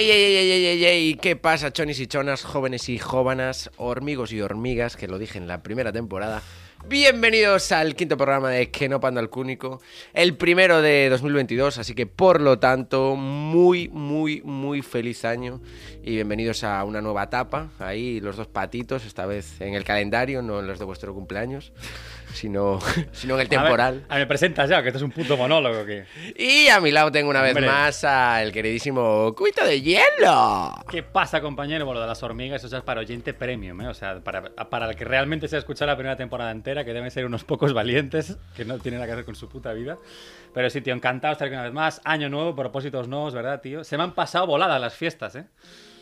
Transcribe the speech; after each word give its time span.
¡Ey, 0.00 0.10
ey, 0.10 0.34
ey, 0.34 0.64
ey, 0.64 0.84
ey! 0.86 1.14
¿Qué 1.16 1.36
pasa, 1.36 1.74
chonis 1.74 2.00
y 2.00 2.06
chonas, 2.06 2.42
jóvenes 2.42 2.88
y 2.88 2.96
jóvenes, 2.96 3.70
hormigos 3.76 4.32
y 4.32 4.40
hormigas, 4.40 4.96
que 4.96 5.08
lo 5.08 5.18
dije 5.18 5.36
en 5.36 5.46
la 5.46 5.62
primera 5.62 5.92
temporada? 5.92 6.40
Bienvenidos 6.88 7.70
al 7.72 7.94
quinto 7.94 8.16
programa 8.16 8.48
de 8.48 8.70
Que 8.70 8.88
no 8.88 8.98
panda 8.98 9.20
el 9.20 9.28
cúnico, 9.28 9.82
el 10.14 10.38
primero 10.38 10.80
de 10.80 11.10
2022, 11.10 11.76
así 11.76 11.94
que 11.94 12.06
por 12.06 12.40
lo 12.40 12.58
tanto, 12.58 13.14
muy, 13.14 13.90
muy, 13.90 14.40
muy 14.40 14.80
feliz 14.80 15.26
año 15.26 15.60
y 16.02 16.12
bienvenidos 16.12 16.64
a 16.64 16.82
una 16.84 17.02
nueva 17.02 17.24
etapa, 17.24 17.68
ahí 17.78 18.20
los 18.20 18.38
dos 18.38 18.46
patitos, 18.46 19.04
esta 19.04 19.26
vez 19.26 19.60
en 19.60 19.74
el 19.74 19.84
calendario, 19.84 20.40
no 20.40 20.60
en 20.60 20.66
los 20.66 20.78
de 20.78 20.86
vuestro 20.86 21.12
cumpleaños, 21.12 21.74
sino, 22.32 22.78
sino 23.12 23.34
en 23.34 23.40
el 23.40 23.48
temporal. 23.48 23.94
A 23.94 23.98
ver, 23.98 24.04
a 24.08 24.14
ver, 24.14 24.18
me 24.20 24.26
presentas 24.26 24.68
ya, 24.68 24.82
que 24.82 24.88
esto 24.88 24.98
es 24.98 25.02
un 25.04 25.10
puto 25.10 25.36
monólogo. 25.36 25.84
Que... 25.84 26.04
Y 26.36 26.68
a 26.68 26.80
mi 26.80 26.90
lado 26.90 27.10
tengo 27.10 27.30
una 27.30 27.42
vez 27.42 27.54
Hombre. 27.54 27.66
más 27.66 28.04
al 28.04 28.52
queridísimo 28.52 29.34
Cuito 29.36 29.64
de 29.64 29.80
Hielo. 29.80 30.74
¿Qué 30.90 31.02
pasa, 31.02 31.40
compañero? 31.40 31.84
Bueno, 31.86 32.00
de 32.00 32.06
las 32.06 32.22
hormigas, 32.22 32.62
eso 32.64 32.76
es 32.76 32.82
para 32.82 33.00
oyente 33.00 33.34
premium, 33.34 33.80
¿eh? 33.80 33.88
O 33.88 33.94
sea, 33.94 34.20
para, 34.20 34.42
para 34.42 34.88
el 34.90 34.96
que 34.96 35.04
realmente 35.04 35.48
se 35.48 35.56
ha 35.56 35.58
escuchado 35.58 35.90
la 35.90 35.96
primera 35.96 36.16
temporada 36.16 36.50
entera, 36.50 36.84
que 36.84 36.92
deben 36.92 37.10
ser 37.10 37.26
unos 37.26 37.44
pocos 37.44 37.72
valientes, 37.72 38.36
que 38.56 38.64
no 38.64 38.78
tienen 38.78 39.00
nada 39.00 39.06
que 39.06 39.12
hacer 39.12 39.24
con 39.24 39.34
su 39.34 39.48
puta 39.48 39.72
vida. 39.72 39.96
Pero 40.52 40.68
sí, 40.70 40.80
tío, 40.80 40.94
encantado 40.94 41.30
de 41.30 41.32
estar 41.34 41.46
aquí 41.46 41.54
una 41.54 41.64
vez 41.64 41.72
más. 41.72 42.00
Año 42.04 42.28
nuevo, 42.28 42.54
propósitos 42.54 43.08
nuevos, 43.08 43.34
¿verdad, 43.34 43.60
tío? 43.60 43.84
Se 43.84 43.96
me 43.96 44.02
han 44.02 44.14
pasado 44.14 44.46
voladas 44.46 44.80
las 44.80 44.94
fiestas, 44.94 45.36
¿eh? 45.36 45.44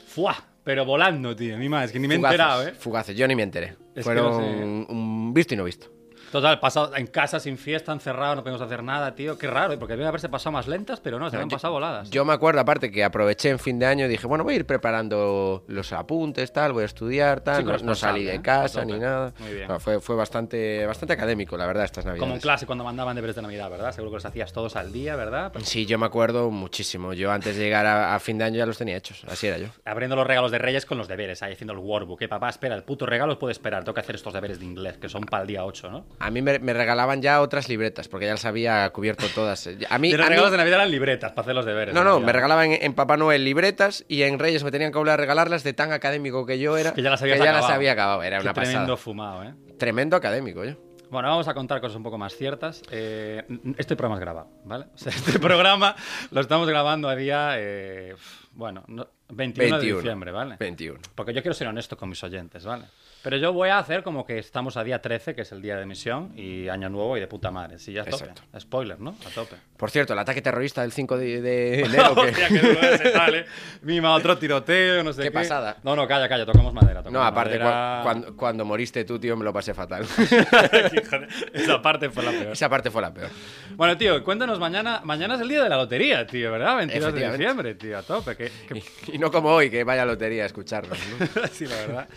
¡Fua! 0.06 0.36
Pero 0.64 0.84
volando, 0.84 1.34
tío. 1.34 1.56
Ni 1.56 1.68
más, 1.68 1.86
es 1.86 1.92
que 1.92 1.98
ni 1.98 2.08
me 2.08 2.14
he 2.14 2.16
enterado, 2.18 2.66
¿eh? 2.66 2.72
Fugaces, 2.72 3.16
yo 3.16 3.26
ni 3.26 3.34
me 3.34 3.42
enteré. 3.42 3.76
que 3.94 4.02
Fueron 4.02 4.24
no 4.26 4.38
sé. 4.38 4.44
un, 4.44 4.86
un 4.88 5.34
visto 5.34 5.54
y 5.54 5.56
no 5.56 5.64
visto. 5.64 5.88
Total, 6.32 6.60
pasado 6.60 6.94
en 6.96 7.06
casa, 7.06 7.40
sin 7.40 7.56
fiesta, 7.58 7.92
encerrado, 7.92 8.34
no 8.36 8.42
podemos 8.42 8.60
hacer 8.60 8.82
nada, 8.82 9.14
tío. 9.14 9.38
Qué 9.38 9.46
raro, 9.46 9.72
¿eh? 9.72 9.78
porque 9.78 9.92
deben 9.94 10.06
haberse 10.08 10.28
pasado 10.28 10.52
más 10.52 10.66
lentas, 10.68 11.00
pero 11.00 11.18
no, 11.18 11.30
se 11.30 11.36
han 11.36 11.48
yo- 11.48 11.56
pasado 11.56 11.72
voladas. 11.74 12.10
Yo 12.10 12.24
me 12.24 12.32
acuerdo, 12.32 12.60
aparte, 12.60 12.90
que 12.90 13.02
aproveché 13.04 13.48
en 13.50 13.58
fin 13.58 13.78
de 13.78 13.86
año 13.86 14.04
y 14.06 14.08
dije, 14.08 14.26
bueno, 14.26 14.44
voy 14.44 14.54
a 14.54 14.56
ir 14.58 14.66
preparando 14.66 15.64
los 15.68 15.92
apuntes, 15.92 16.52
tal, 16.52 16.72
voy 16.72 16.82
a 16.82 16.86
estudiar, 16.86 17.40
tal. 17.40 17.64
No, 17.64 17.76
no 17.78 17.94
salí 17.94 18.24
de 18.24 18.34
¿eh? 18.36 18.42
casa 18.42 18.84
ni 18.84 18.98
nada. 18.98 19.32
Muy 19.38 19.54
bien. 19.54 19.68
No, 19.68 19.80
fue 19.80 20.00
fue 20.00 20.16
bastante, 20.16 20.84
bastante 20.86 21.14
académico, 21.14 21.56
la 21.56 21.66
verdad, 21.66 21.84
estas 21.84 22.04
navidades. 22.04 22.20
Como 22.20 22.34
en 22.34 22.40
clase 22.40 22.66
cuando 22.66 22.84
mandaban 22.84 23.14
deberes 23.16 23.36
de 23.36 23.42
Navidad, 23.42 23.70
¿verdad? 23.70 23.92
Seguro 23.92 24.10
que 24.12 24.16
los 24.16 24.24
hacías 24.26 24.52
todos 24.52 24.76
al 24.76 24.92
día, 24.92 25.16
¿verdad? 25.16 25.52
Sí, 25.62 25.86
yo 25.86 25.98
me 25.98 26.06
acuerdo 26.06 26.50
muchísimo. 26.50 27.12
Yo 27.14 27.30
antes 27.32 27.56
de 27.56 27.62
llegar 27.64 27.86
a, 27.86 28.14
a 28.14 28.20
fin 28.20 28.38
de 28.38 28.44
año 28.44 28.56
ya 28.58 28.66
los 28.66 28.78
tenía 28.78 28.96
hechos. 28.96 29.24
Así 29.28 29.46
era 29.46 29.58
yo. 29.58 29.68
abriendo 29.84 30.16
los 30.16 30.26
regalos 30.26 30.50
de 30.50 30.58
Reyes 30.58 30.84
con 30.86 30.98
los 30.98 31.08
deberes, 31.08 31.42
ahí 31.42 31.52
haciendo 31.54 31.72
el 31.72 31.78
workbook. 31.78 32.18
¿Qué 32.18 32.28
papá? 32.28 32.48
Espera, 32.48 32.74
el 32.74 32.82
puto 32.84 33.06
regalo 33.06 33.38
puede 33.38 33.52
esperar. 33.52 33.84
Tengo 33.84 33.94
que 33.94 34.00
hacer 34.00 34.14
estos 34.14 34.32
deberes 34.34 34.58
de 34.58 34.64
inglés, 34.64 34.98
que 34.98 35.08
son 35.08 35.22
para 35.22 35.42
el 35.42 35.48
día 35.48 35.64
8, 35.64 35.90
¿no? 35.90 36.06
A 36.20 36.30
mí 36.30 36.42
me, 36.42 36.58
me 36.58 36.72
regalaban 36.72 37.22
ya 37.22 37.40
otras 37.40 37.68
libretas, 37.68 38.08
porque 38.08 38.26
ya 38.26 38.32
las 38.32 38.44
había 38.44 38.88
cubierto 38.90 39.26
todas. 39.34 39.68
A 39.88 39.98
mí, 39.98 40.08
Y 40.10 40.14
a 40.14 40.16
los 40.16 40.26
mí- 40.26 40.30
regalos 40.30 40.50
de 40.50 40.56
Navidad 40.56 40.78
eran 40.80 40.90
libretas 40.90 41.30
para 41.32 41.42
hacer 41.42 41.54
los 41.54 41.64
deberes. 41.64 41.94
No, 41.94 42.00
de 42.00 42.06
no, 42.06 42.20
me 42.20 42.32
regalaban 42.32 42.72
en, 42.72 42.82
en 42.82 42.94
Papá 42.94 43.16
Noel 43.16 43.44
libretas 43.44 44.04
y 44.08 44.22
en 44.22 44.38
Reyes 44.38 44.64
me 44.64 44.70
tenían 44.70 44.90
que 44.90 44.98
volver 44.98 45.14
a 45.14 45.16
regalarlas 45.16 45.62
de 45.62 45.72
tan 45.74 45.92
académico 45.92 46.44
que 46.44 46.58
yo 46.58 46.76
era. 46.76 46.92
Que 46.92 47.02
ya 47.02 47.10
las 47.10 47.20
que 47.22 47.28
ya 47.28 47.34
acabado. 47.36 47.60
las 47.62 47.70
había 47.70 47.92
acabado. 47.92 48.22
Era 48.22 48.38
Qué 48.38 48.42
una 48.44 48.52
tremendo 48.54 48.80
pasada. 48.80 48.96
fumado, 48.96 49.44
¿eh? 49.44 49.54
Tremendo 49.78 50.16
académico, 50.16 50.64
yo. 50.64 50.74
Bueno, 51.10 51.28
vamos 51.28 51.48
a 51.48 51.54
contar 51.54 51.80
cosas 51.80 51.96
un 51.96 52.02
poco 52.02 52.18
más 52.18 52.34
ciertas. 52.36 52.82
Eh, 52.90 53.42
este 53.78 53.96
programa 53.96 54.16
es 54.16 54.20
grabado, 54.20 54.50
¿vale? 54.64 54.86
O 54.94 54.98
sea, 54.98 55.10
este 55.12 55.38
programa 55.38 55.94
lo 56.32 56.40
estamos 56.40 56.68
grabando 56.68 57.08
a 57.08 57.16
día, 57.16 57.52
eh, 57.56 58.14
bueno, 58.52 58.82
no- 58.88 59.06
21, 59.30 59.70
21. 59.76 59.78
de 59.78 60.02
diciembre, 60.02 60.32
¿vale? 60.32 60.56
21. 60.58 60.98
Porque 61.14 61.32
yo 61.32 61.40
quiero 61.42 61.54
ser 61.54 61.68
honesto 61.68 61.96
con 61.96 62.08
mis 62.10 62.22
oyentes, 62.24 62.64
¿vale? 62.64 62.84
Pero 63.22 63.36
yo 63.36 63.52
voy 63.52 63.68
a 63.68 63.78
hacer 63.78 64.02
como 64.04 64.24
que 64.24 64.38
estamos 64.38 64.76
a 64.76 64.84
día 64.84 65.02
13, 65.02 65.34
que 65.34 65.42
es 65.42 65.50
el 65.52 65.60
día 65.60 65.76
de 65.76 65.82
emisión, 65.82 66.32
y 66.38 66.68
año 66.68 66.88
nuevo 66.88 67.16
y 67.16 67.20
de 67.20 67.26
puta 67.26 67.50
madre. 67.50 67.78
Sí, 67.78 67.92
ya 67.92 68.02
a 68.02 68.04
tope. 68.04 68.24
Exacto. 68.26 68.42
Spoiler, 68.60 69.00
¿no? 69.00 69.10
A 69.26 69.30
tope. 69.34 69.56
Por 69.76 69.90
cierto, 69.90 70.12
el 70.12 70.18
ataque 70.20 70.40
terrorista 70.40 70.82
del 70.82 70.92
5 70.92 71.16
de, 71.18 71.40
de 71.42 71.80
enero. 71.84 72.14
que- 72.14 72.28
Hostia, 72.30 73.28
¿eh? 73.28 73.44
Mima, 73.82 74.14
otro 74.14 74.38
tiroteo, 74.38 75.02
no 75.02 75.12
sé 75.12 75.22
qué. 75.22 75.28
Qué 75.28 75.32
pasada. 75.32 75.76
No, 75.82 75.96
no, 75.96 76.06
calla, 76.06 76.28
calla, 76.28 76.46
tocamos 76.46 76.72
madera. 76.72 77.00
No, 77.00 77.04
tocamos 77.04 77.26
aparte, 77.26 77.58
madera. 77.58 77.98
cua- 77.98 78.02
cuando, 78.04 78.36
cuando 78.36 78.64
moriste 78.64 79.04
tú, 79.04 79.18
tío, 79.18 79.36
me 79.36 79.44
lo 79.44 79.52
pasé 79.52 79.74
fatal. 79.74 80.06
Esa 81.52 81.82
parte 81.82 82.10
fue 82.10 82.22
la 82.24 82.30
peor. 82.30 82.52
Esa 82.52 82.68
parte 82.68 82.90
fue 82.90 83.02
la 83.02 83.12
peor. 83.12 83.30
Bueno, 83.74 83.96
tío, 83.96 84.22
cuéntanos 84.24 84.58
mañana. 84.58 85.00
Mañana 85.04 85.34
es 85.34 85.40
el 85.40 85.48
día 85.48 85.62
de 85.62 85.68
la 85.68 85.76
lotería, 85.76 86.26
tío, 86.26 86.52
¿verdad? 86.52 86.76
22 86.78 87.14
de 87.14 87.30
diciembre, 87.30 87.74
tío, 87.74 87.98
a 87.98 88.02
tope. 88.02 88.36
Que, 88.36 88.50
que- 88.68 88.78
Y, 89.08 89.16
y 89.16 89.18
no 89.18 89.30
como 89.30 89.50
hoy, 89.50 89.70
que 89.70 89.84
vaya 89.84 90.04
lotería 90.04 90.44
a 90.44 90.46
escucharnos. 90.46 90.98
¿no? 91.18 91.46
sí, 91.52 91.66
la 91.66 91.76
verdad. 91.76 92.08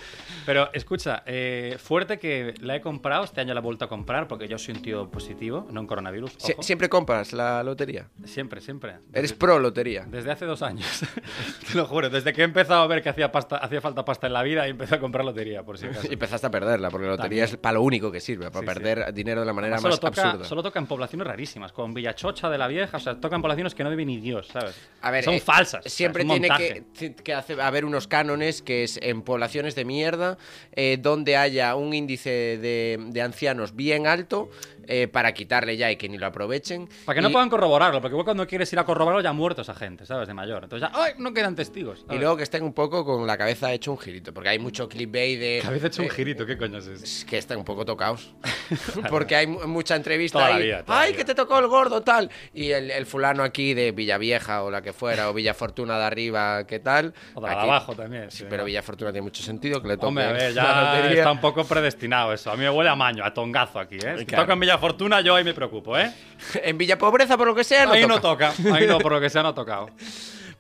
Pero 0.46 0.70
escucha, 0.94 1.24
eh, 1.26 1.78
fuerte 1.80 2.18
que 2.20 2.54
la 2.60 2.76
he 2.76 2.82
comprado, 2.82 3.24
este 3.24 3.40
año 3.40 3.54
la 3.54 3.62
he 3.62 3.64
vuelto 3.64 3.86
a 3.86 3.88
comprar 3.88 4.28
porque 4.28 4.48
yo 4.50 4.58
soy 4.58 4.76
un 4.76 4.82
tío 4.82 5.10
positivo, 5.10 5.66
no 5.72 5.80
en 5.80 5.88
coronavirus. 5.88 6.38
Sie- 6.38 6.54
ojo. 6.54 6.64
¿Siempre 6.64 6.90
compras 6.90 7.32
la 7.32 7.64
lotería? 7.64 8.08
Siempre, 8.26 8.60
siempre. 8.60 8.96
Eres 9.14 9.32
pro 9.32 9.58
lotería. 9.58 10.06
Desde 10.10 10.32
hace 10.32 10.46
dos 10.46 10.62
años. 10.62 10.86
Te 11.72 11.78
lo 11.78 11.86
juro. 11.86 12.10
Desde 12.10 12.34
que 12.34 12.42
he 12.42 12.44
empezado 12.44 12.82
a 12.82 12.88
ver 12.88 13.02
que 13.02 13.08
hacía, 13.10 13.32
pasta, 13.32 13.56
hacía 13.58 13.80
falta 13.80 14.04
pasta 14.04 14.28
en 14.28 14.34
la 14.34 14.44
vida 14.44 14.68
y 14.68 14.72
empecé 14.72 14.96
a 14.96 15.00
comprar 15.00 15.24
lotería, 15.24 15.64
por 15.64 15.78
si 15.78 15.86
acaso. 15.86 16.08
Y 16.10 16.14
empezaste 16.14 16.48
a 16.48 16.52
perderla, 16.52 16.90
porque 16.90 17.06
la 17.06 17.12
lotería 17.12 17.44
También. 17.44 17.56
es 17.56 17.58
para 17.58 17.74
lo 17.74 17.84
único 17.84 18.12
que 18.12 18.20
sirve, 18.20 18.52
para 18.52 18.60
Sí, 18.60 18.68
sí. 18.68 18.74
perder 18.84 19.14
dinero 19.14 19.40
de 19.42 19.46
la 19.46 19.54
manera 19.54 19.76
Además, 19.76 19.92
más 19.94 20.00
toca, 20.02 20.22
absurda. 20.24 20.46
solo 20.46 20.62
toca 20.62 20.80
en 20.80 20.88
poblaciones 20.88 21.26
rarísimas, 21.26 21.72
con 21.72 21.94
Villachocha 21.94 22.50
de 22.50 22.58
la 22.58 22.68
Vieja, 22.68 22.98
o 22.98 23.00
sea, 23.00 23.16
toca 23.20 23.38
en 23.38 23.42
poblaciones 23.42 23.74
que 23.76 23.84
no 23.86 23.90
vive 23.90 24.06
ni 24.06 24.18
Dios, 24.20 24.48
¿sabes? 24.48 24.76
A 25.02 25.10
ver, 25.12 25.24
Son 25.24 25.36
eh, 25.36 25.40
falsas. 25.40 25.80
o 25.80 25.84
sea, 25.84 25.90
Siempre 25.90 26.26
tiene 26.26 26.50
que, 26.50 27.16
que 27.16 27.34
hacer- 27.34 27.62
haber 27.62 27.86
unos 27.86 28.08
cánones 28.10 28.62
que 28.62 28.84
es 28.84 29.00
en 29.02 29.22
poblaciones 29.22 29.76
de 29.76 29.86
mierda, 29.86 30.38
eh, 30.74 30.81
donde 31.00 31.38
haya 31.38 31.76
un 31.76 31.94
índice 31.94 32.30
de, 32.58 32.98
de 33.00 33.22
ancianos 33.22 33.76
bien 33.76 34.08
alto 34.08 34.50
eh, 34.92 35.08
para 35.08 35.34
quitarle 35.34 35.78
ya 35.78 35.90
y 35.90 35.96
que 35.96 36.10
ni 36.10 36.18
lo 36.18 36.26
aprovechen. 36.28 36.88
Para 37.06 37.16
que 37.16 37.22
no 37.22 37.32
puedan 37.32 37.50
corroborarlo, 37.50 38.02
porque 38.02 38.14
igual 38.14 38.26
cuando 38.26 38.46
quieres 38.46 38.72
ir 38.74 38.80
a 38.80 38.84
corroborarlo 38.84 39.22
ya 39.24 39.30
ha 39.30 39.34
muerto 39.34 39.62
esa 39.62 39.74
gente, 39.74 40.06
¿sabes? 40.06 40.28
De 40.28 40.34
mayor. 40.34 40.64
Entonces 40.64 40.90
ya, 40.92 41.02
¡ay! 41.02 41.14
No 41.18 41.34
quedan 41.34 41.56
testigos. 41.56 42.06
Y 42.10 42.18
luego 42.18 42.36
que 42.38 42.44
estén 42.44 42.64
un 42.64 42.74
poco 42.74 43.06
con 43.06 43.26
la 43.26 43.38
cabeza 43.38 43.72
hecho 43.72 43.92
un 43.92 43.98
girito, 43.98 44.34
porque 44.34 44.50
hay 44.50 44.60
mucho 44.60 44.88
clickbait 44.90 45.40
de... 45.40 45.64
Habéis 45.66 45.84
hecho 45.86 46.02
un 46.02 46.08
eh, 46.10 46.12
girito, 46.12 46.46
¿qué 46.46 46.58
coño 46.58 46.78
es 46.80 46.88
eso? 46.88 47.04
es 47.04 47.26
que 47.26 47.38
están 47.38 47.58
un 47.58 47.66
poco 47.66 47.86
tocados. 47.86 48.34
porque 49.10 49.36
hay 49.36 49.48
mu- 49.48 49.66
mucha 49.68 49.96
entrevista 49.96 50.40
Toda 50.40 50.50
la 50.52 50.56
ahí. 50.58 50.64
vida, 50.64 50.84
toda 50.84 50.98
la 50.98 51.04
¡Ay, 51.04 51.12
vida. 51.12 51.18
que 51.20 51.26
te 51.26 51.36
tocó 51.36 51.60
el 51.60 51.68
gordo, 51.68 52.02
tal! 52.02 52.30
Y 52.54 52.72
el, 52.72 52.92
el 52.92 53.06
fulano 53.06 53.44
aquí 53.44 53.74
de 53.74 53.92
Villavieja 53.92 54.64
o 54.64 54.72
la 54.72 54.82
que 54.82 54.94
fuera, 54.94 55.30
o 55.30 55.34
Villafortuna 55.34 55.98
de 55.98 56.04
arriba, 56.06 56.66
¿qué 56.68 56.80
tal? 56.80 57.14
O 57.34 57.42
de 57.42 57.48
Aquí- 57.50 57.60
abajo 57.62 57.96
también. 57.96 58.30
Sí, 58.32 58.46
pero 58.50 58.64
¿no? 58.64 58.66
Villafortuna 58.66 59.12
tiene 59.12 59.24
mucho 59.24 59.42
sentido 59.44 59.82
que 59.82 59.88
le 59.88 59.96
toque 59.96 60.08
Hombre, 60.08 60.24
a 60.26 60.32
ver, 60.34 60.54
ya 60.54 61.12
está 61.12 61.32
un 61.32 61.40
poco 61.42 61.64
predestinado 61.64 62.34
eso. 62.34 62.52
A 62.52 62.56
mí 62.56 62.64
me 62.64 62.70
huele 62.70 62.90
a 62.90 62.96
maño, 62.96 63.24
a 63.24 63.34
tongazo 63.34 63.80
aquí, 63.80 63.96
¿eh? 63.96 64.16
Si 64.20 64.26
Claro. 64.26 64.44
toca 64.44 64.54
en 64.54 64.60
Villa 64.60 64.78
Fortuna, 64.82 65.22
yo 65.22 65.36
ahí 65.36 65.44
me 65.46 65.54
preocupo, 65.54 65.98
¿eh? 65.98 66.12
En 66.64 66.78
Villa 66.78 66.98
Pobreza, 66.98 67.38
por 67.38 67.48
lo 67.48 67.56
que 67.56 67.64
sea, 67.64 67.86
no 67.86 67.94
ahí 67.94 68.02
toca. 68.02 68.14
no 68.16 68.22
toca. 68.22 68.54
Ahí 68.74 68.88
no, 68.88 68.98
por 68.98 69.14
lo 69.14 69.22
que 69.22 69.30
sea, 69.30 69.44
no 69.44 69.50
ha 69.50 69.56
tocado. 69.56 69.90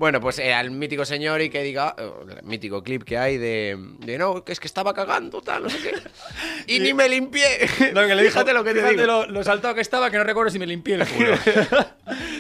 Bueno, 0.01 0.19
pues 0.19 0.39
eh, 0.39 0.51
al 0.51 0.71
mítico 0.71 1.05
señor 1.05 1.41
y 1.41 1.51
que 1.51 1.61
diga, 1.61 1.93
eh, 1.95 2.09
el 2.39 2.43
mítico 2.43 2.81
clip 2.81 3.03
que 3.03 3.19
hay 3.19 3.37
de, 3.37 3.77
de 3.99 4.17
no, 4.17 4.43
que 4.43 4.51
es 4.51 4.59
que 4.59 4.65
estaba 4.65 4.95
cagando, 4.95 5.43
tal, 5.43 5.61
no 5.61 5.69
sé 5.69 5.77
qué. 5.77 5.93
Y 6.73 6.79
ni 6.79 6.91
me 6.91 7.07
limpié. 7.07 7.69
Lo 7.93 8.07
que 8.07 8.15
le 8.15 8.23
dijo, 8.23 8.33
Fíjate 8.33 8.51
lo 8.51 8.63
que 8.63 8.73
te 8.73 8.89
digo. 8.89 9.03
Lo, 9.05 9.27
lo 9.27 9.43
saltado 9.43 9.75
que 9.75 9.81
estaba, 9.81 10.09
que 10.09 10.17
no 10.17 10.23
recuerdo 10.23 10.49
si 10.49 10.57
me 10.57 10.65
limpié 10.65 10.95
el 10.95 11.07
culo. 11.07 11.35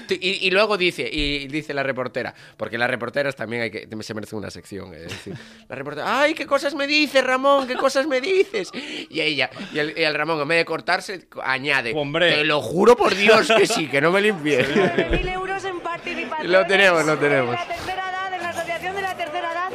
Y, 0.09 0.47
y 0.47 0.51
luego 0.51 0.77
dice, 0.77 1.09
y 1.11 1.47
dice 1.47 1.73
la 1.73 1.83
reportera, 1.83 2.33
porque 2.57 2.77
las 2.77 2.89
reporteras 2.89 3.35
también 3.35 3.63
hay 3.63 3.71
que, 3.71 3.87
se 4.01 4.13
merecen 4.13 4.39
una 4.39 4.49
sección, 4.49 4.93
es 4.93 5.03
decir, 5.03 5.33
la 5.69 5.75
reportera, 5.75 6.21
ay, 6.21 6.33
qué 6.33 6.45
cosas 6.45 6.73
me 6.75 6.87
dices, 6.87 7.23
Ramón, 7.23 7.67
qué 7.67 7.75
cosas 7.75 8.07
me 8.07 8.19
dices. 8.21 8.69
Y 8.73 9.19
ella, 9.21 9.49
y 9.73 9.79
el, 9.79 9.93
y 9.97 10.03
el 10.03 10.13
Ramón, 10.13 10.39
en 10.41 10.47
vez 10.47 10.57
de 10.59 10.65
cortarse, 10.65 11.27
añade, 11.43 11.93
Hombre. 11.95 12.31
te 12.31 12.43
lo 12.45 12.61
juro 12.61 12.95
por 12.95 13.15
Dios 13.15 13.51
que 13.55 13.65
sí, 13.67 13.87
que 13.87 14.01
no 14.01 14.11
me 14.11 14.21
limpié. 14.21 14.65
9.000 14.67 15.33
euros 15.33 15.65
en 15.65 15.79
participación. 15.79 16.51
Lo 16.51 16.65
tenemos, 16.65 17.05
lo 17.05 17.17
tenemos. 17.17 17.51
De 17.51 17.57
la 17.57 17.67
tercera 17.67 18.09
edad, 18.09 18.33
en 18.33 18.41
la 18.41 18.49
asociación 18.49 18.95
de 18.95 19.01
la 19.01 19.17
tercera 19.17 19.51
edad. 19.51 19.71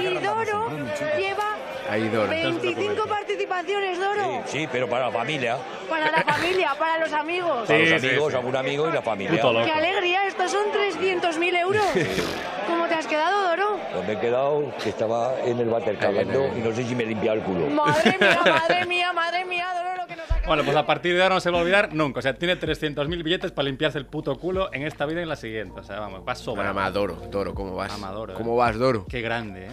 Y 0.00 0.14
Doro 0.24 0.70
lleva 1.18 1.56
Ahí, 1.90 2.08
Doro. 2.08 2.28
25 2.28 3.06
participaciones, 3.06 3.98
Doro. 3.98 4.42
Sí, 4.46 4.68
pero 4.70 4.88
para 4.88 5.06
la 5.06 5.12
familia, 5.12 5.56
Para 5.88 6.10
la 6.10 6.22
familia, 6.22 6.74
para 6.78 6.98
los 6.98 7.12
amigos. 7.12 7.66
para 7.66 7.78
los 7.80 8.00
sí, 8.00 8.06
amigos, 8.08 8.30
sí. 8.32 8.36
algún 8.38 8.56
amigo 8.56 8.88
y 8.88 8.92
la 8.92 9.02
familia. 9.02 9.32
Puto 9.32 9.52
loco. 9.52 9.64
¡Qué 9.66 9.72
alegría! 9.72 10.26
Estos 10.28 10.50
son 10.52 10.66
300.000 10.72 11.58
euros. 11.60 11.84
¿Cómo 12.68 12.86
te 12.86 12.94
has 12.94 13.06
quedado, 13.06 13.48
Doro? 13.50 13.78
Pues 13.92 14.06
me 14.06 14.12
he 14.12 14.18
quedado 14.20 14.72
que 14.82 14.88
estaba 14.90 15.34
en 15.44 15.58
el 15.58 15.68
váter 15.68 15.96
cagando 15.98 16.46
y 16.56 16.60
no 16.60 16.72
sé 16.74 16.84
si 16.84 16.94
me 16.94 17.02
he 17.02 17.06
limpiado 17.06 17.38
el 17.38 17.42
culo. 17.42 17.66
Madre 17.66 18.16
mía, 18.20 18.38
madre 18.44 18.86
mía, 18.86 19.12
madre 19.12 19.44
mía, 19.44 19.66
Doro, 19.74 19.96
lo 19.96 20.06
que 20.06 20.14
nos 20.16 20.30
acaba 20.30 20.46
Bueno, 20.46 20.62
pues 20.64 20.76
a 20.76 20.86
partir 20.86 21.16
de 21.16 21.22
ahora 21.22 21.34
no 21.34 21.40
se 21.40 21.50
va 21.50 21.58
a 21.58 21.62
olvidar 21.62 21.92
nunca. 21.92 22.20
O 22.20 22.22
sea, 22.22 22.34
tiene 22.34 22.56
300.000 22.58 23.22
billetes 23.24 23.50
para 23.50 23.66
limpiarse 23.66 23.98
el 23.98 24.06
puto 24.06 24.38
culo 24.38 24.72
en 24.72 24.86
esta 24.86 25.06
vida 25.06 25.20
y 25.20 25.22
en 25.24 25.28
la 25.28 25.36
siguiente. 25.36 25.80
O 25.80 25.82
sea, 25.82 25.98
vamos, 25.98 26.20
va 26.20 26.22
Bueno, 26.24 26.38
sobrado. 26.40 26.74
más 26.74 26.92
Doro, 26.94 27.14
Doro, 27.30 27.52
¿cómo 27.54 27.74
vas? 27.74 27.92
Amadoro, 27.92 28.34
¿Cómo 28.34 28.54
eh. 28.54 28.58
vas, 28.58 28.78
Doro? 28.78 29.06
Qué 29.08 29.20
grande, 29.22 29.66
¿eh? 29.66 29.70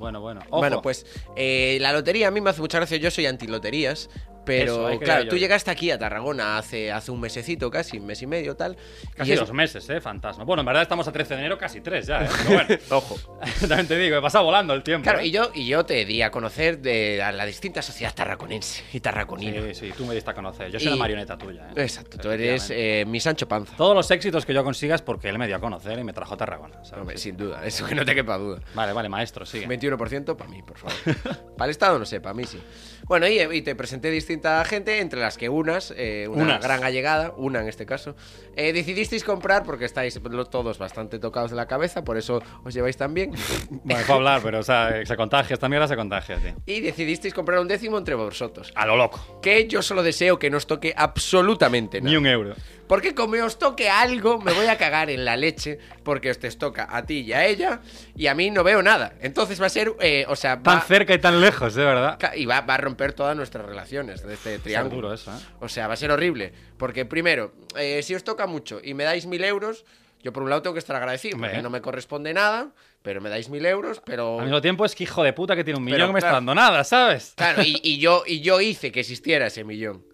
Bueno, 0.00 0.20
bueno. 0.22 0.40
Ojo. 0.48 0.60
Bueno, 0.60 0.80
pues 0.80 1.04
eh, 1.36 1.76
la 1.80 1.92
lotería 1.92 2.28
a 2.28 2.30
mí 2.30 2.40
me 2.40 2.48
hace 2.48 2.62
mucha 2.62 2.78
gracia. 2.78 2.96
Yo 2.96 3.10
soy 3.10 3.26
antiloterías. 3.26 4.08
Pero 4.58 4.88
Eso, 4.88 5.00
claro, 5.00 5.24
yo 5.24 5.30
tú 5.30 5.36
llegaste 5.36 5.70
aquí 5.70 5.90
a 5.90 5.98
Tarragona 5.98 6.58
hace, 6.58 6.90
hace 6.92 7.10
un 7.10 7.20
mesecito, 7.20 7.70
casi, 7.70 7.98
un 7.98 8.06
mes 8.06 8.20
y 8.22 8.26
medio, 8.26 8.56
tal. 8.56 8.76
Casi 9.14 9.30
y 9.30 9.34
es- 9.34 9.40
dos 9.40 9.52
meses, 9.52 9.88
¿eh? 9.90 10.00
Fantasma. 10.00 10.44
Bueno, 10.44 10.60
en 10.60 10.66
verdad 10.66 10.82
estamos 10.82 11.06
a 11.08 11.12
13 11.12 11.34
de 11.34 11.40
enero, 11.40 11.58
casi 11.58 11.80
tres 11.80 12.06
ya, 12.06 12.24
¿eh? 12.24 12.28
Pero 12.48 12.54
bueno. 12.54 12.76
Ojo. 12.90 13.16
También 13.60 13.86
te 13.86 13.98
digo, 13.98 14.16
he 14.16 14.22
pasado 14.22 14.44
volando 14.44 14.74
el 14.74 14.82
tiempo. 14.82 15.04
Claro, 15.04 15.20
¿eh? 15.20 15.26
y 15.26 15.30
yo, 15.30 15.50
y 15.54 15.66
yo 15.66 15.84
te 15.84 16.04
di 16.04 16.22
a 16.22 16.30
conocer 16.30 16.78
de 16.80 17.22
a 17.22 17.32
la 17.32 17.44
distinta 17.46 17.82
sociedad 17.82 18.14
tarraconense 18.14 18.82
y 18.92 19.00
tarraconina. 19.00 19.60
Sí, 19.74 19.74
sí, 19.86 19.92
tú 19.96 20.06
me 20.06 20.14
diste 20.14 20.30
a 20.30 20.34
conocer. 20.34 20.70
Yo 20.70 20.78
soy 20.78 20.88
Y- 20.88 20.92
una 20.92 20.98
marioneta 20.98 21.36
tuya, 21.38 21.68
¿eh? 21.70 21.82
Exacto, 21.82 22.18
tú 22.18 22.30
eres 22.30 22.68
eh, 22.70 23.04
mi 23.06 23.20
Sancho 23.20 23.46
Panza. 23.48 23.74
Todos 23.76 23.94
los 23.94 24.10
éxitos 24.10 24.46
que 24.46 24.54
yo 24.54 24.64
consiga 24.64 24.94
es 24.94 25.02
porque 25.02 25.28
él 25.28 25.38
me 25.38 25.46
dio 25.46 25.56
a 25.56 25.60
conocer 25.60 25.98
y 25.98 26.04
me 26.04 26.12
trajo 26.12 26.34
a 26.34 26.36
Tarragona. 26.36 26.76
¿sabes? 26.84 27.00
Hombre, 27.00 27.18
sin 27.18 27.36
duda, 27.36 27.64
eso 27.64 27.86
que 27.86 27.94
no 27.94 28.04
te 28.04 28.14
quepa 28.14 28.36
duda. 28.38 28.60
Vale, 28.74 28.92
vale, 28.92 29.08
maestro, 29.08 29.44
sigue. 29.46 29.66
21% 29.68 30.36
para 30.36 30.50
mí, 30.50 30.62
por 30.62 30.78
favor. 30.78 30.96
para 31.56 31.66
el 31.66 31.70
Estado 31.70 31.98
no 31.98 32.04
sé, 32.06 32.20
para 32.20 32.34
mí 32.34 32.44
sí. 32.44 32.58
Bueno, 33.04 33.26
y, 33.26 33.40
y 33.40 33.62
te 33.62 33.74
presenté 33.74 34.10
distinta 34.40 34.64
gente, 34.64 35.00
entre 35.00 35.20
las 35.20 35.36
que 35.36 35.48
unas, 35.48 35.92
eh, 35.96 36.26
una 36.28 36.42
Unas. 36.44 36.62
gran 36.62 36.82
allegada, 36.82 37.34
una 37.36 37.60
en 37.60 37.68
este 37.68 37.84
caso, 37.84 38.16
eh, 38.56 38.72
decidisteis 38.72 39.22
comprar 39.22 39.64
porque 39.64 39.84
estáis 39.84 40.18
todos 40.50 40.78
bastante 40.78 41.18
tocados 41.18 41.50
de 41.50 41.56
la 41.56 41.66
cabeza, 41.66 42.02
por 42.04 42.16
eso 42.16 42.42
os 42.64 42.72
lleváis 42.74 42.96
tan 42.96 43.12
bien. 43.14 43.32
Bueno, 43.82 44.02
puedo 44.06 44.18
hablar, 44.18 44.40
pero 44.42 44.60
o 44.60 44.62
sea, 44.62 45.04
se 45.04 45.16
contagia, 45.16 45.54
esta 45.54 45.68
mierda 45.68 45.88
se 45.88 45.96
contagia, 45.96 46.36
tío. 46.38 46.54
y 46.66 46.80
decidisteis 46.80 47.34
comprar 47.34 47.58
un 47.60 47.68
décimo 47.68 47.98
entre 47.98 48.14
vosotros. 48.14 48.72
A 48.74 48.86
lo 48.86 48.96
loco. 48.96 49.40
Que 49.42 49.66
yo 49.66 49.82
solo 49.82 50.02
deseo 50.02 50.38
que 50.38 50.48
no 50.50 50.56
os 50.58 50.66
toque 50.66 50.94
absolutamente 50.96 52.00
nada. 52.00 52.10
Ni 52.10 52.16
un 52.16 52.26
euro. 52.26 52.54
Porque 52.90 53.14
como 53.14 53.36
os 53.44 53.56
toque 53.56 53.88
algo, 53.88 54.40
me 54.40 54.52
voy 54.52 54.66
a 54.66 54.76
cagar 54.76 55.10
en 55.10 55.24
la 55.24 55.36
leche, 55.36 55.78
porque 56.02 56.28
os 56.28 56.40
te 56.40 56.50
toca 56.50 56.88
a 56.90 57.06
ti 57.06 57.20
y 57.20 57.32
a 57.32 57.46
ella, 57.46 57.82
y 58.16 58.26
a 58.26 58.34
mí 58.34 58.50
no 58.50 58.64
veo 58.64 58.82
nada. 58.82 59.14
Entonces 59.20 59.62
va 59.62 59.66
a 59.66 59.68
ser, 59.68 59.92
eh, 60.00 60.24
o 60.26 60.34
sea, 60.34 60.60
Tan 60.60 60.78
va, 60.78 60.80
cerca 60.80 61.14
y 61.14 61.20
tan 61.20 61.40
lejos, 61.40 61.76
de 61.76 61.84
verdad. 61.84 62.18
y 62.34 62.46
va, 62.46 62.62
va 62.62 62.74
a 62.74 62.78
romper 62.78 63.12
todas 63.12 63.36
nuestras 63.36 63.64
relaciones 63.64 64.26
de 64.26 64.34
este 64.34 64.58
triángulo. 64.58 64.96
duro 65.02 65.14
eso, 65.14 65.30
¿eh? 65.30 65.38
O 65.60 65.68
sea, 65.68 65.86
va 65.86 65.94
a 65.94 65.96
ser 65.96 66.10
horrible. 66.10 66.52
Porque 66.78 67.04
primero, 67.04 67.52
eh, 67.78 68.02
si 68.02 68.16
os 68.16 68.24
toca 68.24 68.48
mucho 68.48 68.80
y 68.82 68.92
me 68.94 69.04
dais 69.04 69.24
mil 69.24 69.44
euros, 69.44 69.84
yo 70.20 70.32
por 70.32 70.42
un 70.42 70.50
lado 70.50 70.62
tengo 70.62 70.74
que 70.74 70.80
estar 70.80 70.96
agradecido, 70.96 71.38
porque 71.38 71.62
no 71.62 71.70
me 71.70 71.80
corresponde 71.80 72.34
nada, 72.34 72.72
pero 73.02 73.20
me 73.20 73.30
dais 73.30 73.50
mil 73.50 73.64
euros, 73.66 74.02
pero... 74.04 74.40
Al 74.40 74.46
mismo 74.46 74.60
tiempo 74.60 74.84
es 74.84 74.96
que 74.96 75.04
hijo 75.04 75.22
de 75.22 75.32
puta 75.32 75.54
que 75.54 75.62
tiene 75.62 75.78
un 75.78 75.84
millón 75.84 75.96
Pero, 75.96 76.06
que 76.08 76.12
me 76.14 76.18
está 76.18 76.32
dando 76.32 76.56
nada, 76.56 76.82
¿sabes? 76.82 77.34
Claro, 77.36 77.62
y, 77.62 77.78
y 77.84 78.00
yo, 78.00 78.24
y 78.26 78.40
yo 78.40 78.60
hice 78.60 78.90
que 78.90 78.98
existiera 78.98 79.46
ese 79.46 79.62
millón. 79.62 80.04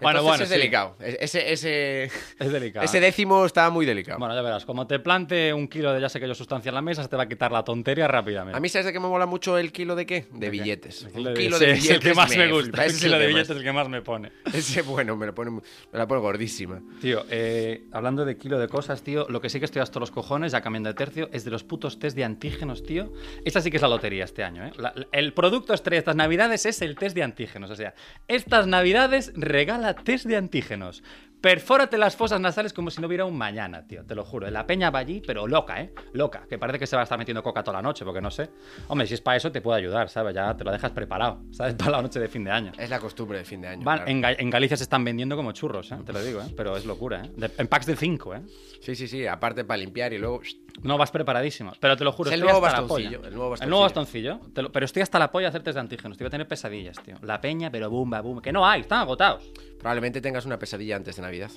Bueno, 0.00 0.22
bueno, 0.22 0.42
es 0.44 0.48
sí. 0.50 0.56
delicado. 0.56 0.96
Ese, 1.00 1.52
ese, 1.52 2.04
Es 2.38 2.52
delicado. 2.52 2.84
ese 2.84 3.00
décimo 3.00 3.44
está 3.46 3.68
muy 3.70 3.86
delicado. 3.86 4.18
Bueno, 4.18 4.34
ya 4.34 4.42
verás, 4.42 4.64
como 4.64 4.86
te 4.86 4.98
plante 4.98 5.52
un 5.52 5.68
kilo 5.68 5.92
de 5.92 6.00
ya 6.00 6.08
sé 6.08 6.20
que 6.20 6.26
yo 6.28 6.34
sustancia 6.34 6.68
en 6.70 6.74
la 6.74 6.82
mesa, 6.82 7.02
se 7.02 7.08
te 7.08 7.16
va 7.16 7.24
a 7.24 7.28
quitar 7.28 7.52
la 7.52 7.62
tontería 7.64 8.08
rápidamente. 8.08 8.56
A 8.56 8.60
mí, 8.60 8.68
¿sabes 8.68 8.86
de 8.86 8.92
qué 8.92 9.00
me 9.00 9.08
mola 9.08 9.26
mucho 9.26 9.58
el 9.58 9.72
kilo 9.72 9.94
de 9.96 10.06
qué? 10.06 10.26
De 10.32 10.50
billetes. 10.50 11.06
El 11.14 11.24
de- 11.24 11.34
kilo 11.34 11.58
de 11.58 11.70
es 11.72 11.76
billetes. 11.82 11.90
el 11.96 12.00
que 12.02 12.14
más 12.14 12.28
me, 12.30 12.34
flipa, 12.36 12.50
gusta. 12.52 12.84
El 12.84 12.90
ese 12.90 12.96
es 12.96 13.02
kilo 13.02 13.18
de 13.18 13.18
que 13.18 13.24
más- 13.24 13.28
billetes 13.34 13.50
es 13.50 13.56
el 13.56 13.62
que 13.62 13.72
más 13.72 13.88
me 13.88 14.02
pone. 14.02 14.32
Ese, 14.52 14.82
bueno, 14.82 15.16
me, 15.16 15.26
lo 15.26 15.34
pone, 15.34 15.50
me 15.50 15.60
la 15.92 16.06
pone 16.06 16.20
gordísima. 16.20 16.80
Tío, 17.00 17.24
eh, 17.30 17.84
hablando 17.92 18.24
de 18.24 18.36
kilo 18.36 18.58
de 18.58 18.68
cosas, 18.68 19.02
tío, 19.02 19.26
lo 19.28 19.40
que 19.40 19.48
sí 19.50 19.58
que 19.58 19.64
estoy 19.64 19.82
hasta 19.82 20.00
los 20.00 20.10
cojones, 20.10 20.52
ya 20.52 20.60
cambiando 20.60 20.88
de 20.88 20.94
tercio, 20.94 21.28
es 21.32 21.44
de 21.44 21.50
los 21.50 21.64
putos 21.64 21.98
test 21.98 22.16
de 22.16 22.24
antígenos, 22.24 22.82
tío. 22.84 23.12
Esta 23.44 23.60
sí 23.60 23.70
que 23.70 23.76
es 23.76 23.82
la 23.82 23.88
lotería 23.88 24.24
este 24.24 24.42
año, 24.44 24.64
¿eh? 24.66 24.72
La- 24.76 24.94
el 25.12 25.32
producto 25.32 25.74
estrella 25.74 25.96
de 25.96 26.00
estas 26.00 26.16
navidades 26.16 26.66
es 26.66 26.80
el 26.82 26.96
test 26.96 27.14
de 27.14 27.22
antígenos. 27.22 27.70
O 27.70 27.76
sea, 27.76 27.94
estas 28.28 28.66
navidades 28.66 29.32
regala 29.34 29.89
test 29.94 30.26
de 30.26 30.36
antígenos. 30.36 31.02
Perfórate 31.40 31.96
las 31.96 32.16
fosas 32.16 32.38
nasales 32.40 32.72
como 32.74 32.90
si 32.90 33.00
no 33.00 33.06
hubiera 33.06 33.24
un 33.24 33.36
mañana, 33.36 33.86
tío. 33.86 34.04
Te 34.04 34.14
lo 34.14 34.24
juro. 34.24 34.50
La 34.50 34.66
peña 34.66 34.90
va 34.90 34.98
allí, 34.98 35.22
pero 35.26 35.46
loca, 35.46 35.80
¿eh? 35.80 35.92
Loca. 36.12 36.44
Que 36.48 36.58
parece 36.58 36.78
que 36.78 36.86
se 36.86 36.96
va 36.96 37.02
a 37.02 37.04
estar 37.04 37.18
metiendo 37.18 37.42
coca 37.42 37.62
toda 37.62 37.78
la 37.78 37.82
noche, 37.82 38.04
porque 38.04 38.20
no 38.20 38.30
sé. 38.30 38.50
Hombre, 38.88 39.06
si 39.06 39.14
es 39.14 39.22
para 39.22 39.38
eso, 39.38 39.50
te 39.50 39.62
puede 39.62 39.78
ayudar, 39.78 40.10
¿sabes? 40.10 40.34
Ya 40.34 40.54
te 40.54 40.64
lo 40.64 40.70
dejas 40.70 40.90
preparado, 40.92 41.40
¿sabes? 41.50 41.74
Para 41.74 41.92
la 41.92 42.02
noche 42.02 42.20
de 42.20 42.28
fin 42.28 42.44
de 42.44 42.50
año. 42.50 42.72
Es 42.78 42.90
la 42.90 42.98
costumbre 42.98 43.38
de 43.38 43.44
fin 43.44 43.62
de 43.62 43.68
año. 43.68 43.84
Van- 43.84 43.98
claro. 43.98 44.10
en, 44.10 44.22
Ga- 44.22 44.36
en 44.38 44.50
Galicia 44.50 44.76
se 44.76 44.82
están 44.82 45.02
vendiendo 45.02 45.34
como 45.34 45.52
churros, 45.52 45.90
¿eh? 45.92 45.96
te 46.04 46.12
lo 46.12 46.22
digo, 46.22 46.40
¿eh? 46.42 46.52
pero 46.56 46.76
es 46.76 46.84
locura. 46.84 47.22
¿eh? 47.24 47.30
De- 47.36 47.50
en 47.56 47.68
packs 47.68 47.86
de 47.86 47.96
5, 47.96 48.34
¿eh? 48.34 48.42
Sí, 48.82 48.94
sí, 48.94 49.08
sí. 49.08 49.26
Aparte 49.26 49.64
para 49.64 49.78
limpiar 49.78 50.12
y 50.12 50.18
luego... 50.18 50.40
No 50.82 50.96
vas 50.98 51.10
preparadísimo. 51.10 51.72
Pero 51.80 51.96
te 51.96 52.04
lo 52.04 52.12
juro, 52.12 52.30
Es 52.30 52.34
el 52.34 52.40
nuevo 52.40 52.60
bastoncillo, 52.60 53.22
el 53.24 53.34
nuevo 53.34 53.54
El 53.60 53.68
nuevo 53.68 53.82
bastoncillo. 53.82 54.34
bastoncillo. 54.38 54.62
Lo- 54.62 54.72
pero 54.72 54.84
estoy 54.86 55.02
hasta 55.02 55.18
la 55.18 55.30
polla 55.32 55.44
de 55.44 55.48
hacer 55.48 55.62
test 55.62 55.74
de 55.74 55.80
antígenos. 55.80 56.16
Te 56.18 56.24
iba 56.24 56.28
a 56.28 56.30
tener 56.30 56.46
pesadillas, 56.48 56.98
tío. 57.02 57.16
La 57.22 57.40
peña, 57.40 57.70
pero 57.70 57.88
bumba, 57.88 58.20
bumba. 58.20 58.42
Que 58.42 58.52
no 58.52 58.66
hay, 58.66 58.82
están 58.82 59.00
agotados. 59.00 59.50
Probablemente 59.78 60.20
tengas 60.20 60.44
una 60.44 60.58
pesadilla 60.58 60.96
antes 60.96 61.16
de 61.16 61.22
Navidad. 61.30 61.50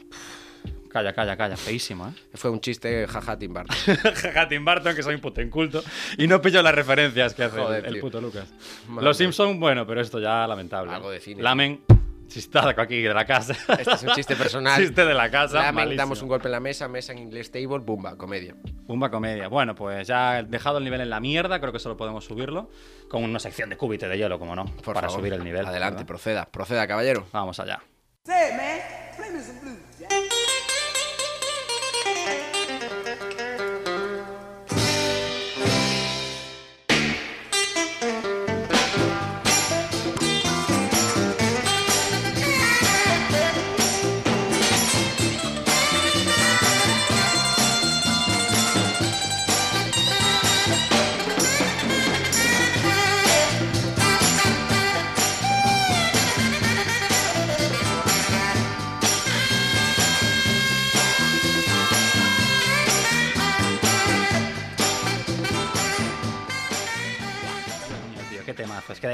Calla, 0.88 1.12
calla, 1.14 1.36
calla. 1.36 1.58
Feísimo, 1.58 2.08
¿eh? 2.08 2.12
Fue 2.36 2.52
un 2.52 2.62
chiste, 2.62 3.08
jaja, 3.08 3.36
Tim 3.40 3.52
Burton. 3.52 3.76
Jaja, 4.14 4.48
Tim 4.48 4.64
Burton, 4.64 4.96
que 4.96 5.02
soy 5.02 5.16
un 5.16 5.22
puto 5.22 5.42
inculto. 5.42 5.82
Y 6.20 6.28
no 6.28 6.40
pillo 6.40 6.62
las 6.62 6.76
referencias 6.76 7.34
que 7.34 7.44
hace 7.46 7.58
el- 7.58 7.64
Joder, 7.64 7.86
el, 7.88 7.94
tío. 7.94 8.02
puto 8.02 8.22
Lucas. 8.22 8.54
Madre 8.88 9.04
Los. 9.06 9.18
Simpson, 9.18 9.60
bueno, 9.60 9.88
pero 9.88 10.02
esto 10.02 10.20
ya 10.20 10.46
lamentable. 10.46 10.94
Algo 10.94 11.10
de 11.10 11.20
cine. 11.20 11.42
Lamen, 11.42 11.82
chistado 12.28 12.70
aquí 12.80 13.02
de 13.02 13.12
la 13.12 13.26
casa. 13.26 13.54
Este 13.80 13.92
es 13.94 14.04
un 14.04 14.10
chiste 14.12 14.36
personal. 14.36 14.80
Chiste 14.86 15.04
de 15.04 15.14
la 15.16 15.32
casa. 15.32 15.64
Lamen, 15.64 15.96
damos 15.98 16.22
un 16.22 16.28
golpe 16.28 16.48
en 16.48 16.52
la 16.52 16.60
mesa, 16.60 16.88
mesa 16.88 17.12
en 17.12 17.18
inglés 17.18 17.50
table, 17.50 17.80
bumba, 17.80 18.16
comedia. 18.16 18.56
Pumba 18.86 19.10
comedia. 19.10 19.48
Bueno, 19.48 19.74
pues 19.74 20.08
ya 20.08 20.40
he 20.40 20.44
dejado 20.44 20.78
el 20.78 20.84
nivel 20.84 21.02
en 21.02 21.10
la 21.10 21.20
mierda, 21.20 21.60
creo 21.60 21.74
que 21.74 21.80
solo 21.80 21.98
podemos 21.98 22.24
subirlo. 22.24 22.70
Con 23.10 23.24
una 23.24 23.40
sección 23.40 23.68
de 23.72 23.78
cúbite 23.78 24.08
de 24.08 24.16
hielo, 24.20 24.38
como 24.38 24.56
no. 24.56 24.66
Por 24.66 24.94
para 24.94 25.08
favor. 25.08 25.22
subir 25.22 25.34
el 25.34 25.44
nivel. 25.44 25.66
Adelante, 25.66 25.96
¿verdad? 25.96 26.06
proceda, 26.08 26.46
proceda, 26.46 26.86
caballero. 26.88 27.26
Vamos 27.32 27.60
allá. 27.60 27.82
Say, 28.26 28.54
it, 28.54 28.56
man, 28.56 28.82
play 29.18 29.30
me 29.32 29.42
some 29.42 29.58
blues. 29.60 29.78
Jack. 30.00 30.33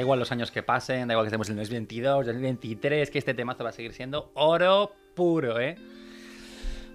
Igual 0.09 0.19
los 0.19 0.31
años 0.31 0.49
que 0.49 0.63
pasen, 0.63 1.07
da 1.07 1.13
igual 1.13 1.25
que 1.25 1.27
estemos 1.27 1.49
en 1.49 1.53
el 1.53 1.59
2022, 1.59 2.25
2023, 2.25 3.11
que 3.11 3.19
este 3.19 3.35
temazo 3.35 3.63
va 3.63 3.69
a 3.69 3.73
seguir 3.73 3.93
siendo 3.93 4.31
oro 4.33 4.91
puro, 5.13 5.59
¿eh? 5.59 5.75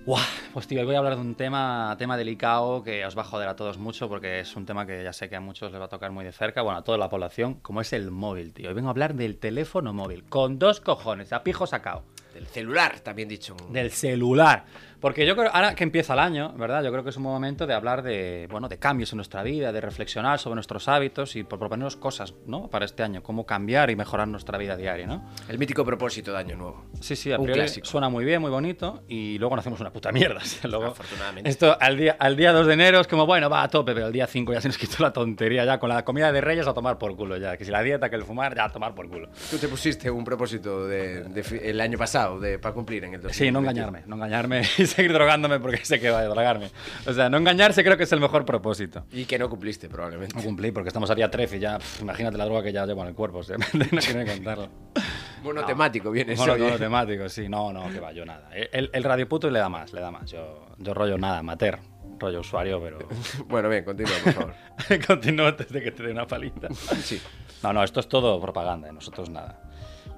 Buah, 0.04 0.20
pues 0.52 0.66
tío, 0.66 0.80
hoy 0.80 0.86
voy 0.86 0.96
a 0.96 0.98
hablar 0.98 1.14
de 1.14 1.20
un 1.20 1.36
tema, 1.36 1.94
tema 1.96 2.16
delicado 2.16 2.82
que 2.82 3.06
os 3.06 3.16
va 3.16 3.22
a 3.22 3.24
joder 3.24 3.48
a 3.48 3.54
todos 3.54 3.78
mucho 3.78 4.08
porque 4.08 4.40
es 4.40 4.56
un 4.56 4.66
tema 4.66 4.84
que 4.84 5.04
ya 5.04 5.12
sé 5.12 5.28
que 5.28 5.36
a 5.36 5.40
muchos 5.40 5.70
les 5.70 5.80
va 5.80 5.84
a 5.84 5.88
tocar 5.88 6.10
muy 6.10 6.24
de 6.24 6.32
cerca, 6.32 6.62
bueno, 6.62 6.80
a 6.80 6.82
toda 6.82 6.98
la 6.98 7.08
población, 7.08 7.54
como 7.54 7.80
es 7.80 7.92
el 7.92 8.10
móvil, 8.10 8.52
tío. 8.52 8.68
Hoy 8.68 8.74
vengo 8.74 8.88
a 8.88 8.90
hablar 8.90 9.14
del 9.14 9.38
teléfono 9.38 9.92
móvil, 9.92 10.24
con 10.24 10.58
dos 10.58 10.80
cojones, 10.80 11.32
a 11.32 11.44
pijo 11.44 11.68
sacado. 11.68 12.02
Del 12.34 12.48
celular, 12.48 12.98
también 12.98 13.28
dicho. 13.28 13.56
Del 13.70 13.92
celular. 13.92 14.64
Porque 15.04 15.26
yo 15.26 15.36
creo, 15.36 15.50
ahora 15.52 15.74
que 15.74 15.84
empieza 15.84 16.14
el 16.14 16.18
año, 16.18 16.54
¿verdad? 16.56 16.82
Yo 16.82 16.90
creo 16.90 17.04
que 17.04 17.10
es 17.10 17.16
un 17.18 17.24
momento 17.24 17.66
de 17.66 17.74
hablar 17.74 18.02
de, 18.02 18.48
bueno, 18.50 18.70
de 18.70 18.78
cambios 18.78 19.12
en 19.12 19.16
nuestra 19.16 19.42
vida, 19.42 19.70
de 19.70 19.82
reflexionar 19.82 20.38
sobre 20.38 20.54
nuestros 20.54 20.88
hábitos 20.88 21.36
y 21.36 21.44
por 21.44 21.58
proponernos 21.58 21.96
cosas, 21.96 22.32
¿no? 22.46 22.68
Para 22.70 22.86
este 22.86 23.02
año, 23.02 23.22
cómo 23.22 23.44
cambiar 23.44 23.90
y 23.90 23.96
mejorar 23.96 24.28
nuestra 24.28 24.56
vida 24.56 24.78
diaria, 24.78 25.06
¿no? 25.06 25.28
El 25.46 25.58
mítico 25.58 25.84
propósito 25.84 26.32
de 26.32 26.38
Año 26.38 26.56
Nuevo. 26.56 26.86
Sí, 27.00 27.16
sí, 27.16 27.30
a 27.30 27.38
Un 27.38 27.44
clásico. 27.48 27.86
suena 27.86 28.08
muy 28.08 28.24
bien, 28.24 28.40
muy 28.40 28.50
bonito 28.50 29.02
y 29.06 29.36
luego 29.38 29.56
no 29.56 29.60
hacemos 29.60 29.78
una 29.80 29.92
puta 29.92 30.10
mierda. 30.10 30.40
luego, 30.64 30.86
Afortunadamente. 30.86 31.50
Esto 31.50 31.76
al 31.78 31.98
día, 31.98 32.16
al 32.18 32.34
día 32.34 32.52
2 32.52 32.66
de 32.66 32.72
enero 32.72 33.00
es 33.00 33.06
como, 33.06 33.26
bueno, 33.26 33.50
va 33.50 33.62
a 33.62 33.68
tope, 33.68 33.92
pero 33.92 34.06
el 34.06 34.12
día 34.14 34.26
5 34.26 34.54
ya 34.54 34.62
se 34.62 34.68
nos 34.68 34.78
quitó 34.84 35.02
la 35.02 35.12
tontería 35.12 35.66
ya 35.66 35.78
con 35.78 35.90
la 35.90 36.02
comida 36.02 36.32
de 36.32 36.40
Reyes 36.40 36.66
a 36.66 36.72
tomar 36.72 36.96
por 36.96 37.14
culo 37.14 37.36
ya. 37.36 37.58
Que 37.58 37.66
si 37.66 37.70
la 37.70 37.82
dieta, 37.82 38.08
que 38.08 38.16
el 38.16 38.24
fumar, 38.24 38.56
ya 38.56 38.64
a 38.64 38.72
tomar 38.72 38.94
por 38.94 39.06
culo. 39.10 39.28
Tú 39.50 39.58
te 39.58 39.68
pusiste 39.68 40.10
un 40.10 40.24
propósito 40.24 40.86
de, 40.86 41.24
de 41.24 41.42
fi- 41.44 41.60
el 41.62 41.78
año 41.82 41.98
pasado 41.98 42.40
de, 42.40 42.58
para 42.58 42.74
cumplir 42.74 43.04
en 43.04 43.12
el 43.12 43.20
2021. 43.20 43.34
Sí, 43.34 43.52
no 43.52 43.58
engañarme, 43.60 44.02
no 44.06 44.14
engañarme 44.16 44.62
seguir 44.94 45.12
drogándome 45.12 45.60
porque 45.60 45.84
sé 45.84 46.00
que 46.00 46.10
va 46.10 46.20
a 46.20 46.24
drogarme. 46.24 46.70
O 47.06 47.12
sea, 47.12 47.28
no 47.28 47.36
engañarse 47.38 47.82
creo 47.84 47.96
que 47.96 48.04
es 48.04 48.12
el 48.12 48.20
mejor 48.20 48.44
propósito. 48.44 49.04
Y 49.12 49.24
que 49.24 49.38
no 49.38 49.48
cumpliste, 49.48 49.88
probablemente. 49.88 50.34
No 50.36 50.42
cumplí 50.42 50.70
porque 50.70 50.88
estamos 50.88 51.10
a 51.10 51.14
día 51.14 51.30
13 51.30 51.56
y 51.56 51.60
ya, 51.60 51.78
imagínate 52.00 52.38
la 52.38 52.44
droga 52.44 52.62
que 52.62 52.72
ya 52.72 52.86
llevo 52.86 53.02
en 53.02 53.08
el 53.08 53.14
cuerpo, 53.14 53.38
o 53.38 53.42
sea, 53.42 53.56
no 53.72 54.00
quiero 54.00 54.26
contarlo. 54.26 54.68
Monotemático 55.42 56.10
viene 56.10 56.32
eso. 56.32 56.46
Mono, 56.46 56.76
temático, 56.76 57.28
sí, 57.28 57.48
no, 57.48 57.72
no, 57.72 57.90
que 57.90 58.00
va, 58.00 58.12
yo 58.12 58.24
nada. 58.24 58.48
El, 58.54 58.90
el 58.92 59.04
radio 59.04 59.28
puto 59.28 59.50
le 59.50 59.58
da 59.58 59.68
más, 59.68 59.92
le 59.92 60.00
da 60.00 60.10
más. 60.10 60.30
Yo, 60.30 60.68
yo 60.78 60.94
rollo 60.94 61.18
nada, 61.18 61.38
amateur, 61.38 61.78
rollo 62.18 62.40
usuario, 62.40 62.80
pero 62.80 62.98
Bueno, 63.46 63.68
bien, 63.68 63.84
continúa, 63.84 64.14
por 64.22 64.32
favor. 64.32 64.54
continúo 65.06 65.46
antes 65.46 65.70
de 65.70 65.82
que 65.82 65.90
te 65.90 66.02
dé 66.02 66.12
una 66.12 66.26
palita. 66.26 66.68
Sí. 66.72 67.20
No, 67.62 67.72
no, 67.72 67.82
esto 67.82 68.00
es 68.00 68.08
todo 68.08 68.40
propaganda, 68.40 68.88
¿eh? 68.88 68.92
nosotros 68.92 69.28
nada. 69.28 69.60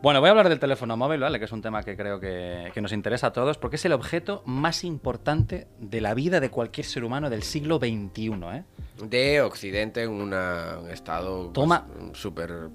Bueno, 0.02 0.20
voy 0.20 0.28
a 0.28 0.30
hablar 0.30 0.48
del 0.48 0.60
teléfono 0.60 0.96
móvil, 0.96 1.20
¿vale? 1.20 1.38
Que 1.38 1.46
es 1.46 1.52
un 1.52 1.62
tema 1.62 1.82
que 1.82 1.96
creo 1.96 2.20
que, 2.20 2.70
que 2.72 2.80
nos 2.80 2.92
interesa 2.92 3.28
a 3.28 3.32
todos, 3.32 3.58
porque 3.58 3.76
es 3.76 3.84
el 3.86 3.92
objeto 3.92 4.42
más 4.46 4.84
importante 4.84 5.66
de 5.80 6.00
la 6.00 6.14
vida 6.14 6.38
de 6.38 6.50
cualquier 6.50 6.86
ser 6.86 7.02
humano 7.02 7.28
del 7.28 7.42
siglo 7.42 7.78
XXI, 7.78 8.32
¿eh? 8.52 8.64
De 9.02 9.40
Occidente 9.40 10.02
en 10.04 10.10
una- 10.10 10.78
un 10.80 10.90
estado 10.90 11.44
pues, 11.44 11.52
Toma. 11.54 11.86
súper 12.12 12.68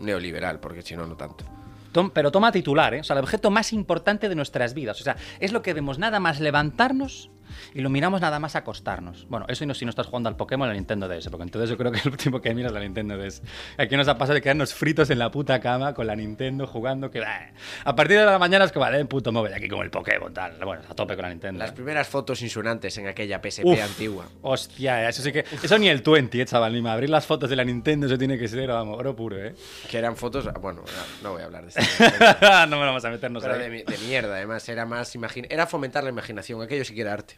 neoliberal, 0.00 0.58
porque 0.58 0.82
si 0.82 0.96
no, 0.96 1.06
no 1.06 1.16
tanto. 1.16 1.44
Tom- 1.92 2.10
pero 2.12 2.32
toma 2.32 2.50
titular, 2.50 2.92
¿eh? 2.94 3.00
O 3.00 3.04
sea, 3.04 3.14
el 3.16 3.22
objeto 3.22 3.50
más 3.50 3.72
importante 3.72 4.28
de 4.28 4.34
nuestras 4.34 4.74
vidas. 4.74 5.00
O 5.00 5.04
sea, 5.04 5.16
es 5.40 5.52
lo 5.52 5.62
que 5.62 5.74
vemos 5.74 5.98
nada 5.98 6.18
más 6.18 6.40
levantarnos 6.40 7.30
y 7.74 7.80
lo 7.80 7.90
miramos 7.90 8.20
nada 8.20 8.38
más 8.38 8.56
acostarnos. 8.56 9.26
Bueno, 9.28 9.46
eso 9.48 9.64
y 9.64 9.66
no 9.66 9.74
si 9.74 9.84
no 9.84 9.90
estás 9.90 10.06
jugando 10.06 10.28
al 10.28 10.36
Pokémon 10.36 10.68
o 10.68 10.70
al 10.70 10.76
Nintendo 10.76 11.08
DS, 11.08 11.28
porque 11.30 11.44
entonces 11.44 11.70
yo 11.70 11.76
creo 11.76 11.92
que 11.92 11.98
el 12.00 12.08
último 12.08 12.40
que 12.40 12.54
miras 12.54 12.70
es 12.70 12.74
la 12.74 12.80
Nintendo 12.80 13.16
DS. 13.16 13.42
Aquí 13.76 13.96
nos 13.96 14.08
ha 14.08 14.16
pasado 14.18 14.34
de 14.34 14.42
quedarnos 14.42 14.74
fritos 14.74 15.10
en 15.10 15.18
la 15.18 15.30
puta 15.30 15.60
cama 15.60 15.94
con 15.94 16.06
la 16.06 16.16
Nintendo 16.16 16.66
jugando, 16.66 17.10
que 17.10 17.20
bah, 17.20 17.50
a 17.84 17.94
partir 17.94 18.18
de 18.18 18.24
la 18.26 18.38
mañana 18.38 18.64
es 18.64 18.72
que 18.72 18.78
vale, 18.78 19.04
puto 19.04 19.32
móvil, 19.32 19.52
aquí 19.54 19.68
como 19.68 19.82
el 19.82 19.90
Pokémon, 19.90 20.32
tal. 20.32 20.54
Bueno, 20.64 20.82
a 20.88 20.94
tope 20.94 21.14
con 21.14 21.22
la 21.24 21.30
Nintendo. 21.30 21.58
Las 21.58 21.72
primeras 21.72 22.08
fotos 22.08 22.42
insunantes 22.42 22.96
en 22.98 23.06
aquella 23.08 23.40
PSP 23.42 23.64
Uf. 23.64 23.80
antigua. 23.82 24.26
Hostia, 24.42 25.08
eso 25.08 25.22
sí 25.22 25.32
que. 25.32 25.44
Eso 25.62 25.78
ni 25.78 25.88
el 25.88 26.00
20, 26.02 26.40
eh, 26.40 26.44
chaval. 26.44 26.72
Ni 26.72 26.82
me 26.82 26.90
abrir 26.90 27.10
las 27.10 27.26
fotos 27.26 27.48
de 27.50 27.56
la 27.56 27.64
Nintendo, 27.64 28.06
eso 28.06 28.18
tiene 28.18 28.38
que 28.38 28.48
ser, 28.48 28.68
vamos, 28.68 28.98
oro 28.98 29.14
puro, 29.16 29.36
¿eh? 29.42 29.54
Que 29.90 29.98
eran 29.98 30.16
fotos. 30.16 30.48
Bueno, 30.60 30.82
no, 31.22 31.32
voy 31.32 31.42
a 31.42 31.46
hablar 31.46 31.64
de 31.64 31.68
esto. 31.70 31.80
no 32.68 32.78
me 32.78 32.84
vamos 32.86 33.04
a 33.04 33.10
meternos 33.10 33.42
Pero 33.42 33.54
ahí. 33.54 33.60
de, 33.70 33.84
de 33.84 33.98
mierda, 34.06 34.34
además. 34.36 34.68
Era 34.68 34.84
más. 34.86 35.14
imagin- 35.16 35.46
Era 35.50 35.66
fomentar 35.66 36.04
la 36.04 36.10
imaginación. 36.10 36.60
Aquello 36.62 36.84
sí 36.84 36.94
que 36.94 37.00
era 37.02 37.12
arte. 37.12 37.37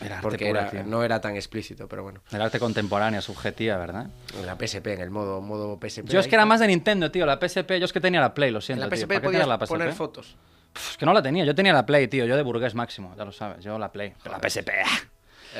Era 0.00 0.16
arte 0.18 0.28
Porque 0.28 0.48
era- 0.48 0.70
tío. 0.70 0.84
no 0.84 1.02
era 1.02 1.20
tan 1.20 1.34
explícito, 1.34 1.88
pero 1.88 2.04
bueno. 2.04 2.20
El 2.30 2.40
arte 2.40 2.60
contemporánea, 2.60 3.20
subjetiva, 3.20 3.76
¿verdad? 3.78 4.06
En 4.38 4.46
la 4.46 4.54
PSP, 4.56 4.86
en 4.94 5.00
el 5.00 5.10
modo, 5.10 5.40
modo 5.40 5.76
PSP. 5.80 6.06
Yo 6.08 6.20
es 6.20 6.28
que 6.28 6.36
era 6.36 6.46
más 6.46 6.60
de 6.60 6.68
Nintendo, 6.68 7.10
tío. 7.10 7.26
La 7.26 7.38
PSP, 7.40 7.78
yo 7.80 7.84
es 7.84 7.92
que 7.92 8.00
tenía 8.00 8.20
la 8.20 8.32
Play, 8.32 8.52
lo 8.52 8.58
En 8.58 8.62
siento. 8.62 8.84
la 8.84 8.90
tío. 8.90 8.98
PSP 8.98 9.08
¿Para 9.08 9.20
qué 9.20 9.24
podías 9.26 9.48
la 9.48 9.58
PSP? 9.58 9.68
poner 9.68 9.92
fotos. 9.92 10.36
Pff, 10.72 10.90
Es 10.92 10.96
que 10.98 11.06
no 11.06 11.12
la 11.12 11.20
tenía. 11.22 11.44
Yo 11.44 11.54
tenía 11.54 11.72
la 11.72 11.84
Play, 11.84 12.06
tío. 12.06 12.26
Yo 12.26 12.36
de 12.36 12.42
burgués 12.42 12.74
máximo, 12.76 13.12
ya 13.16 13.24
lo 13.24 13.32
sabes. 13.32 13.64
Yo 13.64 13.76
la 13.78 13.90
Play. 13.90 14.14
Pero 14.22 14.36
la 14.36 14.48
PSP. 14.48 14.70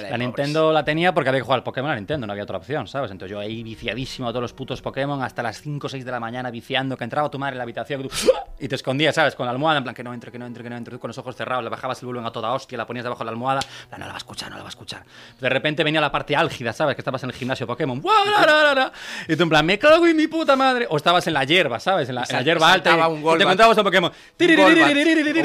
La. 0.02 0.16
Nintendo 0.18 0.72
la 0.72 0.84
tenía 0.84 1.12
porque 1.12 1.28
había 1.28 1.40
que 1.40 1.44
jugar 1.44 1.58
al 1.58 1.64
Pokémon 1.64 1.90
a 1.90 1.96
Nintendo, 1.96 2.26
no 2.26 2.32
había 2.32 2.42
otra 2.44 2.58
opción, 2.58 2.86
¿sabes? 2.88 3.10
Entonces 3.10 3.32
yo 3.32 3.40
ahí 3.40 3.62
viciadísimo 3.62 4.28
a 4.28 4.30
todos 4.30 4.42
los 4.42 4.52
putos 4.52 4.80
Pokémon 4.82 5.22
hasta 5.22 5.42
las 5.42 5.60
5 5.60 5.86
o 5.86 5.90
6 5.90 6.04
de 6.04 6.10
la 6.10 6.20
mañana 6.20 6.50
viciando, 6.50 6.96
que 6.96 7.04
entraba 7.04 7.30
tu 7.30 7.38
madre 7.38 7.52
en 7.54 7.58
la 7.58 7.64
habitación 7.64 8.02
tú- 8.02 8.10
y 8.60 8.68
te 8.68 8.74
escondías, 8.74 9.14
¿sabes? 9.14 9.34
Con 9.34 9.46
la 9.46 9.52
almohada, 9.52 9.78
en 9.78 9.84
plan 9.84 9.94
que 9.94 10.02
no 10.02 10.12
entre, 10.14 10.30
que 10.32 10.38
no 10.38 10.46
entre, 10.46 10.62
que 10.62 10.70
no 10.70 10.76
entre, 10.76 10.92
tú 10.94 10.98
con 11.00 11.08
los 11.08 11.18
ojos 11.18 11.36
cerrados, 11.36 11.62
le 11.64 11.70
bajabas 11.70 12.00
el 12.02 12.06
volumen 12.06 12.26
a 12.26 12.32
toda 12.32 12.52
hostia, 12.52 12.76
la 12.78 12.86
ponías 12.86 13.04
debajo 13.04 13.20
de 13.20 13.26
la 13.26 13.30
almohada, 13.32 13.60
no 13.92 13.98
la 13.98 14.06
va 14.08 14.14
a 14.14 14.18
escuchar, 14.18 14.50
no 14.50 14.56
la 14.56 14.62
va 14.62 14.68
a 14.68 14.70
escuchar. 14.70 15.02
De 15.40 15.48
repente 15.48 15.84
venía 15.84 16.00
la 16.00 16.10
parte 16.12 16.34
álgida, 16.36 16.72
¿sabes? 16.72 16.94
Que 16.96 17.00
estabas 17.00 17.22
en 17.22 17.30
el 17.30 17.36
gimnasio 17.36 17.66
Pokémon, 17.66 18.02
y 19.28 19.36
tú 19.36 19.42
en 19.42 19.48
plan, 19.48 19.64
me 19.66 19.78
cago 19.78 20.06
en 20.06 20.16
mi 20.16 20.26
puta 20.26 20.56
madre, 20.56 20.86
o 20.90 20.96
estabas 20.96 21.26
en 21.26 21.34
la 21.34 21.44
hierba, 21.44 21.78
¿sabes? 21.80 22.08
En 22.08 22.14
la, 22.14 22.22
en 22.22 22.36
la 22.36 22.42
hierba 22.42 22.72
alta 22.72 22.90
y, 22.90 22.94
un 23.12 23.18
y 23.20 23.22
te 23.38 23.42
encontrabas 23.44 23.78
un 23.78 23.84
Pokémon. 23.84 24.10
Un 24.10 24.46
Golbat, 24.64 24.90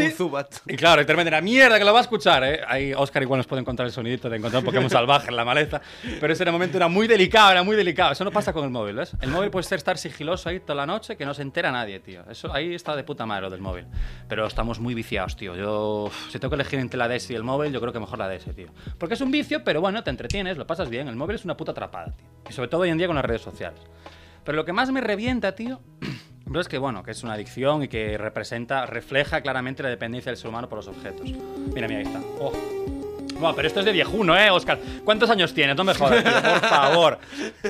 un 0.05 0.11
Zubat. 0.11 0.55
Y 0.67 0.75
claro, 0.75 1.01
y 1.01 1.05
repente 1.13 1.27
era 1.29 1.41
mierda 1.41 1.77
que 1.77 1.85
lo 1.85 1.93
va 1.93 1.99
a 1.99 2.01
escuchar, 2.03 2.43
¿eh? 2.43 2.61
Ahí 2.67 2.93
Oscar 2.93 3.21
igual 3.21 3.37
nos 3.39 3.47
puede 3.47 3.61
encontrar 3.61 3.85
el 3.85 3.91
sonidito 3.93 4.29
de 4.29 4.37
encontrar 4.43 4.63
Pokémon 4.63 4.89
salvaje 4.89 5.29
en 5.29 5.35
la 5.35 5.45
maleza. 5.45 5.81
Pero 6.19 6.33
ese 6.33 6.49
momento 6.51 6.77
era 6.77 6.87
muy 6.87 7.07
delicado, 7.07 7.51
era 7.51 7.63
muy 7.63 7.75
delicado. 7.75 8.11
Eso 8.11 8.23
no 8.23 8.31
pasa 8.31 8.53
con 8.53 8.63
el 8.63 8.69
móvil, 8.69 8.95
¿ves? 8.95 9.15
El 9.21 9.29
móvil 9.29 9.49
puede 9.49 9.63
ser 9.63 9.77
estar 9.77 9.97
sigiloso 9.97 10.49
ahí 10.49 10.59
toda 10.59 10.75
la 10.75 10.85
noche 10.85 11.15
que 11.15 11.25
no 11.25 11.33
se 11.33 11.41
entera 11.41 11.71
nadie, 11.71 11.99
tío. 11.99 12.23
Eso 12.29 12.53
ahí 12.53 12.73
está 12.73 12.95
de 12.95 13.03
puta 13.03 13.25
madre 13.25 13.43
lo 13.43 13.49
del 13.49 13.61
móvil. 13.61 13.85
Pero 14.27 14.45
estamos 14.45 14.79
muy 14.79 14.93
viciados, 14.93 15.35
tío. 15.35 15.55
Yo, 15.55 16.11
si 16.29 16.39
tengo 16.39 16.49
que 16.49 16.55
elegir 16.55 16.79
entre 16.79 16.97
la 16.97 17.07
DS 17.07 17.31
y 17.31 17.35
el 17.35 17.43
móvil, 17.43 17.71
yo 17.71 17.79
creo 17.79 17.93
que 17.93 17.99
mejor 17.99 18.19
la 18.19 18.27
DS, 18.27 18.53
tío. 18.55 18.67
Porque 18.97 19.15
es 19.15 19.21
un 19.21 19.31
vicio, 19.31 19.63
pero 19.63 19.81
bueno, 19.81 20.03
te 20.03 20.09
entretienes, 20.09 20.57
lo 20.57 20.67
pasas 20.67 20.89
bien. 20.89 21.07
El 21.07 21.15
móvil 21.15 21.35
es 21.35 21.45
una 21.45 21.55
puta 21.57 21.71
atrapada, 21.71 22.13
tío. 22.15 22.25
Y 22.49 22.53
sobre 22.53 22.69
todo 22.69 22.81
hoy 22.81 22.89
en 22.89 22.97
día 22.97 23.07
con 23.07 23.15
las 23.15 23.25
redes 23.25 23.41
sociales. 23.41 23.79
Pero 24.43 24.57
lo 24.57 24.65
que 24.65 24.73
más 24.73 24.91
me 24.91 24.99
revienta, 24.99 25.55
tío, 25.55 25.79
Pero 26.45 26.61
es 26.61 26.67
que, 26.67 26.77
bueno, 26.77 27.03
que 27.03 27.11
es 27.11 27.23
una 27.23 27.33
adicción 27.33 27.83
y 27.83 27.87
que 27.87 28.17
representa, 28.17 28.85
refleja 28.85 29.41
claramente 29.41 29.81
la 29.81 29.89
dependencia 29.89 30.31
del 30.31 30.37
ser 30.37 30.49
humano 30.49 30.69
por 30.69 30.77
los 30.77 30.87
objetos. 30.87 31.31
Mira, 31.73 31.87
mira, 31.87 31.99
ahí 31.99 32.05
está. 32.05 32.21
Oh. 32.39 32.51
Bueno, 33.43 33.55
pero 33.55 33.67
esto 33.67 33.79
es 33.81 33.85
de 33.85 33.91
viejuno, 33.91 34.37
¿eh, 34.37 34.49
Oscar? 34.49 34.79
¿Cuántos 35.03 35.29
años 35.29 35.53
tienes? 35.53 35.75
No 35.75 35.83
me 35.83 35.93
jodas, 35.93 36.23
tío, 36.23 36.33
por 36.33 36.61
favor. 36.69 37.19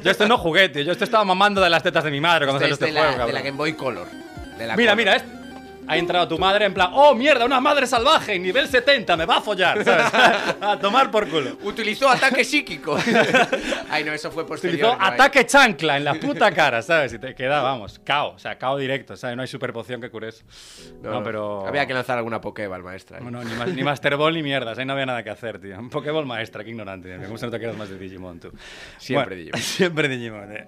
Yo 0.03 0.11
esto 0.11 0.27
no 0.27 0.37
jugué, 0.37 0.69
tío. 0.69 0.83
Yo 0.83 0.91
esto 0.91 1.03
estaba 1.03 1.25
mamando 1.25 1.59
de 1.61 1.69
las 1.69 1.81
tetas 1.83 2.03
de 2.03 2.11
mi 2.11 2.21
madre 2.21 2.45
cuando 2.45 2.63
Este 2.63 2.75
salió 2.75 2.75
es 2.75 2.81
este 2.81 2.85
de, 2.85 2.91
juego, 2.91 3.05
la, 3.05 3.11
de 3.11 3.17
cabrón. 3.17 3.35
la 3.35 3.41
Game 3.41 3.57
Boy 3.57 3.73
Color. 3.73 4.07
De 4.57 4.67
la 4.67 4.75
Mira, 4.77 4.91
Color. 4.93 4.97
mira, 4.97 5.15
es- 5.17 5.23
ha 5.87 5.97
entrado 5.97 6.27
tu 6.27 6.37
madre 6.37 6.65
en 6.65 6.73
plan, 6.73 6.89
oh 6.93 7.13
mierda, 7.15 7.45
una 7.45 7.59
madre 7.59 7.85
salvaje, 7.87 8.37
nivel 8.39 8.67
70, 8.67 9.15
me 9.17 9.25
va 9.25 9.37
a 9.37 9.41
follar, 9.41 9.83
¿sabes? 9.83 10.05
a 10.61 10.77
tomar 10.79 11.11
por 11.11 11.27
culo. 11.29 11.57
Utilizó 11.63 12.09
ataque 12.09 12.43
psíquico. 12.43 12.97
Ay, 13.89 14.03
no, 14.03 14.13
eso 14.13 14.31
fue 14.31 14.45
posterior. 14.45 14.75
Utilizó 14.79 14.97
no 14.97 15.05
hay- 15.05 15.13
ataque 15.13 15.45
chancla 15.45 15.97
en 15.97 16.03
la 16.05 16.13
puta 16.15 16.51
cara, 16.51 16.81
¿sabes? 16.81 17.13
Y 17.13 17.19
te 17.19 17.35
queda, 17.35 17.61
vamos, 17.61 17.99
cao, 18.03 18.33
o 18.35 18.39
sea, 18.39 18.57
cao 18.57 18.77
directo, 18.77 19.15
¿sabes? 19.17 19.35
No 19.35 19.41
hay 19.41 19.47
super 19.47 19.73
poción 19.73 19.99
que 20.01 20.09
cure 20.09 20.29
eso. 20.29 20.43
No, 21.01 21.23
pero. 21.23 21.65
Había 21.67 21.85
que 21.85 21.93
lanzar 21.93 22.17
alguna 22.17 22.39
Pokéball, 22.41 22.83
maestra. 22.83 23.17
ahí. 23.17 23.23
No, 23.23 23.31
no, 23.31 23.43
ni, 23.43 23.53
ma- 23.55 23.65
ni 23.65 23.83
Master 23.83 24.15
Ball 24.17 24.33
ni 24.33 24.43
mierdas, 24.43 24.77
ahí 24.77 24.85
no 24.85 24.93
había 24.93 25.05
nada 25.05 25.23
que 25.23 25.29
hacer, 25.29 25.59
tío. 25.59 25.77
Un 25.77 25.89
Pokéball 25.89 26.25
maestra, 26.25 26.63
qué 26.63 26.69
ignorante. 26.71 27.17
¿Cómo 27.25 27.37
se 27.37 27.45
nota 27.45 27.59
que 27.59 27.65
eres 27.65 27.77
más 27.77 27.89
de 27.89 27.97
Digimon, 27.97 28.39
tú? 28.39 28.51
Siempre 28.97 29.35
Bueno, 29.35 29.39
Digimon. 29.39 29.61
Siempre 29.61 30.07
Digimon, 30.07 30.51
eh. 30.55 30.67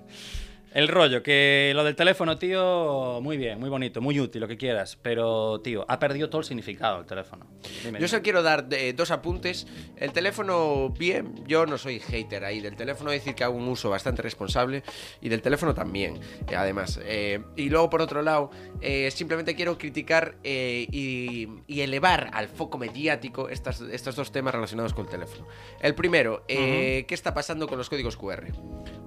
El 0.76 0.90
rollo, 0.90 1.24
que 1.24 1.72
lo 1.74 1.86
del 1.86 1.96
teléfono, 1.96 2.38
tío, 2.38 3.22
muy 3.22 3.38
bien, 3.38 3.58
muy 3.58 3.70
bonito, 3.70 4.02
muy 4.02 4.20
útil, 4.20 4.42
lo 4.42 4.48
que 4.50 4.58
quieras. 4.58 4.98
Pero, 5.02 5.62
tío, 5.62 5.86
ha 5.88 6.00
perdido 6.00 6.30
todo 6.30 6.42
el 6.42 6.46
significado 6.46 7.00
el 7.00 7.06
teléfono. 7.06 7.48
Dime, 7.82 7.98
Yo 7.98 8.10
solo 8.10 8.22
quiero 8.22 8.44
dar 8.44 8.68
eh, 8.72 8.92
dos 8.92 9.10
apuntes. 9.10 9.68
El 9.96 10.12
teléfono, 10.12 10.90
bien, 10.90 11.46
yo 11.48 11.66
no 11.66 11.78
soy 11.78 12.02
hater 12.02 12.44
ahí. 12.44 12.60
Del 12.60 12.76
teléfono 12.76 13.12
decir 13.12 13.36
que 13.36 13.46
hago 13.46 13.56
un 13.56 13.70
uso 13.70 13.90
bastante 13.90 14.22
responsable 14.22 14.84
y 15.22 15.30
del 15.30 15.42
teléfono 15.42 15.74
también, 15.74 16.20
eh, 16.50 16.58
además. 16.58 17.00
Eh, 17.06 17.42
y 17.56 17.70
luego, 17.70 17.90
por 17.90 18.02
otro 18.02 18.22
lado, 18.22 18.52
eh, 18.82 19.10
simplemente 19.12 19.56
quiero 19.56 19.78
criticar 19.78 20.36
eh, 20.44 20.88
y, 20.92 21.48
y 21.68 21.82
elevar 21.82 22.30
al 22.34 22.50
foco 22.50 22.78
mediático 22.78 23.48
estas, 23.48 23.80
estos 23.80 24.18
dos 24.18 24.34
temas 24.34 24.54
relacionados 24.54 24.94
con 24.94 25.06
el 25.06 25.12
teléfono. 25.12 25.48
El 25.80 25.96
primero, 25.96 26.44
eh, 26.50 27.06
¿qué 27.08 27.16
está 27.16 27.34
pasando 27.34 27.66
con 27.68 27.78
los 27.78 27.90
códigos 27.90 28.18
QR? 28.18 28.52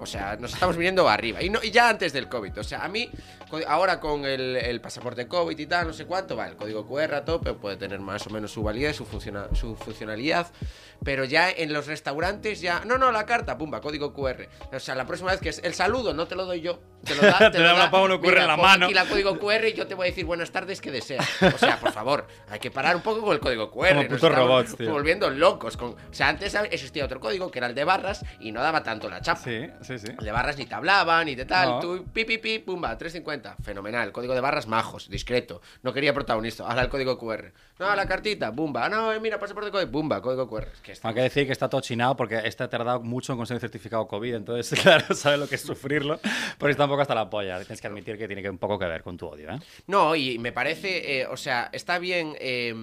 O 0.00 0.06
sea, 0.06 0.36
nos 0.36 0.54
estamos 0.54 0.76
viniendo 0.76 1.08
arriba. 1.08 1.42
Y, 1.42 1.50
no, 1.50 1.57
y 1.62 1.70
ya 1.70 1.88
antes 1.88 2.12
del 2.12 2.28
COVID. 2.28 2.58
O 2.58 2.64
sea, 2.64 2.84
a 2.84 2.88
mí, 2.88 3.10
ahora 3.66 4.00
con 4.00 4.24
el, 4.24 4.56
el 4.56 4.80
pasaporte 4.80 5.26
COVID 5.26 5.58
y 5.58 5.66
tal, 5.66 5.86
no 5.88 5.92
sé 5.92 6.04
cuánto, 6.06 6.36
va, 6.36 6.46
el 6.48 6.56
código 6.56 6.86
QR 6.86 7.14
a 7.14 7.24
tope, 7.24 7.54
puede 7.54 7.76
tener 7.76 8.00
más 8.00 8.26
o 8.26 8.30
menos 8.30 8.52
su 8.52 8.62
validez, 8.62 8.96
su, 8.96 9.04
funciona- 9.06 9.48
su 9.54 9.76
funcionalidad. 9.76 10.46
Pero 11.04 11.24
ya 11.24 11.48
en 11.50 11.72
los 11.72 11.86
restaurantes, 11.86 12.60
ya. 12.60 12.82
No, 12.84 12.98
no, 12.98 13.12
la 13.12 13.24
carta, 13.24 13.56
pumba, 13.56 13.80
código 13.80 14.12
QR. 14.12 14.48
O 14.72 14.80
sea, 14.80 14.96
la 14.96 15.06
próxima 15.06 15.30
vez 15.30 15.40
que 15.40 15.50
es 15.50 15.60
el 15.62 15.72
saludo, 15.74 16.12
no 16.12 16.26
te 16.26 16.34
lo 16.34 16.44
doy 16.44 16.60
yo. 16.60 16.80
Te 17.04 17.14
lo 17.14 17.22
da, 17.22 17.38
Te 17.52 17.62
da 17.62 17.74
una 17.74 17.88
Pablo 17.90 18.20
QR 18.20 18.38
en 18.38 18.46
la 18.48 18.56
mano. 18.56 18.86
Aquí 18.86 18.94
la 18.94 19.04
código 19.04 19.38
QR 19.38 19.64
y 19.68 19.74
yo 19.74 19.86
te 19.86 19.94
voy 19.94 20.08
a 20.08 20.10
decir 20.10 20.24
buenas 20.24 20.50
tardes, 20.50 20.80
que 20.80 20.90
deseas. 20.90 21.24
O 21.54 21.56
sea, 21.56 21.78
por 21.78 21.92
favor, 21.92 22.26
hay 22.50 22.58
que 22.58 22.72
parar 22.72 22.96
un 22.96 23.02
poco 23.02 23.20
con 23.22 23.32
el 23.32 23.38
código 23.38 23.70
QR. 23.70 23.94
Como 23.94 24.08
putos 24.08 24.34
robots, 24.34 24.76
tío. 24.76 24.90
volviendo 24.90 25.30
locos. 25.30 25.76
Con... 25.76 25.90
O 25.90 25.96
sea, 26.10 26.28
antes 26.28 26.52
existía 26.68 27.04
otro 27.04 27.20
código 27.20 27.48
que 27.50 27.60
era 27.60 27.68
el 27.68 27.76
de 27.76 27.84
barras 27.84 28.24
y 28.40 28.50
no 28.50 28.60
daba 28.60 28.82
tanto 28.82 29.08
la 29.08 29.20
chapa. 29.20 29.40
Sí, 29.44 29.70
sí, 29.82 29.98
sí. 30.00 30.08
El 30.18 30.24
de 30.24 30.32
barras 30.32 30.56
ni 30.58 30.66
te 30.66 30.74
hablaban, 30.74 31.26
ni 31.26 31.36
de 31.36 31.44
tal. 31.48 31.68
No. 31.70 31.80
Tú, 31.80 32.04
pi, 32.12 32.24
pi, 32.24 32.38
pi, 32.38 32.60
pumba, 32.60 32.96
350. 32.96 33.56
Fenomenal. 33.62 34.12
Código 34.12 34.34
de 34.34 34.40
barras 34.40 34.68
majos, 34.68 35.08
discreto. 35.10 35.60
No 35.82 35.92
quería 35.92 36.14
protagonista. 36.14 36.64
Ahora 36.68 36.82
el 36.82 36.88
código 36.88 37.18
QR. 37.18 37.52
No, 37.80 37.94
la 37.96 38.06
cartita, 38.06 38.50
bumba. 38.50 38.88
No, 38.88 39.12
eh, 39.12 39.20
mira, 39.20 39.38
pasaporte 39.38 39.70
código, 39.70 39.90
bumba, 39.90 40.20
código 40.22 40.48
QR. 40.48 40.68
Es 40.72 40.80
que 40.80 40.92
está- 40.92 41.08
Hay 41.08 41.14
que 41.14 41.20
decir 41.22 41.46
que 41.46 41.52
está 41.52 41.68
todo 41.68 41.80
chinado 41.80 42.16
porque 42.16 42.40
este 42.44 42.62
ha 42.64 42.68
tardado 42.68 43.00
mucho 43.00 43.32
en 43.32 43.38
conseguir 43.38 43.56
el 43.56 43.60
certificado 43.60 44.06
COVID, 44.06 44.34
entonces, 44.34 44.78
claro, 44.82 45.14
sabe 45.14 45.36
lo 45.38 45.48
que 45.48 45.54
es 45.56 45.62
sufrirlo, 45.62 46.20
pero 46.58 46.70
está 46.70 46.84
un 46.84 46.90
poco 46.90 47.02
hasta 47.02 47.14
la 47.14 47.30
polla. 47.30 47.58
Tienes 47.60 47.80
que 47.80 47.86
admitir 47.86 48.18
que 48.18 48.26
tiene 48.26 48.42
que 48.42 48.50
un 48.50 48.58
poco 48.58 48.78
que 48.78 48.84
ver 48.86 49.02
con 49.02 49.16
tu 49.16 49.26
odio, 49.26 49.50
¿eh? 49.50 49.58
No, 49.86 50.14
y 50.14 50.38
me 50.38 50.52
parece, 50.52 51.20
eh, 51.20 51.26
o 51.26 51.36
sea, 51.36 51.70
está 51.72 51.98
bien 51.98 52.34
eh, 52.40 52.74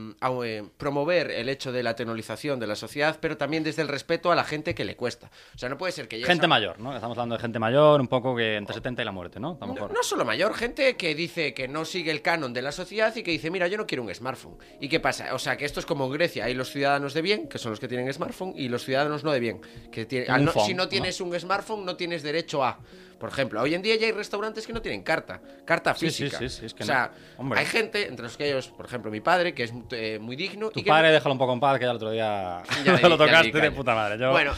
promover 0.78 1.32
el 1.32 1.50
hecho 1.50 1.72
de 1.72 1.84
la 1.84 1.96
tecnologización 1.96 2.60
de 2.60 2.68
la 2.68 2.76
sociedad, 2.76 3.18
pero 3.20 3.38
también 3.38 3.64
desde 3.64 3.82
el 3.82 3.88
respeto 3.88 4.32
a 4.32 4.36
la 4.36 4.44
gente 4.44 4.74
que 4.76 4.86
le 4.86 4.96
cuesta. 4.96 5.30
O 5.54 5.58
sea, 5.58 5.70
no 5.70 5.78
puede 5.78 5.92
ser 5.92 6.08
que 6.08 6.24
Gente 6.24 6.46
a- 6.46 6.50
mayor, 6.50 6.80
¿no? 6.80 6.94
Estamos 6.96 7.18
hablando 7.18 7.36
de 7.36 7.42
gente 7.42 7.60
mayor, 7.60 8.00
un 8.02 8.08
poco 8.08 8.36
que 8.36 8.55
entre 8.58 8.74
70 8.76 9.02
y 9.02 9.06
la 9.06 9.12
muerte, 9.12 9.40
¿no? 9.40 9.58
A 9.60 9.66
lo 9.66 9.68
No, 9.68 9.74
mejor. 9.74 9.94
no 9.94 10.04
solo 10.04 10.26
mayor, 10.26 10.54
gente 10.54 10.96
que 10.96 11.16
dice 11.16 11.54
que 11.54 11.68
no 11.68 11.86
sigue 11.86 12.12
el 12.12 12.22
canon 12.22 12.54
de 12.54 12.62
la 12.62 12.72
sociedad 12.72 13.16
y 13.16 13.24
que 13.24 13.32
dice, 13.32 13.50
mira, 13.52 13.68
yo 13.68 13.78
no 13.78 13.86
quiero 13.88 14.04
un 14.04 14.14
smartphone. 14.14 14.58
¿Y 14.80 14.90
qué 14.90 15.00
pasa? 15.00 15.34
O 15.34 15.40
sea, 15.40 15.58
que 15.58 15.66
esto 15.66 15.80
es 15.80 15.86
como 15.86 16.06
en 16.06 16.12
Grecia, 16.12 16.46
hay 16.46 16.54
los 16.54 16.70
ciudadanos 16.72 17.14
de 17.14 17.22
bien, 17.22 17.48
que 17.48 17.58
son 17.58 17.72
los 17.72 17.80
que 17.80 17.88
tienen 17.88 18.12
smartphone, 18.14 18.54
y 18.56 18.68
los 18.70 18.84
ciudadanos 18.84 19.24
no 19.24 19.32
de 19.32 19.40
bien. 19.40 19.62
Que 19.92 20.06
tiene- 20.06 20.28
al 20.28 20.40
Un 20.42 20.46
no- 20.46 20.52
phone, 20.52 20.66
si 20.66 20.74
no 20.74 20.84
¿no? 20.84 20.90
tienes 20.90 21.22
un 21.22 21.40
smartphone, 21.40 21.86
no 21.86 21.96
tienes 21.96 22.24
derecho 22.24 22.64
a... 22.64 22.80
Por 23.20 23.30
ejemplo, 23.30 23.62
hoy 23.62 23.74
en 23.74 23.82
día 23.82 23.96
ya 23.96 24.08
hay 24.08 24.12
restaurantes 24.12 24.68
que 24.68 24.74
no 24.74 24.82
tienen 24.82 25.04
carta, 25.04 25.42
carta 25.64 25.94
Sí, 25.96 26.10
sí, 26.10 26.24
física. 26.24 26.38
sí, 26.40 26.50
sí, 26.50 26.66
es 26.66 26.74
que 26.74 26.84
o 26.84 26.86
sea, 26.86 27.12
no. 27.40 27.56
Hay 27.56 27.66
gente, 27.66 28.08
entre 28.08 28.24
los 28.24 28.36
que 28.38 28.48
ellos, 28.48 28.68
por 28.70 28.86
ejemplo, 28.86 29.10
mi 29.12 29.22
padre, 29.22 29.54
que 29.54 29.64
es 29.64 29.74
eh, 29.92 30.20
muy 30.22 30.36
digno... 30.36 30.70
Tu 30.70 30.80
y 30.82 30.84
que 30.84 30.90
padre, 30.90 31.12
déjalo 31.12 31.34
un 31.34 31.40
poco 31.40 31.54
en 31.54 31.60
paz, 31.60 31.80
que 31.80 31.86
ya 31.86 31.92
el 31.92 31.96
otro 31.98 32.12
día 32.12 32.64
ya 32.84 32.96
di- 32.98 33.02
lo 33.04 33.10
ya 33.10 33.18
tocaste 33.18 33.62
de 33.62 33.72
puta 33.72 33.96
madre. 33.96 34.18
Yo... 34.20 34.32
Bueno, 34.32 34.54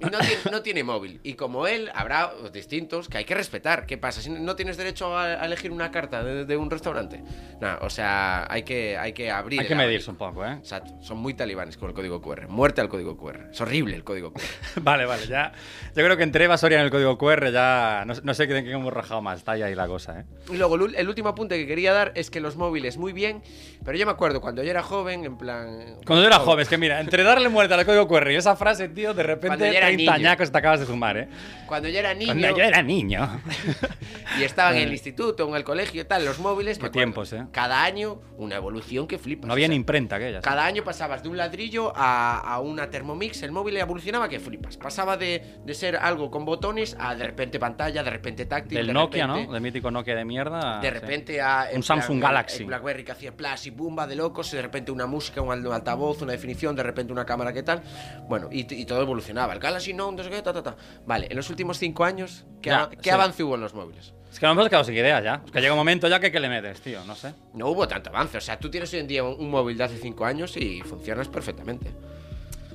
no 0.00 0.18
tiene, 0.18 0.36
no 0.50 0.62
tiene 0.62 0.84
móvil. 0.84 1.20
Y 1.22 1.34
como 1.34 1.66
él, 1.66 1.90
habrá 1.94 2.32
distintos 2.52 3.08
que 3.08 3.18
hay 3.18 3.24
que 3.24 3.34
respetar. 3.34 3.86
¿Qué 3.86 3.96
pasa? 3.98 4.20
Si 4.20 4.30
no 4.30 4.56
tienes 4.56 4.76
derecho 4.76 5.16
a, 5.16 5.44
elegir 5.44 5.70
una 5.70 5.90
carta 5.90 6.22
de, 6.22 6.44
de 6.44 6.56
un 6.56 6.70
restaurante. 6.70 7.22
No, 7.60 7.78
o 7.80 7.90
sea, 7.90 8.46
hay 8.50 8.62
que, 8.64 8.98
hay 8.98 9.12
que 9.12 9.30
abrir. 9.30 9.60
hay 9.60 9.66
que 9.66 9.74
medirse 9.74 10.10
un 10.10 10.16
poco, 10.16 10.44
¿eh? 10.44 10.52
Exacto. 10.52 10.92
Son 11.00 11.18
muy 11.18 11.34
talibanes 11.34 11.76
con 11.76 11.88
el 11.88 11.94
código 11.94 12.20
QR. 12.20 12.48
Muerte 12.48 12.80
al 12.80 12.88
código 12.88 13.16
QR. 13.16 13.48
Es 13.50 13.60
horrible 13.60 13.96
el 13.96 14.04
código 14.04 14.32
QR. 14.32 14.42
Vale, 14.82 15.06
vale, 15.06 15.26
ya. 15.26 15.52
Yo 15.94 16.04
creo 16.04 16.16
que 16.16 16.22
entre 16.22 16.44
Soria 16.58 16.78
en 16.78 16.84
el 16.84 16.90
código 16.90 17.16
QR 17.16 17.50
ya 17.50 17.93
ya. 18.00 18.04
No, 18.04 18.14
no 18.22 18.34
sé 18.34 18.46
qué 18.48 18.58
hemos 18.58 18.92
rajado 18.92 19.20
más. 19.22 19.38
Está 19.38 19.52
ahí, 19.52 19.62
ahí 19.62 19.74
la 19.74 19.86
cosa, 19.86 20.20
¿eh? 20.20 20.24
Y 20.52 20.56
luego, 20.56 20.76
el 20.76 21.08
último 21.08 21.28
apunte 21.30 21.56
que 21.56 21.66
quería 21.66 21.92
dar 21.92 22.12
es 22.14 22.30
que 22.30 22.40
los 22.40 22.56
móviles 22.56 22.96
muy 22.96 23.12
bien, 23.12 23.42
pero 23.84 23.96
yo 23.96 24.06
me 24.06 24.12
acuerdo 24.12 24.40
cuando 24.40 24.62
yo 24.62 24.70
era 24.70 24.82
joven, 24.82 25.24
en 25.24 25.36
plan... 25.36 25.96
Cuando 26.06 26.22
yo 26.22 26.26
era 26.28 26.38
joven, 26.38 26.60
es 26.62 26.68
que 26.68 26.78
mira, 26.78 27.00
entre 27.00 27.22
darle 27.22 27.48
muerte 27.48 27.74
al 27.74 27.84
código 27.84 28.08
QR 28.08 28.30
y 28.30 28.36
esa 28.36 28.56
frase, 28.56 28.88
tío, 28.88 29.14
de 29.14 29.22
repente 29.22 29.48
Cuando 29.48 29.66
yo 29.66 29.72
era 29.72 29.86
30 29.86 29.96
niño. 29.98 30.12
añacos 30.12 30.50
te 30.50 30.58
acabas 30.58 30.80
de 30.80 30.86
fumar, 30.86 31.16
¿eh? 31.16 31.28
Cuando 31.66 31.88
yo 31.88 31.98
era 31.98 32.14
niño 32.14 32.32
Cuando 32.32 32.58
yo 32.58 32.64
era 32.64 32.82
niño. 32.82 33.40
y 34.40 34.42
estaba 34.42 34.72
en 34.76 34.82
el 34.82 34.92
instituto, 34.92 35.48
en 35.48 35.54
el 35.54 35.64
colegio 35.64 36.02
y 36.02 36.04
tal, 36.04 36.24
los 36.24 36.38
móviles... 36.38 36.78
Qué 36.78 36.90
tiempos, 36.90 37.32
¿eh? 37.32 37.44
Cada 37.52 37.82
año 37.84 38.20
una 38.36 38.56
evolución 38.56 39.06
que 39.06 39.18
flipas. 39.18 39.46
No 39.46 39.52
había 39.52 39.66
o 39.66 39.68
ni 39.68 39.74
sea, 39.74 39.80
imprenta 39.80 40.16
aquella. 40.16 40.40
Cada 40.40 40.64
año 40.64 40.84
pasabas 40.84 41.22
de 41.22 41.28
un 41.28 41.36
ladrillo 41.36 41.92
a, 41.94 42.38
a 42.38 42.60
una 42.60 42.90
Thermomix, 42.90 43.42
el 43.42 43.52
móvil 43.52 43.76
evolucionaba 43.76 44.28
que 44.28 44.40
flipas. 44.40 44.76
Pasaba 44.76 45.16
de, 45.16 45.58
de 45.64 45.74
ser 45.74 45.96
algo 45.96 46.30
con 46.30 46.44
botones 46.44 46.96
a 46.98 47.14
de 47.14 47.24
repente 47.24 47.58
pantalla, 47.58 47.83
de 47.92 48.10
repente 48.10 48.46
táctil. 48.46 48.78
Del 48.78 48.86
de 48.88 48.92
Nokia, 48.92 49.26
repente- 49.26 49.46
¿no? 49.46 49.52
Del 49.52 49.62
mítico 49.62 49.90
Nokia 49.90 50.14
de 50.14 50.24
mierda. 50.24 50.80
De 50.80 50.88
sí. 50.88 50.94
repente 50.94 51.40
a. 51.42 51.70
en 51.70 51.76
Un 51.78 51.82
Samsung 51.82 52.18
plan, 52.20 52.30
Galaxy. 52.32 52.64
Blackberry 52.64 53.04
que 53.04 53.12
hacía 53.12 53.36
plas 53.36 53.66
y 53.66 53.70
bumba 53.70 54.06
de 54.06 54.16
locos, 54.16 54.52
y 54.52 54.56
de 54.56 54.62
repente 54.62 54.90
una 54.92 55.06
música, 55.06 55.40
un 55.40 55.52
al- 55.52 55.66
un 55.66 55.72
altavoz, 55.72 56.22
una 56.22 56.32
definición, 56.32 56.74
de 56.76 56.82
repente 56.82 57.12
una 57.12 57.24
cámara, 57.26 57.52
¿qué 57.52 57.62
tal? 57.62 57.82
Bueno, 58.28 58.48
y, 58.50 58.60
y 58.74 58.84
todo 58.86 59.02
evolucionaba. 59.02 59.52
El 59.52 59.58
Galaxy 59.60 59.92
Note, 59.92 60.16
no 60.16 60.22
sé 60.24 60.30
qué, 60.30 60.42
ta, 60.42 60.52
ta, 60.52 60.62
ta. 60.62 60.76
Vale, 61.06 61.26
en 61.30 61.36
los 61.36 61.50
últimos 61.50 61.78
cinco 61.78 62.04
años, 62.04 62.44
¿qué, 62.62 62.70
Ya, 62.70 62.82
a- 62.84 62.90
qué 62.90 62.98
sí. 63.02 63.10
avance 63.10 63.42
hubo 63.42 63.54
en 63.56 63.60
los 63.60 63.74
móviles? 63.74 64.14
Es 64.32 64.40
que 64.40 64.46
nos 64.46 64.54
hemos 64.54 64.68
quedado 64.68 64.82
sin 64.84 64.94
ideas 64.94 65.22
ya. 65.22 65.42
Es 65.46 65.52
que 65.52 65.60
llega 65.60 65.72
un 65.74 65.78
momento 65.78 66.08
ya 66.08 66.18
que, 66.18 66.32
que 66.32 66.40
le 66.40 66.48
metes, 66.48 66.80
tío, 66.80 67.04
no 67.04 67.14
sé. 67.14 67.32
No 67.52 67.68
hubo 67.68 67.86
tanto 67.86 68.10
avance. 68.10 68.38
O 68.38 68.40
sea, 68.40 68.58
tú 68.58 68.68
tienes 68.68 68.92
hoy 68.92 68.98
en 68.98 69.06
día 69.06 69.22
un, 69.22 69.38
un 69.38 69.48
móvil 69.48 69.78
de 69.78 69.84
hace 69.84 69.96
cinco 69.96 70.24
años 70.24 70.56
y 70.56 70.80
funcionas 70.80 71.28
perfectamente. 71.28 71.92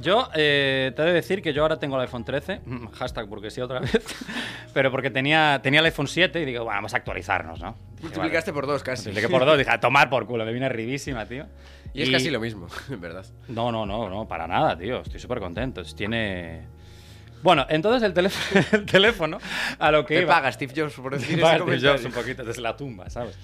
Yo 0.01 0.29
eh, 0.33 0.91
te 0.95 1.01
he 1.01 1.05
de 1.05 1.13
decir 1.13 1.41
que 1.41 1.53
yo 1.53 1.61
ahora 1.63 1.77
tengo 1.77 1.95
el 1.95 2.01
iPhone 2.03 2.23
13, 2.23 2.61
mm, 2.65 2.87
hashtag 2.93 3.27
porque 3.27 3.51
sí 3.51 3.61
otra 3.61 3.79
vez, 3.81 4.03
pero 4.73 4.91
porque 4.91 5.09
tenía, 5.09 5.59
tenía 5.61 5.79
el 5.81 5.85
iPhone 5.87 6.07
7 6.07 6.41
y 6.41 6.45
digo, 6.45 6.63
bueno, 6.63 6.77
vamos 6.77 6.93
a 6.93 6.97
actualizarnos, 6.97 7.59
¿no? 7.59 7.75
Dije, 7.95 8.03
Multiplicaste 8.03 8.53
por 8.53 8.65
dos 8.67 8.83
casi. 8.83 9.09
Multipliqué 9.09 9.29
por 9.29 9.45
dos, 9.45 9.57
dije, 9.57 9.71
a 9.71 9.79
tomar 9.79 10.09
por 10.09 10.25
culo, 10.25 10.45
me 10.45 10.51
viene 10.51 10.69
ridísima, 10.69 11.25
tío. 11.25 11.45
Y 11.93 12.03
es 12.03 12.11
casi 12.11 12.29
lo 12.29 12.39
mismo, 12.39 12.67
en 12.89 13.01
verdad. 13.01 13.25
No, 13.47 13.71
no, 13.71 13.85
no, 13.85 14.09
no, 14.09 14.27
para 14.27 14.47
nada, 14.47 14.77
tío. 14.77 15.01
Estoy 15.01 15.19
súper 15.19 15.39
contento. 15.39 15.81
Tiene. 15.95 16.67
Bueno, 17.41 17.65
entonces 17.69 18.03
el, 18.03 18.13
teléfono, 18.13 18.65
el 18.71 18.85
teléfono, 18.85 19.37
a 19.77 19.91
lo 19.91 20.05
que 20.05 20.15
Te 20.15 20.21
iba. 20.23 20.35
paga 20.35 20.51
Steve 20.51 20.73
Jobs 20.75 20.93
por 20.93 21.13
decir 21.17 21.39
Paga 21.41 21.59
Steve. 21.59 21.79
Jobs 21.79 22.05
un 22.05 22.11
poquito 22.11 22.43
desde 22.43 22.61
la 22.61 22.75
tumba, 22.75 23.09
¿sabes? 23.09 23.37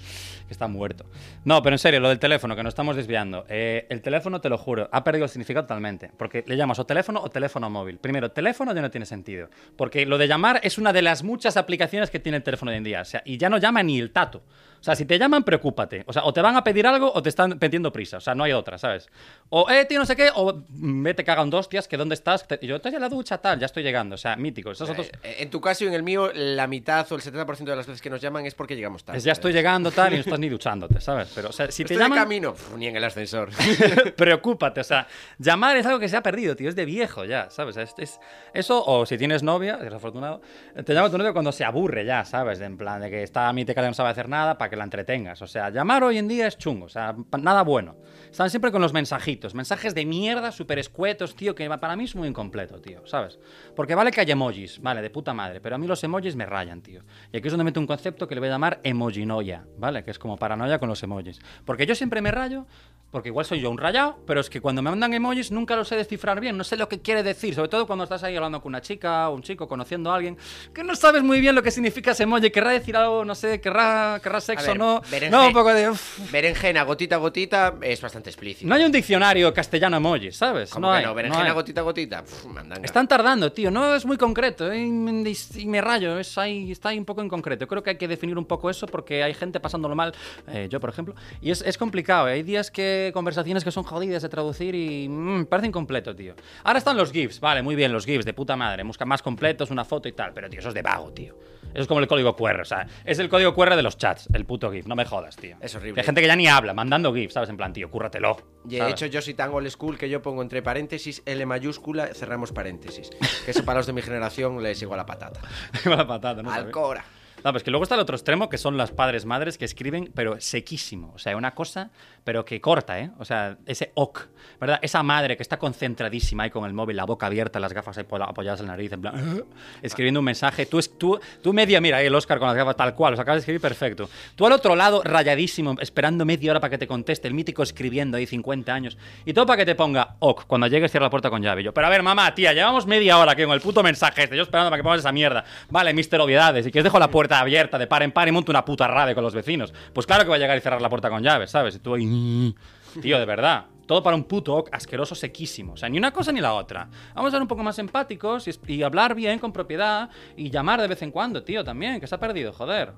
Que 0.46 0.52
está 0.52 0.68
muerto. 0.68 1.06
No, 1.44 1.60
pero 1.62 1.74
en 1.74 1.78
serio, 1.78 1.98
lo 1.98 2.08
del 2.08 2.20
teléfono, 2.20 2.54
que 2.54 2.62
nos 2.62 2.70
estamos 2.70 2.94
desviando. 2.94 3.46
Eh, 3.48 3.86
el 3.90 4.00
teléfono, 4.00 4.40
te 4.40 4.48
lo 4.48 4.56
juro, 4.58 4.88
ha 4.92 5.02
perdido 5.02 5.24
el 5.24 5.30
significado 5.30 5.64
totalmente. 5.64 6.10
Porque 6.16 6.44
le 6.46 6.56
llamas 6.56 6.78
o 6.78 6.86
teléfono 6.86 7.20
o 7.20 7.28
teléfono 7.30 7.68
móvil. 7.68 7.98
Primero, 7.98 8.30
teléfono 8.30 8.72
ya 8.72 8.80
no 8.80 8.90
tiene 8.90 9.06
sentido. 9.06 9.48
Porque 9.76 10.06
lo 10.06 10.18
de 10.18 10.28
llamar 10.28 10.60
es 10.62 10.78
una 10.78 10.92
de 10.92 11.02
las 11.02 11.24
muchas 11.24 11.56
aplicaciones 11.56 12.10
que 12.10 12.20
tiene 12.20 12.36
el 12.36 12.44
teléfono 12.44 12.70
hoy 12.70 12.76
en 12.76 12.84
día. 12.84 13.00
O 13.00 13.04
sea, 13.04 13.22
y 13.24 13.38
ya 13.38 13.48
no 13.48 13.58
llama 13.58 13.82
ni 13.82 13.98
el 13.98 14.12
tato. 14.12 14.42
O 14.80 14.84
sea, 14.86 14.94
si 14.94 15.04
te 15.04 15.18
llaman, 15.18 15.42
preocúpate. 15.44 16.04
O 16.06 16.12
sea, 16.12 16.24
o 16.24 16.32
te 16.32 16.40
van 16.40 16.56
a 16.56 16.62
pedir 16.64 16.86
algo 16.86 17.12
o 17.12 17.22
te 17.22 17.28
están 17.28 17.58
pidiendo 17.58 17.92
prisa. 17.92 18.18
O 18.18 18.20
sea, 18.20 18.34
no 18.34 18.44
hay 18.44 18.52
otra, 18.52 18.78
¿sabes? 18.78 19.08
O, 19.50 19.68
eh, 19.70 19.84
tío, 19.84 19.98
no 19.98 20.06
sé 20.06 20.14
qué, 20.16 20.30
o 20.34 20.62
mm, 20.68 21.02
vete, 21.02 21.24
cagan 21.24 21.50
dos 21.50 21.68
tías, 21.68 21.88
que 21.88 21.96
dónde 21.96 22.14
estás. 22.14 22.46
Te- 22.46 22.58
y 22.62 22.66
yo, 22.66 22.76
estoy 22.76 22.94
en 22.94 23.00
la 23.00 23.08
ducha, 23.08 23.38
tal, 23.38 23.58
ya 23.58 23.66
estoy 23.66 23.82
llegando. 23.82 24.14
O 24.14 24.18
sea, 24.18 24.36
mítico. 24.36 24.70
Esos 24.70 24.88
otros. 24.90 25.10
Eh, 25.22 25.36
En 25.40 25.50
tu 25.50 25.60
caso 25.60 25.84
y 25.84 25.88
en 25.88 25.94
el 25.94 26.02
mío, 26.02 26.30
la 26.34 26.66
mitad 26.66 27.06
o 27.10 27.16
el 27.16 27.22
70% 27.22 27.64
de 27.64 27.76
las 27.76 27.86
veces 27.86 28.00
que 28.02 28.10
nos 28.10 28.20
llaman 28.20 28.46
es 28.46 28.54
porque 28.54 28.76
llegamos 28.76 29.04
tarde. 29.04 29.18
Es 29.18 29.24
ya 29.24 29.32
estoy 29.32 29.52
llegando, 29.52 29.90
tal, 29.90 30.12
y 30.12 30.16
no 30.16 30.20
estás 30.20 30.38
ni 30.38 30.48
duchándote, 30.48 31.00
¿sabes? 31.00 31.30
Pero, 31.34 31.48
o 31.48 31.52
sea, 31.52 31.70
si 31.70 31.84
te 31.84 31.94
Estoy 31.94 32.04
llaman. 32.04 32.18
camino, 32.18 32.54
ni 32.76 32.86
en 32.88 32.96
el 32.96 33.04
ascensor. 33.04 33.50
Preocúpate, 34.16 34.80
o 34.80 34.84
sea, 34.84 35.06
llamar 35.38 35.76
es 35.76 35.86
algo 35.86 35.98
que 35.98 36.08
se 36.08 36.16
ha 36.16 36.22
perdido, 36.22 36.54
tío, 36.56 36.68
es 36.68 36.76
de 36.76 36.84
viejo 36.84 37.24
ya, 37.24 37.50
¿sabes? 37.50 37.76
Es, 37.76 37.94
es- 37.98 38.20
eso, 38.52 38.82
o 38.84 39.06
si 39.06 39.18
tienes 39.18 39.42
novia, 39.42 39.76
desafortunado, 39.76 40.40
te 40.84 40.94
llama 40.94 41.10
tu 41.10 41.18
novio 41.18 41.32
cuando 41.32 41.52
se 41.52 41.64
aburre 41.64 42.04
ya, 42.04 42.24
¿sabes? 42.24 42.58
De 42.58 42.66
en 42.66 42.76
plan, 42.76 43.00
de 43.00 43.10
que 43.10 43.22
está 43.22 43.48
a 43.48 43.52
mí 43.52 43.64
te 43.64 43.74
no 43.74 43.94
sabe 43.94 44.10
hacer 44.10 44.28
nada 44.28 44.56
para 44.58 44.65
que 44.68 44.76
la 44.76 44.84
entretengas. 44.84 45.40
O 45.42 45.46
sea, 45.46 45.70
llamar 45.70 46.04
hoy 46.04 46.18
en 46.18 46.28
día 46.28 46.46
es 46.46 46.58
chungo, 46.58 46.86
o 46.86 46.88
sea, 46.88 47.14
nada 47.40 47.62
bueno. 47.62 47.96
Están 48.30 48.50
siempre 48.50 48.70
con 48.70 48.82
los 48.82 48.92
mensajitos, 48.92 49.54
mensajes 49.54 49.94
de 49.94 50.04
mierda, 50.04 50.52
súper 50.52 50.78
escuetos, 50.78 51.34
tío, 51.34 51.54
que 51.54 51.68
para 51.68 51.96
mí 51.96 52.04
es 52.04 52.14
muy 52.14 52.28
incompleto, 52.28 52.80
tío, 52.80 53.06
¿sabes? 53.06 53.38
Porque 53.74 53.94
vale 53.94 54.10
que 54.10 54.20
hay 54.20 54.30
emojis, 54.30 54.80
vale, 54.80 55.02
de 55.02 55.10
puta 55.10 55.32
madre, 55.32 55.60
pero 55.60 55.76
a 55.76 55.78
mí 55.78 55.86
los 55.86 56.02
emojis 56.04 56.36
me 56.36 56.46
rayan, 56.46 56.82
tío. 56.82 57.02
Y 57.32 57.38
aquí 57.38 57.48
es 57.48 57.52
donde 57.52 57.64
meto 57.64 57.80
un 57.80 57.86
concepto 57.86 58.28
que 58.28 58.34
le 58.34 58.40
voy 58.40 58.48
a 58.48 58.52
llamar 58.52 58.80
emojinoia, 58.82 59.66
¿vale? 59.78 60.04
Que 60.04 60.10
es 60.10 60.18
como 60.18 60.36
paranoia 60.36 60.78
con 60.78 60.88
los 60.88 61.02
emojis. 61.02 61.38
Porque 61.64 61.86
yo 61.86 61.94
siempre 61.94 62.20
me 62.20 62.30
rayo, 62.30 62.66
porque 63.10 63.28
igual 63.28 63.46
soy 63.46 63.60
yo 63.60 63.70
un 63.70 63.78
rayado, 63.78 64.18
pero 64.26 64.40
es 64.40 64.50
que 64.50 64.60
cuando 64.60 64.82
me 64.82 64.90
mandan 64.90 65.14
emojis 65.14 65.50
nunca 65.50 65.76
lo 65.76 65.84
sé 65.84 65.96
descifrar 65.96 66.40
bien, 66.40 66.56
no 66.56 66.64
sé 66.64 66.76
lo 66.76 66.88
que 66.88 67.00
quiere 67.00 67.22
decir, 67.22 67.54
sobre 67.54 67.68
todo 67.68 67.86
cuando 67.86 68.04
estás 68.04 68.22
ahí 68.24 68.36
hablando 68.36 68.60
con 68.60 68.70
una 68.70 68.80
chica 68.80 69.28
o 69.30 69.34
un 69.34 69.42
chico, 69.42 69.68
conociendo 69.68 70.10
a 70.10 70.16
alguien, 70.16 70.36
que 70.74 70.84
no 70.84 70.94
sabes 70.94 71.22
muy 71.22 71.40
bien 71.40 71.54
lo 71.54 71.62
que 71.62 71.70
significa 71.70 72.10
ese 72.10 72.24
emoji, 72.24 72.50
querrá 72.50 72.70
decir 72.70 72.96
algo, 72.96 73.24
no 73.24 73.34
sé, 73.34 73.60
querrá, 73.60 74.20
querrá 74.22 74.40
sexo 74.64 75.02
ver, 75.10 75.30
no. 75.30 75.40
No, 75.40 75.46
un 75.48 75.52
poco 75.52 75.72
de... 75.74 75.90
uf. 75.90 76.30
Berenjena, 76.32 76.82
gotita, 76.84 77.16
gotita, 77.16 77.74
es 77.82 78.00
bastante 78.00 78.30
explícito. 78.30 78.68
No 78.68 78.74
hay 78.74 78.84
un 78.84 78.92
diccionario 78.92 79.52
castellano 79.54 79.96
emoji, 79.96 80.32
¿sabes? 80.32 80.70
¿Cómo 80.70 80.86
no 80.88 80.92
que 80.92 80.98
hay, 80.98 81.04
no? 81.04 81.10
no 81.10 81.14
Berenjena, 81.14 81.46
hay. 81.48 81.52
gotita, 81.54 81.80
gotita. 81.82 82.24
Mandanga. 82.48 82.84
Están 82.84 83.08
tardando, 83.08 83.52
tío. 83.52 83.70
No 83.70 83.94
es 83.94 84.04
muy 84.06 84.16
concreto. 84.16 84.70
¿eh? 84.70 84.78
Y 84.78 84.90
me- 84.90 85.32
y 85.56 85.66
me 85.66 85.80
rayo. 85.80 86.18
Es 86.18 86.36
ahí, 86.38 86.70
está 86.72 86.90
ahí 86.90 86.98
un 86.98 87.04
poco 87.04 87.20
en 87.22 87.28
concreto. 87.28 87.66
Creo 87.66 87.82
que 87.82 87.90
hay 87.90 87.96
que 87.98 88.08
definir 88.08 88.36
un 88.38 88.44
poco 88.46 88.70
eso 88.70 88.86
porque 88.86 89.22
hay 89.22 89.34
gente 89.34 89.60
pasándolo 89.60 89.94
mal. 89.94 90.12
eh, 90.48 90.68
yo, 90.70 90.80
por 90.80 90.90
ejemplo. 90.90 91.14
Y 91.40 91.50
es, 91.50 91.62
es 91.62 91.76
complicado. 91.78 92.28
¿eh? 92.28 92.32
Hay 92.32 92.42
días 92.42 92.70
que 92.70 93.10
conversaciones 93.14 93.64
que 93.64 93.70
son 93.70 93.84
jodidas 93.84 94.22
de 94.22 94.28
traducir 94.28 94.74
y 94.74 95.08
mm, 95.08 95.12
me 95.38 95.44
parece 95.46 95.68
incompleto, 95.68 96.14
tío. 96.14 96.34
Ahora 96.64 96.78
están 96.78 96.96
los 96.96 97.12
GIFs. 97.12 97.40
Vale, 97.40 97.62
muy 97.62 97.74
bien, 97.74 97.92
los 97.92 98.04
GIFs 98.06 98.24
de 98.24 98.32
puta 98.34 98.56
madre. 98.56 98.82
Busca 98.84 99.04
más 99.04 99.22
completos, 99.22 99.70
una 99.70 99.84
foto 99.84 100.08
y 100.08 100.12
tal. 100.12 100.32
Pero, 100.32 100.48
tío, 100.48 100.60
eso 100.60 100.68
es 100.68 100.74
de 100.74 100.82
vago, 100.82 101.12
tío. 101.12 101.34
Eso 101.76 101.82
es 101.82 101.88
como 101.88 102.00
el 102.00 102.06
código 102.06 102.34
QR. 102.34 102.62
O 102.62 102.64
sea, 102.64 102.86
es 103.04 103.18
el 103.18 103.28
código 103.28 103.54
QR 103.54 103.76
de 103.76 103.82
los 103.82 103.98
chats. 103.98 104.30
El 104.32 104.46
puto 104.46 104.72
GIF. 104.72 104.86
No 104.86 104.96
me 104.96 105.04
jodas, 105.04 105.36
tío. 105.36 105.58
Es 105.60 105.74
horrible. 105.74 106.00
Hay 106.00 106.06
gente 106.06 106.22
que 106.22 106.26
ya 106.26 106.34
ni 106.34 106.48
habla, 106.48 106.72
mandando 106.72 107.12
GIFs, 107.12 107.34
¿sabes? 107.34 107.50
En 107.50 107.58
plan, 107.58 107.74
tío, 107.74 107.90
cúrratelo. 107.90 108.38
Y 108.66 108.76
de 108.76 108.88
hecho, 108.88 109.04
yo 109.04 109.20
soy 109.20 109.34
tan 109.34 109.52
old 109.52 109.68
school 109.68 109.98
que 109.98 110.08
yo 110.08 110.22
pongo 110.22 110.40
entre 110.40 110.62
paréntesis 110.62 111.22
L 111.26 111.44
mayúscula, 111.44 112.06
cerramos 112.14 112.52
paréntesis. 112.52 113.10
Que 113.44 113.50
eso 113.50 113.62
para 113.62 113.80
los 113.80 113.86
de 113.86 113.92
mi 113.92 114.00
generación 114.00 114.62
les 114.62 114.80
igual 114.80 115.00
a 115.00 115.04
patata. 115.04 115.42
Con 115.84 115.94
la 115.94 116.06
patata, 116.06 116.42
¿no? 116.42 116.50
Alcora. 116.50 117.04
No, 117.46 117.52
pues 117.52 117.62
que 117.62 117.70
luego 117.70 117.84
está 117.84 117.94
el 117.94 118.00
otro 118.00 118.16
extremo, 118.16 118.48
que 118.48 118.58
son 118.58 118.76
las 118.76 118.90
padres 118.90 119.24
madres 119.24 119.56
que 119.56 119.64
escriben, 119.64 120.10
pero 120.12 120.40
sequísimo. 120.40 121.12
O 121.14 121.18
sea, 121.20 121.36
una 121.36 121.54
cosa, 121.54 121.90
pero 122.24 122.44
que 122.44 122.60
corta, 122.60 122.98
¿eh? 122.98 123.12
O 123.20 123.24
sea, 123.24 123.56
ese 123.66 123.92
ok, 123.94 124.18
¿verdad? 124.60 124.80
Esa 124.82 125.04
madre 125.04 125.36
que 125.36 125.44
está 125.44 125.56
concentradísima 125.56 126.42
ahí 126.42 126.50
con 126.50 126.64
el 126.64 126.72
móvil, 126.72 126.96
la 126.96 127.04
boca 127.04 127.26
abierta, 127.26 127.60
las 127.60 127.72
gafas 127.72 127.98
ahí 127.98 128.02
po- 128.02 128.16
apoyadas 128.20 128.58
en 128.58 128.66
la 128.66 128.72
nariz, 128.72 128.90
en 128.92 129.00
plan, 129.00 129.44
escribiendo 129.80 130.18
un 130.18 130.24
mensaje. 130.26 130.66
Tú, 130.66 130.80
tú, 130.98 131.20
tú 131.40 131.52
media, 131.52 131.80
mira, 131.80 131.98
ahí 131.98 132.06
el 132.06 132.14
Oscar 132.16 132.40
con 132.40 132.48
las 132.48 132.56
gafas 132.56 132.74
tal 132.74 132.96
cual, 132.96 133.12
los 133.12 133.20
acabas 133.20 133.36
de 133.36 133.40
escribir 133.42 133.60
perfecto. 133.60 134.10
Tú 134.34 134.44
al 134.44 134.50
otro 134.50 134.74
lado, 134.74 135.02
rayadísimo, 135.04 135.76
esperando 135.80 136.24
media 136.24 136.50
hora 136.50 136.58
para 136.58 136.72
que 136.72 136.78
te 136.78 136.88
conteste, 136.88 137.28
el 137.28 137.34
mítico 137.34 137.62
escribiendo 137.62 138.16
ahí 138.16 138.26
50 138.26 138.74
años. 138.74 138.98
Y 139.24 139.32
todo 139.32 139.46
para 139.46 139.58
que 139.58 139.66
te 139.66 139.76
ponga 139.76 140.16
ok, 140.18 140.46
cuando 140.48 140.66
llegues 140.66 140.90
cierra 140.90 141.06
la 141.06 141.10
puerta 141.10 141.30
con 141.30 141.42
llave. 141.44 141.62
Yo, 141.62 141.72
pero 141.72 141.86
a 141.86 141.90
ver, 141.90 142.02
mamá, 142.02 142.34
tía, 142.34 142.52
llevamos 142.52 142.88
media 142.88 143.18
hora 143.18 143.30
aquí 143.30 143.44
con 143.44 143.52
el 143.52 143.60
puto 143.60 143.84
mensaje 143.84 144.24
este, 144.24 144.36
yo 144.36 144.42
esperando 144.42 144.68
para 144.68 144.80
que 144.80 144.82
pongas 144.82 144.98
esa 144.98 145.12
mierda. 145.12 145.44
Vale, 145.70 145.94
mister 145.94 146.20
obviedades, 146.20 146.66
y 146.66 146.72
que 146.72 146.80
os 146.80 146.84
dejo 146.84 146.98
la 146.98 147.08
puerta 147.08 147.35
abierta 147.40 147.78
de 147.78 147.86
par 147.86 148.02
en 148.02 148.12
par 148.12 148.28
y 148.28 148.32
monto 148.32 148.52
una 148.52 148.64
puta 148.64 148.88
radio 148.88 149.14
con 149.14 149.24
los 149.24 149.34
vecinos. 149.34 149.72
Pues 149.92 150.06
claro 150.06 150.24
que 150.24 150.30
va 150.30 150.36
a 150.36 150.38
llegar 150.38 150.56
y 150.56 150.60
cerrar 150.60 150.80
la 150.80 150.88
puerta 150.88 151.10
con 151.10 151.22
llaves, 151.22 151.50
¿sabes? 151.50 151.76
Y 151.76 151.78
tú 151.78 151.94
ahí... 151.94 152.54
Tío, 153.00 153.18
de 153.18 153.26
verdad. 153.26 153.66
Todo 153.86 154.02
para 154.02 154.16
un 154.16 154.24
puto 154.24 154.64
asqueroso 154.72 155.14
sequísimo. 155.14 155.74
O 155.74 155.76
sea, 155.76 155.88
ni 155.88 155.98
una 155.98 156.10
cosa 156.12 156.32
ni 156.32 156.40
la 156.40 156.54
otra. 156.54 156.88
Vamos 157.14 157.28
a 157.28 157.32
ser 157.32 157.42
un 157.42 157.48
poco 157.48 157.62
más 157.62 157.78
empáticos 157.78 158.48
y, 158.66 158.82
hablar 158.82 159.14
bien, 159.14 159.38
con 159.38 159.52
propiedad, 159.52 160.10
y 160.36 160.50
llamar 160.50 160.80
de 160.80 160.88
vez 160.88 161.02
en 161.02 161.10
cuando, 161.10 161.44
tío, 161.44 161.62
también, 161.62 162.00
que 162.00 162.06
se 162.06 162.14
ha 162.14 162.18
perdido, 162.18 162.52
joder. 162.52 162.94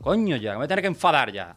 Coño 0.00 0.36
ya, 0.36 0.50
me 0.50 0.56
voy 0.56 0.64
a 0.64 0.68
tener 0.68 0.82
que 0.82 0.88
enfadar 0.88 1.32
ya. 1.32 1.56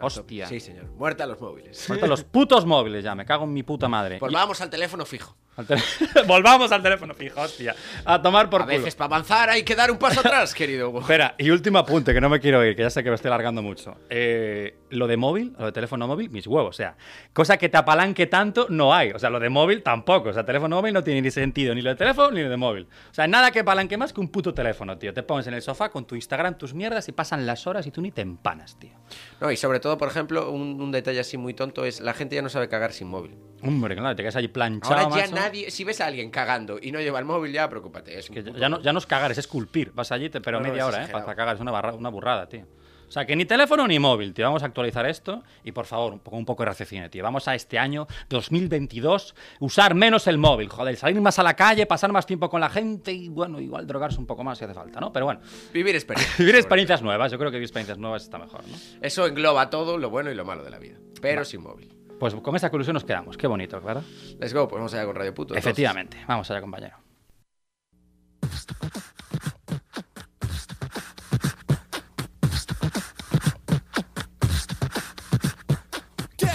Hostia. 0.00 0.46
Sí, 0.46 0.60
señor. 0.60 0.86
Muerta 0.96 1.26
los 1.26 1.40
móviles. 1.40 1.88
Ahorita 1.88 2.06
los 2.06 2.24
putos 2.24 2.64
móviles 2.66 3.04
ya, 3.04 3.14
me 3.14 3.24
cago 3.24 3.44
en 3.44 3.52
mi 3.52 3.62
puta 3.62 3.88
madre. 3.88 4.18
Pues 4.18 4.32
Y- 4.32 4.34
vamos 4.34 4.60
al 4.60 4.70
teléfono 4.70 5.04
fijo. 5.04 5.36
Volvamos 6.26 6.70
al 6.72 6.82
teléfono 6.82 7.14
fijo, 7.14 7.40
hostia. 7.40 7.74
A 8.04 8.20
tomar 8.22 8.48
por 8.48 8.62
A 8.62 8.64
culo. 8.64 8.78
veces 8.78 8.94
para 8.94 9.06
avanzar 9.06 9.50
hay 9.50 9.62
que 9.62 9.74
dar 9.74 9.90
un 9.90 9.98
paso 9.98 10.20
atrás, 10.20 10.54
querido 10.54 10.88
Hugo. 10.90 11.00
Espera, 11.00 11.34
y 11.38 11.50
último 11.50 11.78
apunte, 11.78 12.12
que 12.14 12.20
no 12.20 12.28
me 12.28 12.40
quiero 12.40 12.64
ir, 12.64 12.76
que 12.76 12.82
ya 12.82 12.90
sé 12.90 13.02
que 13.02 13.10
me 13.10 13.16
estoy 13.16 13.30
largando 13.30 13.62
mucho. 13.62 13.96
Eh, 14.10 14.76
lo 14.90 15.06
de 15.06 15.16
móvil, 15.16 15.54
lo 15.58 15.66
de 15.66 15.72
teléfono 15.72 16.06
móvil, 16.06 16.30
mis 16.30 16.46
huevos. 16.46 16.68
O 16.68 16.72
sea, 16.76 16.96
cosa 17.32 17.56
que 17.56 17.68
te 17.68 17.76
apalanque 17.76 18.26
tanto, 18.26 18.66
no 18.70 18.94
hay. 18.94 19.10
O 19.10 19.18
sea, 19.18 19.30
lo 19.30 19.40
de 19.40 19.48
móvil 19.48 19.82
tampoco. 19.82 20.28
O 20.30 20.32
sea, 20.32 20.44
teléfono 20.44 20.76
móvil 20.76 20.94
no 20.94 21.02
tiene 21.02 21.22
ni 21.22 21.30
sentido, 21.30 21.74
ni 21.74 21.82
lo 21.82 21.90
de 21.90 21.96
teléfono 21.96 22.30
ni 22.30 22.42
lo 22.42 22.50
de 22.50 22.56
móvil. 22.56 22.88
O 23.10 23.14
sea, 23.14 23.26
nada 23.26 23.50
que 23.50 23.60
apalanque 23.60 23.96
más 23.96 24.12
que 24.12 24.20
un 24.20 24.28
puto 24.28 24.54
teléfono, 24.54 24.96
tío. 24.98 25.12
Te 25.12 25.22
pones 25.22 25.46
en 25.46 25.54
el 25.54 25.62
sofá 25.62 25.90
con 25.90 26.06
tu 26.06 26.14
Instagram, 26.14 26.56
tus 26.56 26.74
mierdas 26.74 27.08
y 27.08 27.12
pasan 27.12 27.46
las 27.46 27.66
horas 27.66 27.86
y 27.86 27.90
tú 27.90 28.00
ni 28.00 28.10
te 28.12 28.22
empanas, 28.22 28.78
tío. 28.78 28.92
No, 29.40 29.50
y 29.50 29.56
sobre 29.56 29.80
todo, 29.80 29.98
por 29.98 30.08
ejemplo, 30.08 30.50
un, 30.50 30.80
un 30.80 30.92
detalle 30.92 31.20
así 31.20 31.36
muy 31.36 31.54
tonto 31.54 31.84
es 31.84 32.00
la 32.00 32.14
gente 32.14 32.36
ya 32.36 32.42
no 32.42 32.48
sabe 32.48 32.68
cagar 32.68 32.92
sin 32.92 33.08
móvil. 33.08 33.36
Hombre, 33.62 33.96
claro, 33.96 34.14
te 34.16 34.22
quedas 34.22 34.36
ahí 34.36 34.48
planchado. 34.48 34.94
Ahora 34.94 35.16
ya 35.16 35.22
macho. 35.30 35.34
nadie, 35.34 35.70
si 35.70 35.84
ves 35.84 36.00
a 36.00 36.06
alguien 36.06 36.30
cagando 36.30 36.78
y 36.80 36.92
no 36.92 37.00
lleva 37.00 37.18
el 37.18 37.24
móvil, 37.24 37.52
ya 37.52 37.68
preocúpate. 37.68 38.18
Es 38.18 38.30
Que 38.30 38.42
ya, 38.42 38.68
no, 38.68 38.80
ya 38.80 38.92
no 38.92 38.98
es 38.98 39.06
cagar, 39.06 39.30
es 39.32 39.38
esculpir. 39.38 39.92
Vas 39.94 40.12
allí, 40.12 40.30
te, 40.30 40.40
pero 40.40 40.60
media 40.60 40.86
hora, 40.86 41.04
¿eh? 41.04 41.08
Para 41.10 41.34
cagar, 41.34 41.56
es 41.56 41.60
una, 41.60 41.72
barra- 41.72 41.94
una 41.94 42.08
burrada, 42.08 42.48
tío. 42.48 42.64
O 43.06 43.10
sea, 43.10 43.24
que 43.24 43.34
ni 43.34 43.46
teléfono 43.46 43.86
ni 43.88 43.98
móvil, 43.98 44.34
tío. 44.34 44.44
Vamos 44.44 44.62
a 44.62 44.66
actualizar 44.66 45.06
esto. 45.06 45.42
Y 45.64 45.72
por 45.72 45.86
favor, 45.86 46.12
un 46.12 46.18
poco, 46.20 46.36
un 46.36 46.44
poco 46.44 46.62
de 46.62 46.66
raciocinio, 46.68 47.08
tío. 47.08 47.24
Vamos 47.24 47.48
a 47.48 47.54
este 47.54 47.78
año 47.78 48.06
2022 48.28 49.34
usar 49.60 49.94
menos 49.94 50.26
el 50.26 50.36
móvil. 50.36 50.68
Joder, 50.68 50.94
salir 50.96 51.18
más 51.20 51.38
a 51.38 51.42
la 51.42 51.54
calle, 51.54 51.86
pasar 51.86 52.12
más 52.12 52.26
tiempo 52.26 52.50
con 52.50 52.60
la 52.60 52.68
gente 52.68 53.10
y, 53.12 53.28
bueno, 53.30 53.60
igual 53.60 53.86
drogarse 53.86 54.18
un 54.18 54.26
poco 54.26 54.44
más 54.44 54.58
si 54.58 54.64
hace 54.64 54.74
falta, 54.74 55.00
¿no? 55.00 55.10
Pero 55.12 55.24
bueno, 55.24 55.40
Vivir 55.72 55.94
experiencias. 55.94 56.38
vivir 56.38 56.56
experiencias 56.56 57.00
nuevas. 57.02 57.32
Yo 57.32 57.38
creo 57.38 57.50
que 57.50 57.56
vivir 57.56 57.64
experiencias 57.66 57.96
nuevas 57.98 58.22
está 58.24 58.38
mejor, 58.38 58.60
¿no? 58.68 58.76
Eso 59.00 59.26
engloba 59.26 59.70
todo 59.70 59.96
lo 59.96 60.10
bueno 60.10 60.30
y 60.30 60.34
lo 60.34 60.44
malo 60.44 60.62
de 60.62 60.70
la 60.70 60.78
vida. 60.78 60.98
Pero 61.20 61.44
sin 61.46 61.62
móvil. 61.62 61.94
Pues 62.18 62.34
con 62.34 62.56
esta 62.56 62.70
conclusión 62.70 62.94
nos 62.94 63.04
quedamos. 63.04 63.36
Qué 63.36 63.46
bonito, 63.46 63.80
¿verdad? 63.80 64.02
Let's 64.40 64.52
go, 64.52 64.66
pues 64.68 64.78
vamos 64.78 64.92
allá 64.94 65.06
con 65.06 65.14
Radio 65.14 65.32
Puto. 65.34 65.54
entonces. 65.54 65.70
Efectivamente. 65.70 66.18
Vamos 66.26 66.50
allá, 66.50 66.60
compañero. 66.60 66.96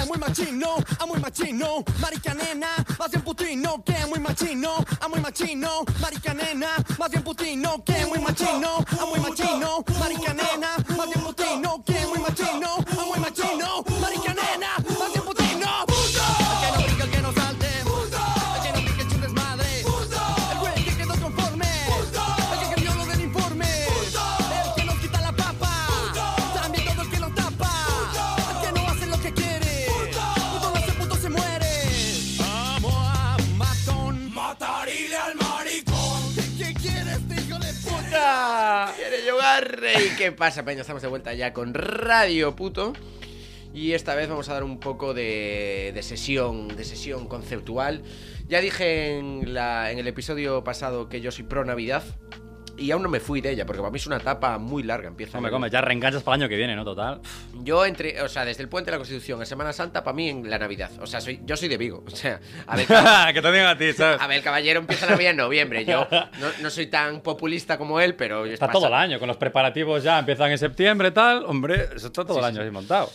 Muy 0.08 0.18
machino, 0.20 0.76
a 1.00 1.06
muy 1.08 1.20
machino, 1.20 1.84
marica 2.00 2.34
nena, 2.36 2.68
más 3.00 3.10
bien 3.10 3.24
putino, 3.24 3.84
que 3.84 3.94
es 3.94 4.08
muy 4.08 4.20
machino, 4.20 4.76
a 5.02 5.08
muy 5.08 5.20
machino, 5.20 5.84
marica 6.00 6.34
nena, 6.36 6.68
más 7.00 7.10
bien 7.10 7.24
putino, 7.24 7.84
que 7.84 7.94
es 7.94 8.08
muy 8.08 8.20
machino, 8.20 8.78
a 8.78 9.06
muy 9.06 9.20
machino, 9.20 9.84
marica 10.00 10.34
nena, 10.34 10.76
más 10.96 11.08
bien 11.08 11.22
putino, 11.24 11.84
que 11.84 11.98
es 11.98 12.08
muy 12.08 12.20
machino, 12.20 12.76
a 12.76 13.06
muy 13.06 13.20
machino, 13.20 13.84
marica 14.00 14.34
nena, 14.36 14.73
qué 40.24 40.32
pasa, 40.32 40.64
Peña? 40.64 40.80
Estamos 40.82 41.02
de 41.02 41.10
vuelta 41.10 41.34
ya 41.34 41.52
con 41.52 41.74
Radio 41.74 42.56
Puto. 42.56 42.94
Y 43.74 43.92
esta 43.92 44.16
vez 44.16 44.30
vamos 44.30 44.48
a 44.48 44.54
dar 44.54 44.64
un 44.64 44.80
poco 44.80 45.14
de, 45.14 45.92
de 45.94 46.02
sesión, 46.02 46.70
de 46.70 46.86
sesión 46.86 47.28
conceptual. 47.28 48.04
Ya 48.48 48.62
dije 48.62 49.18
en, 49.18 49.54
la- 49.54 49.92
en 49.92 50.00
el 50.00 50.08
episodio 50.08 50.64
pasado 50.64 51.10
que 51.10 51.20
yo 51.20 51.30
soy 51.32 51.44
pro 51.44 51.66
Navidad. 51.66 52.04
Y 52.76 52.90
aún 52.90 53.04
no 53.04 53.10
me 53.10 53.20
fui 53.20 53.40
de 53.40 53.52
ella, 53.52 53.66
porque 53.68 53.82
para 53.82 53.92
mí 53.92 53.98
es 53.98 54.08
una 54.08 54.18
etapa 54.18 54.58
muy 54.58 54.82
larga. 54.82 55.08
Empieza 55.08 55.38
en- 55.38 55.48
come, 55.50 55.70
ya 55.70 55.80
reenganchas 55.82 56.24
para 56.24 56.36
el 56.38 56.42
año 56.42 56.50
que 56.50 56.58
viene, 56.58 56.76
¿no? 56.76 56.84
Total. 56.84 57.22
Yo 57.62 57.86
entre, 57.86 58.20
o 58.22 58.28
sea, 58.28 58.46
desde 58.46 58.64
el 58.64 58.70
puente 58.70 58.90
de 58.90 58.94
la 58.94 58.98
Constitución 58.98 59.42
a 59.42 59.46
Semana 59.46 59.72
Santa, 59.74 60.04
para 60.04 60.16
mí 60.16 60.30
en 60.30 60.50
la 60.50 60.58
Navidad. 60.58 60.90
O 61.00 61.06
sea, 61.06 61.22
soy, 61.22 61.40
yo 61.46 61.56
soy 61.56 61.68
de 61.70 61.78
Vigo. 61.78 62.04
O 62.08 62.16
sea, 62.16 62.40
a 62.66 62.76
ver, 62.76 62.88
que 63.34 63.42
digan 63.42 63.68
a 63.68 63.78
ti, 63.78 63.94
¿sabes? 63.94 64.20
A 64.20 64.26
ver, 64.28 64.38
el 64.38 64.44
caballero 64.44 64.80
empieza 64.80 65.06
la 65.06 65.12
Navidad 65.12 65.32
en 65.32 65.38
noviembre. 65.38 65.86
Yo 65.86 66.08
no, 66.12 66.48
no 66.62 66.70
soy 66.72 66.88
tan 66.88 67.22
populista 67.22 67.78
como 67.78 68.00
él, 68.00 68.16
pero... 68.16 68.46
Está 68.46 68.68
todo 68.70 68.88
el 68.88 68.94
año, 68.96 69.20
con 69.20 69.28
los 69.28 69.38
preparativos 69.38 70.02
ya 70.04 70.18
empiezan 70.20 70.52
en 70.52 70.58
septiembre, 70.58 71.12
tal. 71.12 71.46
Hombre, 71.46 71.90
eso 71.96 72.08
está 72.08 72.24
todo 72.26 72.34
Sí, 72.34 72.40
el 72.40 72.46
año 72.46 72.56
sí. 72.58 72.62
así 72.64 72.72
montado. 72.72 73.10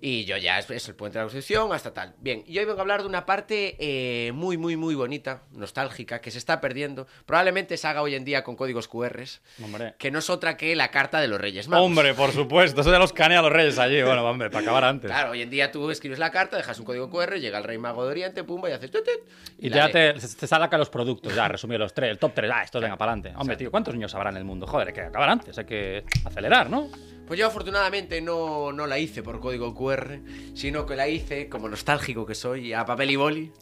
Y 0.00 0.24
yo 0.24 0.36
ya, 0.36 0.58
es, 0.58 0.70
es 0.70 0.88
el 0.88 0.94
puente 0.94 1.18
de 1.18 1.24
la 1.24 1.30
Constitución 1.30 1.72
hasta 1.72 1.92
tal. 1.92 2.14
Bien, 2.20 2.42
y 2.46 2.58
hoy 2.58 2.64
vengo 2.64 2.78
a 2.78 2.82
hablar 2.82 3.02
de 3.02 3.08
una 3.08 3.26
parte 3.26 3.76
eh, 3.78 4.32
muy, 4.32 4.56
muy, 4.56 4.76
muy 4.76 4.94
bonita, 4.94 5.42
nostálgica, 5.52 6.20
que 6.20 6.30
se 6.30 6.38
está 6.38 6.60
perdiendo. 6.60 7.06
Probablemente 7.26 7.76
se 7.76 7.86
haga 7.86 8.00
hoy 8.00 8.14
en 8.14 8.24
día 8.24 8.42
con 8.42 8.56
códigos 8.56 8.88
QRs, 8.88 9.42
Hombre. 9.62 9.94
que 9.98 10.10
no 10.10 10.20
es 10.20 10.30
otra 10.30 10.56
que 10.56 10.74
la 10.74 10.90
carta 10.90 11.20
de 11.20 11.28
los 11.28 11.40
Reyes 11.40 11.68
Magos. 11.68 11.86
Hombre, 11.86 12.14
por 12.14 12.32
supuesto. 12.32 12.80
Eso 12.80 12.90
ya 12.90 12.98
los 12.98 13.12
canea 13.12 13.40
a 13.40 13.42
los 13.42 13.52
reyes 13.52 13.78
allí. 13.78 14.02
Bueno, 14.02 14.24
hombre, 14.24 14.48
para 14.48 14.62
acabar 14.62 14.84
antes. 14.84 15.10
Claro, 15.10 15.32
hoy 15.32 15.42
en 15.42 15.50
día 15.50 15.70
tú 15.70 15.90
escribes 15.90 16.18
la 16.18 16.30
carta, 16.30 16.56
dejas 16.56 16.78
un 16.78 16.86
código 16.86 17.10
QR, 17.10 17.34
llega 17.34 17.58
el 17.58 17.64
Rey 17.64 17.76
Mago 17.76 18.04
de 18.04 18.10
Oriente, 18.10 18.44
pumba, 18.44 18.70
y 18.70 18.72
haces... 18.72 18.90
tut, 18.90 19.04
tut, 19.04 19.28
Y 19.58 19.68
la 19.68 19.88
ya 19.88 19.90
te, 19.90 20.14
te 20.14 20.46
saca 20.46 20.78
los 20.78 20.88
productos, 20.88 21.34
ya, 21.34 21.48
resumido 21.48 21.78
los 21.78 21.92
tres, 21.92 22.10
el 22.10 22.18
top 22.18 22.32
3, 22.34 22.50
ah, 22.54 22.62
esto 22.62 22.80
venga 22.80 22.96
para 22.96 23.12
adelante. 23.12 23.38
Hombre, 23.38 23.56
tío, 23.56 23.70
¿cuántos 23.70 23.94
niños 23.94 24.14
habrá 24.14 24.30
en 24.30 24.36
el 24.36 24.44
mundo? 24.44 24.66
Joder, 24.66 24.88
hay 24.88 24.94
que 24.94 25.00
acabar 25.02 25.28
antes, 25.28 25.58
hay 25.58 25.64
que 25.66 26.04
acelerar, 26.24 26.70
¿no? 26.70 26.88
Pues 27.30 27.38
yo 27.38 27.46
afortunadamente 27.46 28.20
no, 28.20 28.72
no 28.72 28.88
la 28.88 28.98
hice 28.98 29.22
por 29.22 29.38
código 29.38 29.72
QR, 29.72 30.18
sino 30.52 30.84
que 30.84 30.96
la 30.96 31.06
hice, 31.06 31.48
como 31.48 31.68
nostálgico 31.68 32.26
que 32.26 32.34
soy, 32.34 32.72
a 32.72 32.84
papel 32.84 33.12
y 33.12 33.14
boli. 33.14 33.52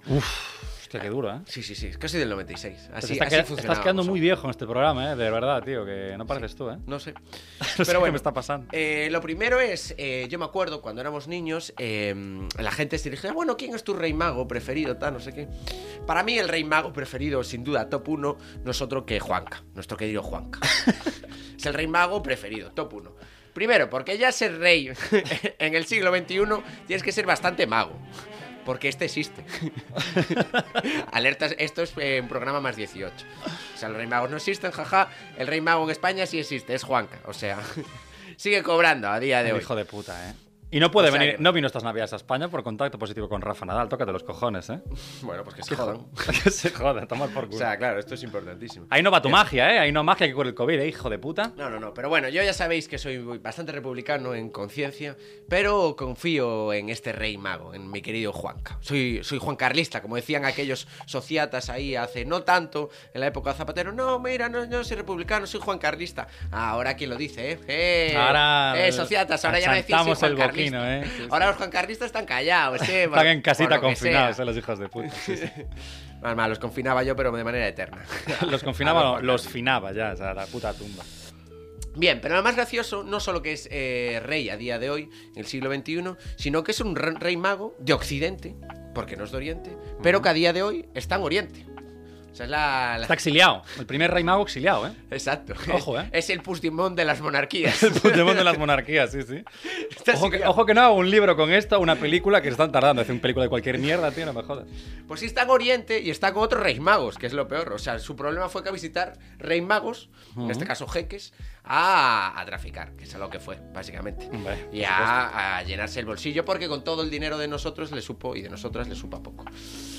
Hostia, 0.81 1.01
qué 1.01 1.11
duro, 1.11 1.31
¿eh? 1.31 1.41
Sí, 1.45 1.63
sí, 1.63 1.75
sí, 1.75 1.89
es 1.89 1.99
que 1.99 2.09
soy 2.09 2.21
del 2.21 2.31
96. 2.31 2.75
Pues 2.75 3.05
Así, 3.05 3.13
está 3.13 3.27
así 3.27 3.37
funcionaba, 3.37 3.61
estás 3.75 3.79
quedando 3.81 4.05
muy 4.05 4.21
viejo 4.21 4.45
en 4.47 4.53
este 4.53 4.65
programa, 4.65 5.13
¿eh? 5.13 5.17
De 5.17 5.31
verdad, 5.31 5.63
tío, 5.63 5.85
que 5.85 6.15
no 6.17 6.25
pareces 6.25 6.57
tú, 6.57 6.71
¿eh? 6.71 6.79
No 6.87 6.99
sé. 6.99 7.13
No 7.61 7.67
sé 7.67 7.75
Pero 7.77 7.87
qué 7.87 7.97
bueno, 7.99 8.13
me 8.13 8.17
está 8.17 8.33
pasando. 8.33 8.69
eh, 8.73 9.09
lo 9.11 9.21
primero 9.21 9.61
es, 9.61 9.95
eh, 9.99 10.27
yo 10.31 10.39
me 10.39 10.47
acuerdo 10.47 10.81
cuando 10.81 11.03
éramos 11.03 11.29
niños, 11.29 11.75
eh, 11.77 12.15
la 12.59 12.71
gente 12.73 12.97
se 12.97 13.11
dirigía, 13.11 13.35
bueno, 13.35 13.59
¿quién 13.59 13.75
es 13.75 13.85
tu 13.85 13.93
rey 13.93 14.15
mago 14.15 14.49
preferido? 14.49 14.97
Tal, 14.97 15.13
no 15.13 15.21
sé 15.21 15.35
qué. 15.35 15.47
Para 16.07 16.23
mí 16.23 16.39
el 16.39 16.49
rey 16.49 16.65
mago 16.65 16.95
preferido, 16.95 17.45
sin 17.45 17.65
duda, 17.65 17.91
top 17.91 18.09
1, 18.09 18.39
no 18.65 18.71
es 18.71 18.81
otro 18.81 19.05
que 19.05 19.21
Juanca, 19.21 19.63
nuestro 19.75 19.99
querido 19.99 20.23
Juanca. 20.23 20.59
es 21.59 21.67
el 21.67 21.75
rey 21.75 21.87
mago 21.87 22.23
preferido, 22.23 22.71
top 22.71 22.95
1. 22.95 23.18
Primero, 23.53 23.91
porque 23.91 24.19
ya 24.19 24.33
ser 24.33 24.59
rey 24.59 24.91
en 25.59 25.75
el 25.75 25.87
siglo 25.87 26.15
XXI 26.17 26.41
tienes 26.87 27.03
que 27.03 27.13
ser 27.13 27.27
bastante 27.27 27.67
mago. 27.67 27.97
Porque 28.65 28.89
este 28.89 29.07
existe. 29.07 29.45
Alertas, 31.13 31.55
esto 31.59 31.83
es 31.83 31.93
eh, 31.97 32.21
un 32.23 32.29
programa 32.29 32.61
más 32.61 32.77
18. 32.77 33.13
O 33.75 33.79
sea, 33.79 33.89
los 33.89 33.97
rey 33.97 34.07
magos 34.07 34.31
no 34.31 34.37
existen, 34.37 34.71
jaja. 34.73 35.09
El 35.39 35.47
rey 35.47 35.61
mago 35.63 35.85
en 35.85 35.91
España 35.91 36.27
sí 36.27 36.39
existe, 36.39 36.75
es 36.75 36.83
Juanca. 36.83 37.19
O 37.25 37.33
sea, 37.33 37.59
sigue 38.37 38.63
cobrando 38.63 39.09
a 39.09 39.19
día 39.21 39.43
de 39.43 39.51
El 39.51 39.55
hoy. 39.57 39.63
hijo 39.63 39.75
de 39.75 39.87
puta, 39.87 40.29
¿eh? 40.29 40.35
Y 40.71 40.81
no 40.81 40.91
puede 40.91 41.09
O 41.09 41.13
sea 41.13 41.19
venir, 41.21 41.37
que- 41.37 41.43
no 41.43 41.53
vino 41.53 41.67
estas 41.67 41.83
navidades 41.83 42.13
a 42.13 42.17
España 42.17 42.49
por 42.49 42.63
contacto 42.63 42.99
positivo 42.99 43.29
con 43.29 43.41
Rafa 43.41 43.65
Nadal. 43.65 43.89
Tócate 43.89 44.13
los 44.13 44.23
cojones, 44.23 44.69
¿eh? 44.71 44.81
Bueno, 45.23 45.43
pues 45.45 45.57
que 45.57 45.63
se 45.63 45.75
jodan. 45.77 46.07
que 46.45 46.51
se 46.51 46.71
joda, 46.71 47.07
tomar 47.07 47.31
por 47.31 47.45
O 47.45 47.47
culo. 47.49 47.59
sea, 47.59 47.77
claro, 47.79 47.99
esto 47.99 48.15
es 48.15 48.23
importantísimo. 48.23 48.87
Ahí 48.91 49.03
no 49.03 49.11
va 49.11 49.23
tu 49.23 49.31
magia, 49.31 49.73
¿eh? 49.75 49.79
Ahí 49.79 49.93
no 49.93 50.05
magia 50.05 50.27
que 50.27 50.35
cure 50.35 50.51
el 50.51 50.55
COVID, 50.55 50.79
¿eh? 50.81 50.89
Hijo 50.89 51.09
de 51.09 51.19
puta. 51.19 51.53
No, 51.57 51.71
no, 51.71 51.81
no, 51.81 51.95
pero 51.95 52.09
bueno, 52.09 52.29
yo 52.29 52.43
ya 52.43 52.53
sabéis 52.53 52.87
que 52.89 52.99
soy 52.99 53.19
bastante 53.39 53.73
republicano 53.73 54.35
en 54.35 54.51
conciencia, 54.51 55.17
pero 55.49 55.97
confío 55.97 56.73
en 56.73 56.91
este 56.91 57.13
rey 57.13 57.39
mago, 57.39 57.73
en 57.75 57.91
mi 57.91 58.03
querido 58.03 58.33
Juanca. 58.33 58.77
Soy, 58.81 59.21
soy 59.23 59.39
Juan 59.39 59.57
Carlista, 59.57 60.03
como 60.03 60.17
decían 60.17 60.45
aquellos 60.45 60.87
sociatas 61.07 61.71
ahí 61.71 61.97
hace 61.97 62.25
no 62.27 62.43
tanto, 62.43 62.91
en 63.15 63.21
la 63.21 63.27
época 63.29 63.53
de 63.53 63.57
Zapatero. 63.59 63.93
No, 63.93 64.19
mira, 64.19 64.49
no, 64.49 64.65
yo 64.67 64.85
soy 64.85 64.97
republicano, 64.99 65.47
soy 65.47 65.61
Juan 65.61 65.79
Carlista. 65.79 66.29
Ah, 66.53 66.71
ahora 66.71 66.95
quién 66.95 67.09
lo 67.11 67.17
dice, 67.17 67.53
¿eh? 67.53 67.61
¡Eh! 67.69 68.17
Ahora, 68.17 68.75
¡Eh, 68.77 68.93
sociatas! 68.93 69.43
Ahora 69.45 69.61
ya 69.61 69.71
me 69.71 69.77
decís 69.79 69.97
soy 69.97 70.15
Juan 70.15 70.33
el 70.33 70.39
¿eh? 70.67 71.03
Sí, 71.05 71.11
sí. 71.19 71.29
Ahora 71.31 71.47
los 71.49 71.57
Juan 71.57 71.71
Carlistas 71.71 72.07
están 72.07 72.27
callados, 72.27 72.81
¿eh? 72.89 73.05
Están 73.05 73.27
en 73.27 73.41
casita 73.43 73.81
confinados, 73.81 74.37
sea. 74.37 74.43
¿eh? 74.43 74.47
Los 74.47 74.57
hijos 74.57 74.79
de 74.79 74.89
puta. 74.89 75.11
Sí, 75.11 75.37
sí. 75.37 75.47
Mal, 76.21 76.35
mal, 76.35 76.51
los 76.51 76.59
confinaba 76.59 77.05
yo, 77.05 77.15
pero 77.15 77.31
de 77.31 77.45
manera 77.45 77.69
eterna. 77.69 78.05
Los 78.51 78.63
A 78.63 78.65
confinaba, 78.65 79.21
los 79.23 79.45
no, 79.45 79.51
finaba 79.53 79.93
ya, 79.93 80.15
o 80.15 80.17
sea, 80.17 80.35
la 80.35 80.47
puta 80.47 80.75
tumba. 80.75 81.05
Bien, 81.95 82.21
pero 82.21 82.35
lo 82.35 82.43
más 82.43 82.57
gracioso 82.57 83.05
no 83.05 83.21
solo 83.21 83.41
que 83.41 83.53
es 83.53 83.69
eh, 83.71 84.21
rey 84.25 84.51
a 84.51 84.57
día 84.57 84.81
de 84.81 84.91
hoy, 84.91 85.09
en 85.35 85.39
el 85.39 85.47
siglo 85.47 85.73
XXI, 85.73 86.03
sino 86.35 86.65
que 86.65 86.73
es 86.73 86.81
un 86.81 86.97
re- 86.97 87.15
rey 87.21 87.37
mago 87.37 87.77
de 87.79 87.93
Occidente, 87.93 88.57
porque 88.97 89.17
no 89.17 89.23
es 89.25 89.31
de 89.31 89.37
Oriente, 89.37 89.77
pero 90.03 90.21
que 90.21 90.29
a 90.29 90.33
día 90.33 90.53
de 90.53 90.63
hoy 90.65 90.89
está 90.95 91.15
en 91.15 91.23
Oriente. 91.23 91.67
O 92.31 92.35
sea, 92.39 92.45
es 92.45 92.51
la... 92.51 92.95
la- 92.97 93.03
Está 93.03 93.15
exiliado. 93.15 93.63
El 93.79 93.87
primer 93.87 94.11
rey 94.13 94.23
mago 94.23 94.43
exiliado, 94.45 94.87
¿eh? 94.87 94.93
Exacto. 95.11 95.55
Ojo, 95.73 95.99
¿eh? 95.99 96.09
Es 96.13 96.31
el 96.31 96.41
Puigdemont 96.41 96.97
de 96.97 97.05
las 97.05 97.21
monarquías. 97.21 97.83
El 97.83 97.93
Puigdemont 97.93 98.37
de 98.39 98.45
las 98.45 98.57
monarquías, 98.59 99.11
sí, 99.11 99.23
sí. 99.23 99.43
Ojo 100.15 100.31
que, 100.31 100.37
exiliado. 100.37 100.51
ojo 100.53 100.67
que 100.67 100.75
no 100.75 100.81
hago 100.83 100.95
un 100.95 101.11
libro 101.11 101.35
con 101.37 101.51
esto, 101.53 101.81
una 101.81 101.97
película 101.97 102.41
que 102.41 102.49
se 102.49 102.53
están 102.53 102.71
tardando. 102.71 103.03
Hacer 103.03 103.13
una 103.15 103.23
película 103.23 103.45
de 103.45 103.49
cualquier 103.49 103.79
mierda, 103.79 104.11
tío, 104.13 104.25
no 104.27 104.33
me 104.33 104.43
jodas. 104.43 104.67
Pues 105.09 105.21
sí 105.21 105.27
está 105.27 105.43
en 105.43 105.51
Oriente 105.51 106.01
y 106.01 106.11
está 106.11 106.33
con 106.33 106.43
otros 106.45 106.63
reyes 106.63 106.81
magos, 106.81 107.19
que 107.19 107.27
es 107.27 107.33
lo 107.33 107.49
peor. 107.49 107.73
O 107.73 107.79
sea, 107.79 107.99
su 107.99 108.15
problema 108.15 108.49
fue 108.49 108.63
que 108.63 108.69
a 108.69 108.73
visitar 108.73 109.19
reyes 109.39 109.65
magos, 109.67 110.09
en 110.37 110.51
este 110.51 110.65
caso 110.65 110.87
jeques, 110.87 111.33
a, 111.65 112.39
a 112.41 112.45
traficar, 112.47 112.93
que 112.93 113.05
es 113.05 113.15
a 113.15 113.19
lo 113.19 113.29
que 113.31 113.41
fue, 113.41 113.59
básicamente. 113.75 114.29
Y 114.73 114.85
a, 114.85 115.57
a 115.59 115.63
llenarse 115.65 115.99
el 116.01 116.07
bolsillo, 116.07 116.45
porque 116.45 116.69
con 116.69 116.85
todo 116.85 117.03
el 117.03 117.11
dinero 117.11 117.37
de 117.39 117.49
nosotros 117.49 117.91
le 117.91 118.01
supo 118.03 118.37
y 118.37 118.43
de 118.43 118.49
nosotras 118.51 118.87
le 118.89 118.95
supa 118.95 119.21
poco. 119.23 119.45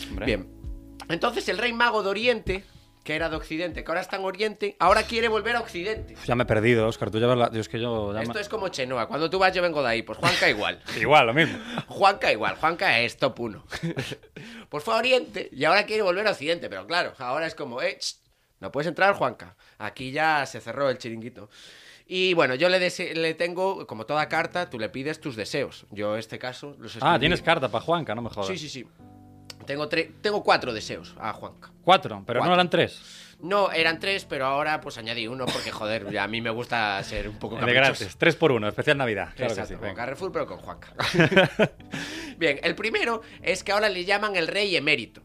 Hombre. 0.09 0.25
Bien. 0.25 0.58
Entonces 1.09 1.47
el 1.49 1.57
rey 1.57 1.73
mago 1.73 2.03
de 2.03 2.09
Oriente, 2.09 2.63
que 3.03 3.15
era 3.15 3.29
de 3.29 3.35
Occidente, 3.35 3.83
que 3.83 3.89
ahora 3.91 4.01
está 4.01 4.17
en 4.17 4.25
Oriente, 4.25 4.75
ahora 4.79 5.03
quiere 5.03 5.27
volver 5.27 5.55
a 5.55 5.61
Occidente. 5.61 6.13
Uf, 6.13 6.25
Ya 6.25 6.35
me 6.35 6.43
he 6.43 6.45
perdido, 6.45 6.87
Oscar. 6.87 7.09
Tú 7.09 7.19
llevas 7.19 7.37
la... 7.37 7.49
Dios, 7.49 7.67
que 7.67 7.79
yo... 7.79 8.13
ya 8.13 8.19
me- 8.19 8.23
Esto 8.25 8.39
es 8.39 8.47
como 8.49 8.67
Chenoa. 8.69 9.07
Cuando 9.07 9.29
tú 9.29 9.39
vas, 9.39 9.53
yo 9.53 9.61
vengo 9.61 9.81
de 9.81 9.89
ahí. 9.89 10.01
Pues 10.03 10.17
Juanca 10.19 10.49
igual. 10.49 10.81
Igual, 10.99 11.27
lo 11.27 11.33
mismo. 11.33 11.57
Juanca 11.87 12.31
igual, 12.31 12.55
Juanca 12.55 12.99
es 12.99 13.17
top 13.17 13.39
1. 13.39 13.65
pues 14.69 14.83
fue 14.83 14.93
a 14.93 14.97
Oriente 14.97 15.49
y 15.51 15.65
ahora 15.65 15.85
quiere 15.85 16.03
volver 16.03 16.27
a 16.27 16.31
Occidente, 16.31 16.69
pero 16.69 16.85
claro, 16.85 17.13
ahora 17.17 17.47
es 17.47 17.55
como, 17.55 17.81
eh, 17.81 17.97
no 18.59 18.71
puedes 18.71 18.87
entrar, 18.87 19.15
Juanca. 19.15 19.55
Aquí 19.77 20.11
ya 20.11 20.45
se 20.45 20.61
cerró 20.61 20.89
el 20.89 20.97
chiringuito. 20.97 21.49
Y 22.11 22.33
bueno, 22.33 22.55
yo 22.55 22.69
le, 22.69 23.33
tengo, 23.35 23.85
como 23.85 24.05
toda 24.07 24.27
carta, 24.27 24.67
tú 24.69 24.79
le 24.79 24.89
pides 24.89 25.21
tus 25.21 25.35
deseos. 25.35 25.85
Yo, 25.91 26.13
en 26.13 26.19
este 26.19 26.39
caso, 26.39 26.75
los 26.79 26.95
Ah, 26.95 26.99
escribí- 26.99 27.19
tienes 27.19 27.41
carta 27.43 27.69
para 27.69 27.83
Juanca, 27.85 28.15
no 28.15 28.23
me 28.23 28.29
jodas. 28.31 28.47
Sí, 28.47 28.57
sí, 28.57 28.67
sí. 28.67 28.87
Tengo, 29.69 29.87
tre- 29.87 30.09
tengo 30.21 30.43
cuatro 30.43 30.73
deseos 30.73 31.15
a 31.19 31.31
Juanca. 31.31 31.69
Cuatro, 31.83 32.23
pero 32.25 32.39
Cuatro. 32.39 32.47
no 32.49 32.53
eran 32.55 32.71
tres. 32.71 33.35
No, 33.39 33.71
eran 33.71 33.99
tres, 33.99 34.25
pero 34.25 34.47
ahora 34.47 34.81
pues 34.81 34.97
añadí 34.97 35.27
uno 35.27 35.45
porque, 35.45 35.69
joder, 35.71 36.09
ya 36.11 36.23
a 36.23 36.27
mí 36.27 36.41
me 36.41 36.49
gusta 36.49 37.01
ser 37.03 37.29
un 37.29 37.37
poco 37.37 37.55
De 37.57 37.71
gratis. 37.71 38.17
Tres 38.17 38.35
por 38.35 38.51
uno, 38.51 38.67
especial 38.67 38.97
Navidad. 38.97 39.29
Claro 39.35 39.51
Exacto, 39.51 39.61
que 39.61 39.67
sí. 39.67 39.73
como 39.75 39.87
venga. 39.89 39.95
Carrefour, 40.03 40.31
pero 40.31 40.47
con 40.47 40.57
Juanca. 40.57 40.93
Bien, 42.37 42.59
el 42.63 42.73
primero 42.75 43.21
es 43.43 43.63
que 43.63 43.71
ahora 43.71 43.89
le 43.89 44.05
llaman 44.05 44.35
el 44.35 44.47
rey 44.47 44.75
emérito. 44.75 45.21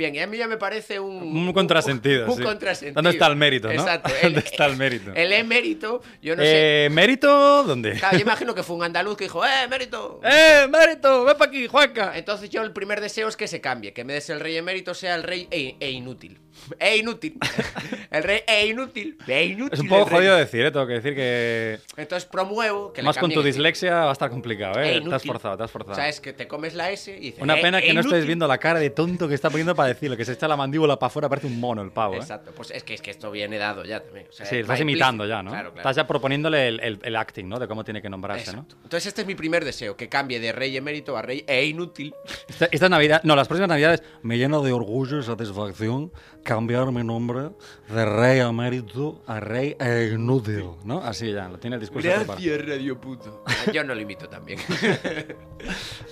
Bien, 0.00 0.14
y 0.14 0.18
a 0.20 0.26
mí 0.26 0.38
ya 0.38 0.48
me 0.48 0.56
parece 0.56 0.98
un... 0.98 1.36
Un 1.36 1.52
contrasentido, 1.52 2.26
Un, 2.32 2.38
sí. 2.38 2.42
contrasentido. 2.42 2.94
¿Dónde 2.94 3.10
está 3.10 3.26
el 3.26 3.36
mérito, 3.36 3.68
no? 3.68 3.74
Exacto. 3.74 4.10
¿Dónde 4.22 4.40
está 4.40 4.64
el 4.64 4.78
mérito? 4.78 5.12
El 5.14 5.30
emérito, 5.30 6.00
yo 6.22 6.36
no 6.36 6.42
sé... 6.42 6.86
Eh, 6.86 6.88
¿Mérito 6.88 7.64
dónde? 7.64 7.92
Claro, 7.98 8.16
yo 8.16 8.22
imagino 8.22 8.54
que 8.54 8.62
fue 8.62 8.76
un 8.76 8.82
andaluz 8.82 9.18
que 9.18 9.24
dijo, 9.24 9.44
¡eh, 9.44 9.68
mérito! 9.68 10.18
¡Eh, 10.24 10.66
mérito! 10.70 11.24
¡Ven 11.24 11.36
para 11.36 11.50
aquí, 11.50 11.66
Juanca! 11.66 12.12
Entonces 12.16 12.48
yo 12.48 12.62
el 12.62 12.72
primer 12.72 13.02
deseo 13.02 13.28
es 13.28 13.36
que 13.36 13.46
se 13.46 13.60
cambie, 13.60 13.92
que 13.92 14.00
en 14.00 14.06
vez 14.06 14.16
de 14.16 14.20
ser 14.22 14.36
el 14.36 14.40
rey 14.40 14.56
emérito 14.56 14.94
sea 14.94 15.16
el 15.16 15.22
rey 15.22 15.46
e, 15.50 15.76
e 15.78 15.90
inútil. 15.90 16.38
E 16.78 16.96
inútil. 16.96 17.38
El 18.10 18.22
rey 18.22 18.40
e 18.46 18.66
inútil. 18.68 19.16
Inútil. 19.26 19.68
Es 19.72 19.80
un 19.80 19.88
poco 19.88 20.06
jodido 20.06 20.34
decir, 20.36 20.64
¿eh? 20.66 20.70
Tengo 20.70 20.86
que 20.86 20.94
decir 20.94 21.14
que... 21.14 21.78
Entonces 21.96 22.28
promuevo 22.28 22.92
que 22.92 23.02
le 23.02 23.06
Más 23.06 23.18
con 23.18 23.30
tu 23.32 23.42
dislexia 23.42 23.94
va 24.04 24.10
a 24.10 24.12
estar 24.12 24.30
complicado, 24.30 24.80
¿eh? 24.80 25.00
Te 25.00 25.14
has 25.14 25.22
forzado, 25.24 25.56
te 25.56 25.62
has 25.64 25.70
forzado. 25.70 25.92
O 25.92 25.94
sea, 25.94 26.08
es 26.08 26.20
que 26.20 26.32
te 26.32 26.46
comes 26.48 26.74
la 26.74 26.90
S 26.90 27.10
y 27.16 27.20
dices... 27.20 27.42
Una 27.42 27.58
"Eh, 27.58 27.62
pena 27.62 27.80
que 27.80 27.92
no 27.92 28.00
estés 28.00 28.12
inútil". 28.12 28.26
viendo 28.26 28.48
la 28.48 28.58
cara 28.58 28.78
de 28.80 28.90
tonto 28.90 29.28
que 29.28 29.34
está 29.34 29.50
poniendo 29.50 29.74
para 29.74 29.88
decirlo, 29.88 30.16
que 30.16 30.24
se 30.24 30.32
echa 30.32 30.48
la 30.48 30.56
mandíbula 30.56 30.98
para 30.98 31.08
afuera, 31.08 31.28
parece 31.28 31.46
un 31.46 31.60
mono 31.60 31.82
el 31.82 31.90
pavo, 31.92 32.14
¿eh? 32.14 32.18
Exacto, 32.18 32.52
pues 32.56 32.70
es 32.70 32.82
que, 32.84 32.94
es 32.94 33.02
que 33.02 33.10
esto 33.10 33.30
viene 33.30 33.58
dado 33.58 33.84
ya 33.84 34.00
también. 34.00 34.26
o 34.28 34.32
sea, 34.32 34.46
Sí, 34.46 34.56
estás 34.56 34.80
imitando 34.80 35.26
ya, 35.26 35.42
¿no? 35.42 35.50
Claro, 35.50 35.70
claro. 35.72 35.80
Estás 35.80 35.96
ya 35.96 36.06
proponiéndole 36.06 36.68
el, 36.68 36.80
el- 36.80 36.98
el 37.02 37.16
acting, 37.16 37.48
¿no? 37.48 37.58
De 37.58 37.68
cómo 37.68 37.84
tiene 37.84 38.02
que 38.02 38.08
nombrarse, 38.10 38.50
Exacto. 38.50 38.76
Entonces 38.82 39.06
este 39.06 39.20
es 39.22 39.26
mi 39.26 39.34
primer 39.34 39.64
deseo, 39.64 39.96
que 39.96 40.08
cambie 40.08 40.40
de 40.40 40.52
rey 40.52 40.76
emérito 40.76 41.16
a 41.16 41.22
rey 41.22 41.44
e 41.46 41.64
inútil. 41.66 42.10
¿no? 42.10 42.32
Esta, 42.48 42.68
esta 42.70 42.88
Navidad, 42.88 43.20
no, 43.24 43.36
las 43.36 43.46
próximas 43.48 43.68
Navidades 43.68 44.02
me 44.22 44.38
lleno 44.38 44.62
de 44.62 44.72
orgullo 44.72 45.18
y 45.18 45.22
satisfacción 45.22 46.12
cambiar 46.50 46.90
mi 46.90 47.04
nombre 47.04 47.50
de 47.88 48.04
rey 48.04 48.40
emérito 48.40 49.22
a 49.28 49.38
rey 49.38 49.76
inútil, 50.12 50.70
¿no? 50.82 50.98
Así 50.98 51.30
ya, 51.32 51.48
lo 51.48 51.60
tiene 51.60 51.76
el 51.76 51.80
discurso 51.80 52.08
preparado. 52.08 52.40
Radio 52.66 53.00
Puto. 53.00 53.44
Yo 53.72 53.84
no 53.84 53.94
lo 53.94 54.00
imito 54.00 54.28
también. 54.28 54.58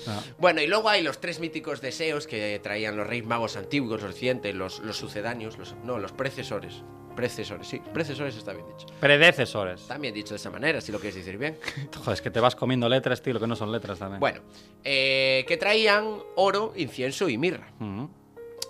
Ah. 0.07 0.22
Bueno, 0.38 0.62
y 0.62 0.66
luego 0.66 0.88
hay 0.88 1.03
los 1.03 1.20
tres 1.20 1.40
míticos 1.40 1.81
deseos 1.81 2.27
que 2.27 2.61
traían 2.62 2.96
los 2.96 3.07
reyes 3.07 3.27
magos 3.27 3.57
antiguos, 3.57 3.90
los 3.90 4.03
recientes, 4.03 4.55
los, 4.55 4.79
los 4.81 4.96
sucedáneos, 4.96 5.59
los, 5.59 5.74
no, 5.85 5.98
los 5.98 6.12
precesores. 6.12 6.83
Precesores, 7.16 7.66
sí, 7.66 7.83
precesores 7.92 8.37
está 8.37 8.53
bien 8.53 8.66
dicho. 8.68 8.87
Predecesores. 9.01 9.87
También 9.87 10.14
dicho 10.14 10.31
de 10.31 10.37
esa 10.37 10.51
manera, 10.51 10.81
si 10.81 10.92
lo 10.92 11.01
quieres 11.01 11.16
decir 11.16 11.37
bien. 11.37 11.59
Joder, 11.96 12.14
es 12.14 12.22
que 12.22 12.31
te 12.31 12.40
vas 12.40 12.55
comiendo 12.55 12.88
letras, 12.88 13.20
tío, 13.20 13.35
lo 13.35 13.40
que 13.40 13.46
no 13.46 13.57
son 13.57 13.72
letras 13.72 13.98
también. 13.98 14.20
Bueno, 14.20 14.40
eh, 14.85 15.44
que 15.48 15.57
traían 15.57 16.20
oro, 16.37 16.72
incienso 16.77 17.29
y 17.29 17.37
mirra. 17.37 17.72
Ujú. 17.81 18.09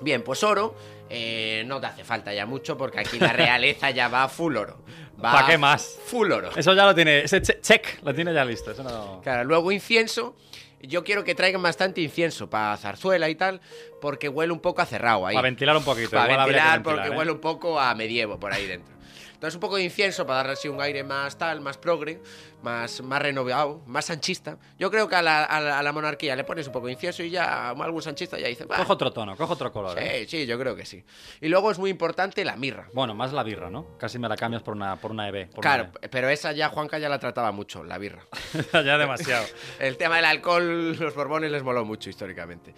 Bien, 0.01 0.23
pues 0.23 0.43
oro 0.43 0.75
eh, 1.11 1.65
no 1.67 1.81
te 1.81 1.87
hace 1.87 2.05
falta 2.05 2.33
ya 2.33 2.47
mucho 2.47 2.77
porque 2.77 3.01
aquí 3.01 3.19
la 3.19 3.33
realeza 3.33 3.91
ya 3.91 4.09
va 4.09 4.29
full 4.29 4.57
oro. 4.57 4.79
Va 5.23 5.33
¿Pa' 5.33 5.47
qué 5.47 5.59
más? 5.59 5.99
Full 6.07 6.31
oro. 6.31 6.51
Eso 6.55 6.75
ya 6.75 6.85
lo 6.85 6.95
tiene, 6.95 7.21
ese 7.21 7.43
che- 7.43 7.61
check 7.61 8.01
lo 8.03 8.15
tiene 8.15 8.33
ya 8.33 8.45
listo. 8.45 8.71
Eso 8.71 8.83
no... 8.83 9.21
Claro, 9.23 9.45
luego 9.45 9.73
incienso. 9.73 10.37
Yo 10.81 11.03
quiero 11.03 11.25
que 11.25 11.35
traigan 11.35 11.61
bastante 11.61 12.01
incienso 12.01 12.49
para 12.49 12.77
zarzuela 12.77 13.29
y 13.29 13.35
tal, 13.35 13.61
porque 14.01 14.29
huele 14.29 14.53
un 14.53 14.61
poco 14.61 14.81
a 14.81 14.87
cerrado 14.87 15.27
ahí. 15.27 15.35
Para 15.35 15.49
ventilar 15.49 15.77
un 15.77 15.83
poquito. 15.83 16.11
Para 16.11 16.37
ventilar, 16.37 16.75
ventilar, 16.75 16.83
porque 16.83 17.09
¿eh? 17.09 17.19
huele 17.19 17.33
un 17.33 17.41
poco 17.41 17.81
a 17.81 17.93
medievo 17.97 18.39
por 18.39 18.53
ahí 18.53 18.67
dentro. 18.67 18.95
Entonces 19.39 19.55
un 19.55 19.61
poco 19.61 19.77
de 19.77 19.85
incienso 19.85 20.27
para 20.27 20.39
darle 20.39 20.53
así 20.55 20.69
un 20.69 20.81
aire 20.81 21.05
más 21.05 21.39
tal, 21.39 21.61
más 21.61 21.79
progre, 21.79 22.21
más, 22.63 23.01
más 23.03 23.23
renovado, 23.23 23.83
más 23.87 24.07
sanchista. 24.07 24.59
Yo 24.79 24.91
creo 24.91 25.09
que 25.09 25.15
a 25.17 25.23
la, 25.23 25.45
a 25.45 25.61
la- 25.61 25.79
a 25.79 25.83
la 25.83 25.93
monarquía 25.93 26.35
le 26.37 26.45
pones 26.45 26.67
un 26.67 26.73
poco 26.73 26.87
de 26.87 26.93
incienso 26.95 27.23
y 27.23 27.31
ya 27.31 27.71
algún 27.71 28.03
sanchista 28.03 28.39
ya 28.39 28.49
dice, 28.49 28.65
"Bah, 28.65 28.77
Cojo 28.79 28.93
otro 28.95 29.13
tono, 29.13 29.37
cojo 29.37 29.53
otro 29.53 29.73
color. 29.73 29.99
¿eh? 29.99 30.27
sí, 30.29 30.39
sí, 30.41 30.47
yo 30.47 30.59
creo 30.59 30.75
que 30.75 30.85
sí. 30.85 31.05
Y 31.41 31.49
luego 31.49 31.71
es 31.71 31.79
muy 31.79 31.91
importante 31.91 32.45
la 32.45 32.57
mirra. 32.57 32.89
Bueno, 32.93 33.15
más 33.15 33.33
la 33.33 33.43
birra, 33.43 33.71
¿no? 33.71 33.97
Casi 33.99 34.19
me 34.19 34.29
la 34.29 34.37
cambias 34.37 34.63
por 34.63 34.75
una, 34.75 34.97
por 34.97 35.11
una 35.13 35.29
EB. 35.29 35.51
por 35.51 35.63
Claro, 35.63 35.85
una 35.85 36.09
pero 36.11 36.29
esa 36.29 36.53
ya 36.53 36.69
Juanca 36.69 36.99
ya 36.99 37.09
la 37.09 37.19
trataba 37.19 37.53
mucho, 37.53 37.85
la 37.85 37.99
birra. 37.99 38.23
E. 38.55 38.85
ya 38.85 38.99
demasiado. 38.99 39.47
El 39.79 39.97
tema 39.97 40.17
del 40.17 40.25
alcohol, 40.25 40.97
los 40.97 41.15
borbones 41.15 41.51
les 41.51 41.63
moló 41.63 41.85
mucho 41.85 42.11
históricamente. 42.11 42.75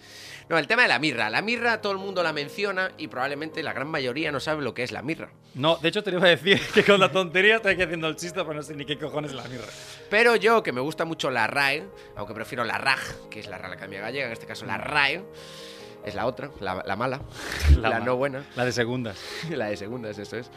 No, 0.49 0.57
el 0.57 0.67
tema 0.67 0.81
de 0.83 0.89
la 0.89 0.99
mirra. 0.99 1.29
La 1.29 1.41
mirra 1.41 1.81
todo 1.81 1.93
el 1.93 1.97
mundo 1.97 2.21
la 2.23 2.33
menciona 2.33 2.91
y 2.97 3.07
probablemente 3.07 3.63
la 3.63 3.71
gran 3.73 3.87
mayoría 3.87 4.31
no 4.31 4.39
sabe 4.39 4.61
lo 4.63 4.73
que 4.73 4.83
es 4.83 4.91
la 4.91 5.01
mirra. 5.01 5.31
No, 5.55 5.77
de 5.77 5.89
hecho 5.89 6.03
te 6.03 6.11
iba 6.11 6.25
a 6.25 6.29
decir 6.29 6.59
que 6.73 6.83
con 6.83 6.99
la 6.99 7.11
tontería 7.11 7.55
estoy 7.57 7.73
aquí 7.73 7.83
haciendo 7.83 8.07
el 8.07 8.15
chiste, 8.17 8.41
pero 8.41 8.53
no 8.53 8.61
sé 8.63 8.75
ni 8.75 8.85
qué 8.85 8.97
cojones 8.97 9.31
es 9.31 9.37
la 9.37 9.43
mirra. 9.47 9.65
Pero 10.09 10.35
yo, 10.35 10.61
que 10.61 10.71
me 10.73 10.81
gusta 10.81 11.05
mucho 11.05 11.31
la 11.31 11.47
RAE, 11.47 11.83
aunque 12.15 12.33
prefiero 12.33 12.63
la 12.63 12.77
RAG, 12.77 12.99
que 13.29 13.39
es 13.39 13.47
la 13.47 13.57
Real 13.57 13.73
Academia 13.73 14.01
Gallega, 14.01 14.25
en 14.27 14.33
este 14.33 14.45
caso 14.45 14.65
la 14.65 14.77
RAE, 14.77 15.23
es 16.05 16.15
la 16.15 16.25
otra, 16.25 16.49
la, 16.59 16.83
la 16.85 16.95
mala, 16.95 17.21
la, 17.79 17.89
ma- 17.91 17.99
no 17.99 18.15
buena, 18.15 18.43
La 18.55 18.65
de 18.65 18.71
segundas. 18.71 19.17
la 19.49 19.67
de 19.67 19.77
segundas, 19.77 20.17
eso 20.17 20.37
es. 20.37 20.49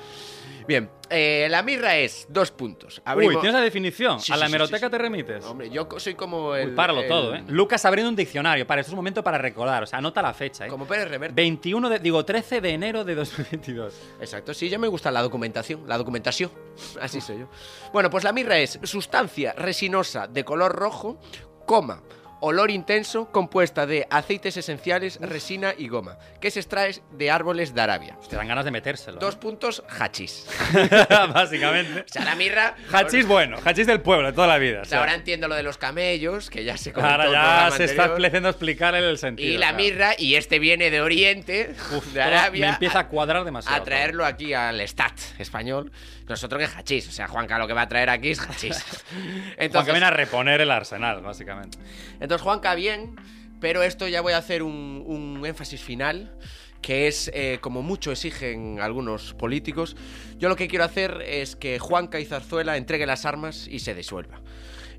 Bien, 0.66 0.88
eh, 1.10 1.46
la 1.50 1.62
mirra 1.62 1.98
es 1.98 2.26
dos 2.30 2.50
puntos. 2.50 2.96
Uy, 2.98 3.02
Abrimos- 3.04 3.40
¿tienes 3.42 3.52
la 3.54 3.60
definición? 3.60 4.18
Sí, 4.18 4.32
¿A 4.32 4.36
la 4.38 4.46
hemeroteca 4.46 4.78
sí, 4.78 4.84
sí. 4.86 4.90
te 4.90 4.98
remites? 4.98 5.44
Hombre, 5.44 5.68
yo 5.68 5.86
soy 5.98 6.14
como 6.14 6.54
el... 6.54 6.70
Uy, 6.70 6.74
páralo 6.74 7.02
el- 7.02 7.08
todo, 7.08 7.34
¿eh? 7.34 7.44
Lucas 7.48 7.84
abriendo 7.84 8.08
un 8.08 8.16
diccionario. 8.16 8.66
Para, 8.66 8.80
esto 8.80 8.88
es 8.88 8.92
un 8.94 8.96
momento 8.96 9.22
para 9.22 9.36
recordar. 9.36 9.82
O 9.82 9.86
sea, 9.86 9.98
anota 9.98 10.22
la 10.22 10.32
fecha, 10.32 10.64
¿eh? 10.66 10.68
Como 10.70 10.86
Pérez 10.86 11.08
Reverte. 11.10 11.34
21 11.34 11.90
de, 11.90 11.98
digo, 11.98 12.24
13 12.24 12.62
de 12.62 12.70
enero 12.70 13.04
de 13.04 13.14
2022. 13.14 13.94
Exacto, 14.20 14.54
sí, 14.54 14.70
ya 14.70 14.78
me 14.78 14.88
gusta 14.88 15.10
la 15.10 15.20
documentación, 15.20 15.82
la 15.86 15.98
documentación, 15.98 16.50
así 17.00 17.20
soy 17.20 17.40
yo. 17.40 17.48
Bueno, 17.92 18.08
pues 18.08 18.24
la 18.24 18.32
mirra 18.32 18.56
es 18.58 18.78
sustancia 18.84 19.52
resinosa 19.52 20.26
de 20.28 20.44
color 20.44 20.74
rojo, 20.74 21.20
coma, 21.66 22.00
olor 22.44 22.70
intenso, 22.70 23.30
compuesta 23.32 23.86
de 23.86 24.06
aceites 24.10 24.56
esenciales, 24.56 25.18
resina 25.20 25.74
y 25.76 25.88
goma, 25.88 26.18
que 26.40 26.50
se 26.50 26.60
extrae 26.60 26.94
de 27.12 27.30
árboles 27.30 27.74
de 27.74 27.80
Arabia. 27.80 28.18
Te 28.28 28.36
dan 28.36 28.46
ganas 28.46 28.64
de 28.66 28.70
metérselo. 28.70 29.18
Dos 29.18 29.36
puntos, 29.36 29.82
hachís. 29.88 30.46
¿eh? 30.74 30.88
Básicamente. 31.32 32.00
O 32.00 32.04
sea, 32.06 32.24
la 32.24 32.34
mirra... 32.34 32.74
Hachís 32.92 33.26
bueno, 33.26 33.56
hachís 33.64 33.86
del 33.86 34.00
pueblo, 34.02 34.26
de 34.26 34.32
toda 34.34 34.46
la 34.46 34.58
vida. 34.58 34.82
o 34.82 34.84
sea, 34.84 35.00
ahora 35.00 35.14
entiendo 35.14 35.48
lo 35.48 35.54
de 35.54 35.62
los 35.62 35.78
camellos, 35.78 36.50
que 36.50 36.64
ya 36.64 36.76
se 36.76 36.92
comentó 36.92 37.12
ahora 37.22 37.32
ya 37.32 37.70
se 37.76 37.84
está 37.84 38.02
anterior. 38.04 38.26
empezando 38.26 38.48
a 38.48 38.50
explicar 38.50 38.94
el 38.94 39.18
sentido. 39.18 39.48
Y 39.48 39.56
la 39.56 39.68
claro. 39.68 39.76
mirra, 39.82 40.10
y 40.18 40.34
este 40.34 40.58
viene 40.58 40.90
de 40.90 41.00
Oriente, 41.00 41.74
Uf, 41.96 42.06
de 42.12 42.22
Arabia, 42.22 42.66
Me 42.66 42.72
empieza 42.72 42.98
a 43.00 43.08
cuadrar 43.08 43.44
demasiado. 43.44 43.80
a 43.80 43.84
traerlo 43.84 44.24
aquí 44.24 44.52
al 44.52 44.80
Stat 44.86 45.18
español. 45.38 45.90
Nosotros 46.28 46.58
que 46.58 46.78
hachís. 46.78 47.08
O 47.08 47.12
sea, 47.12 47.28
Juanca 47.28 47.58
lo 47.58 47.66
que 47.66 47.74
va 47.74 47.82
a 47.82 47.88
traer 47.88 48.08
aquí 48.10 48.30
es 48.30 48.40
hachís. 48.40 48.82
Entonces, 49.58 49.86
que 49.86 49.92
viene 49.92 50.06
a 50.06 50.10
reponer 50.10 50.60
el 50.60 50.70
arsenal, 50.70 51.20
básicamente. 51.20 51.78
entonces 52.14 52.33
Juanca 52.40 52.74
bien, 52.74 53.16
pero 53.60 53.82
esto 53.82 54.08
ya 54.08 54.20
voy 54.20 54.32
a 54.32 54.38
hacer 54.38 54.62
un, 54.62 55.42
énfasis 55.44 55.82
final 55.82 56.36
que 56.80 57.08
es 57.08 57.30
eh, 57.32 57.58
como 57.62 57.80
mucho 57.80 58.12
exigen 58.12 58.78
algunos 58.80 59.32
políticos. 59.34 59.96
Yo 60.36 60.50
lo 60.50 60.56
que 60.56 60.68
quiero 60.68 60.84
hacer 60.84 61.22
es 61.26 61.56
que 61.56 61.78
Juanca 61.78 62.20
y 62.20 62.26
Zarzuela 62.26 62.76
entregue 62.76 63.06
las 63.06 63.24
armas 63.24 63.66
y 63.68 63.78
se 63.78 63.94
disuelva. 63.94 64.42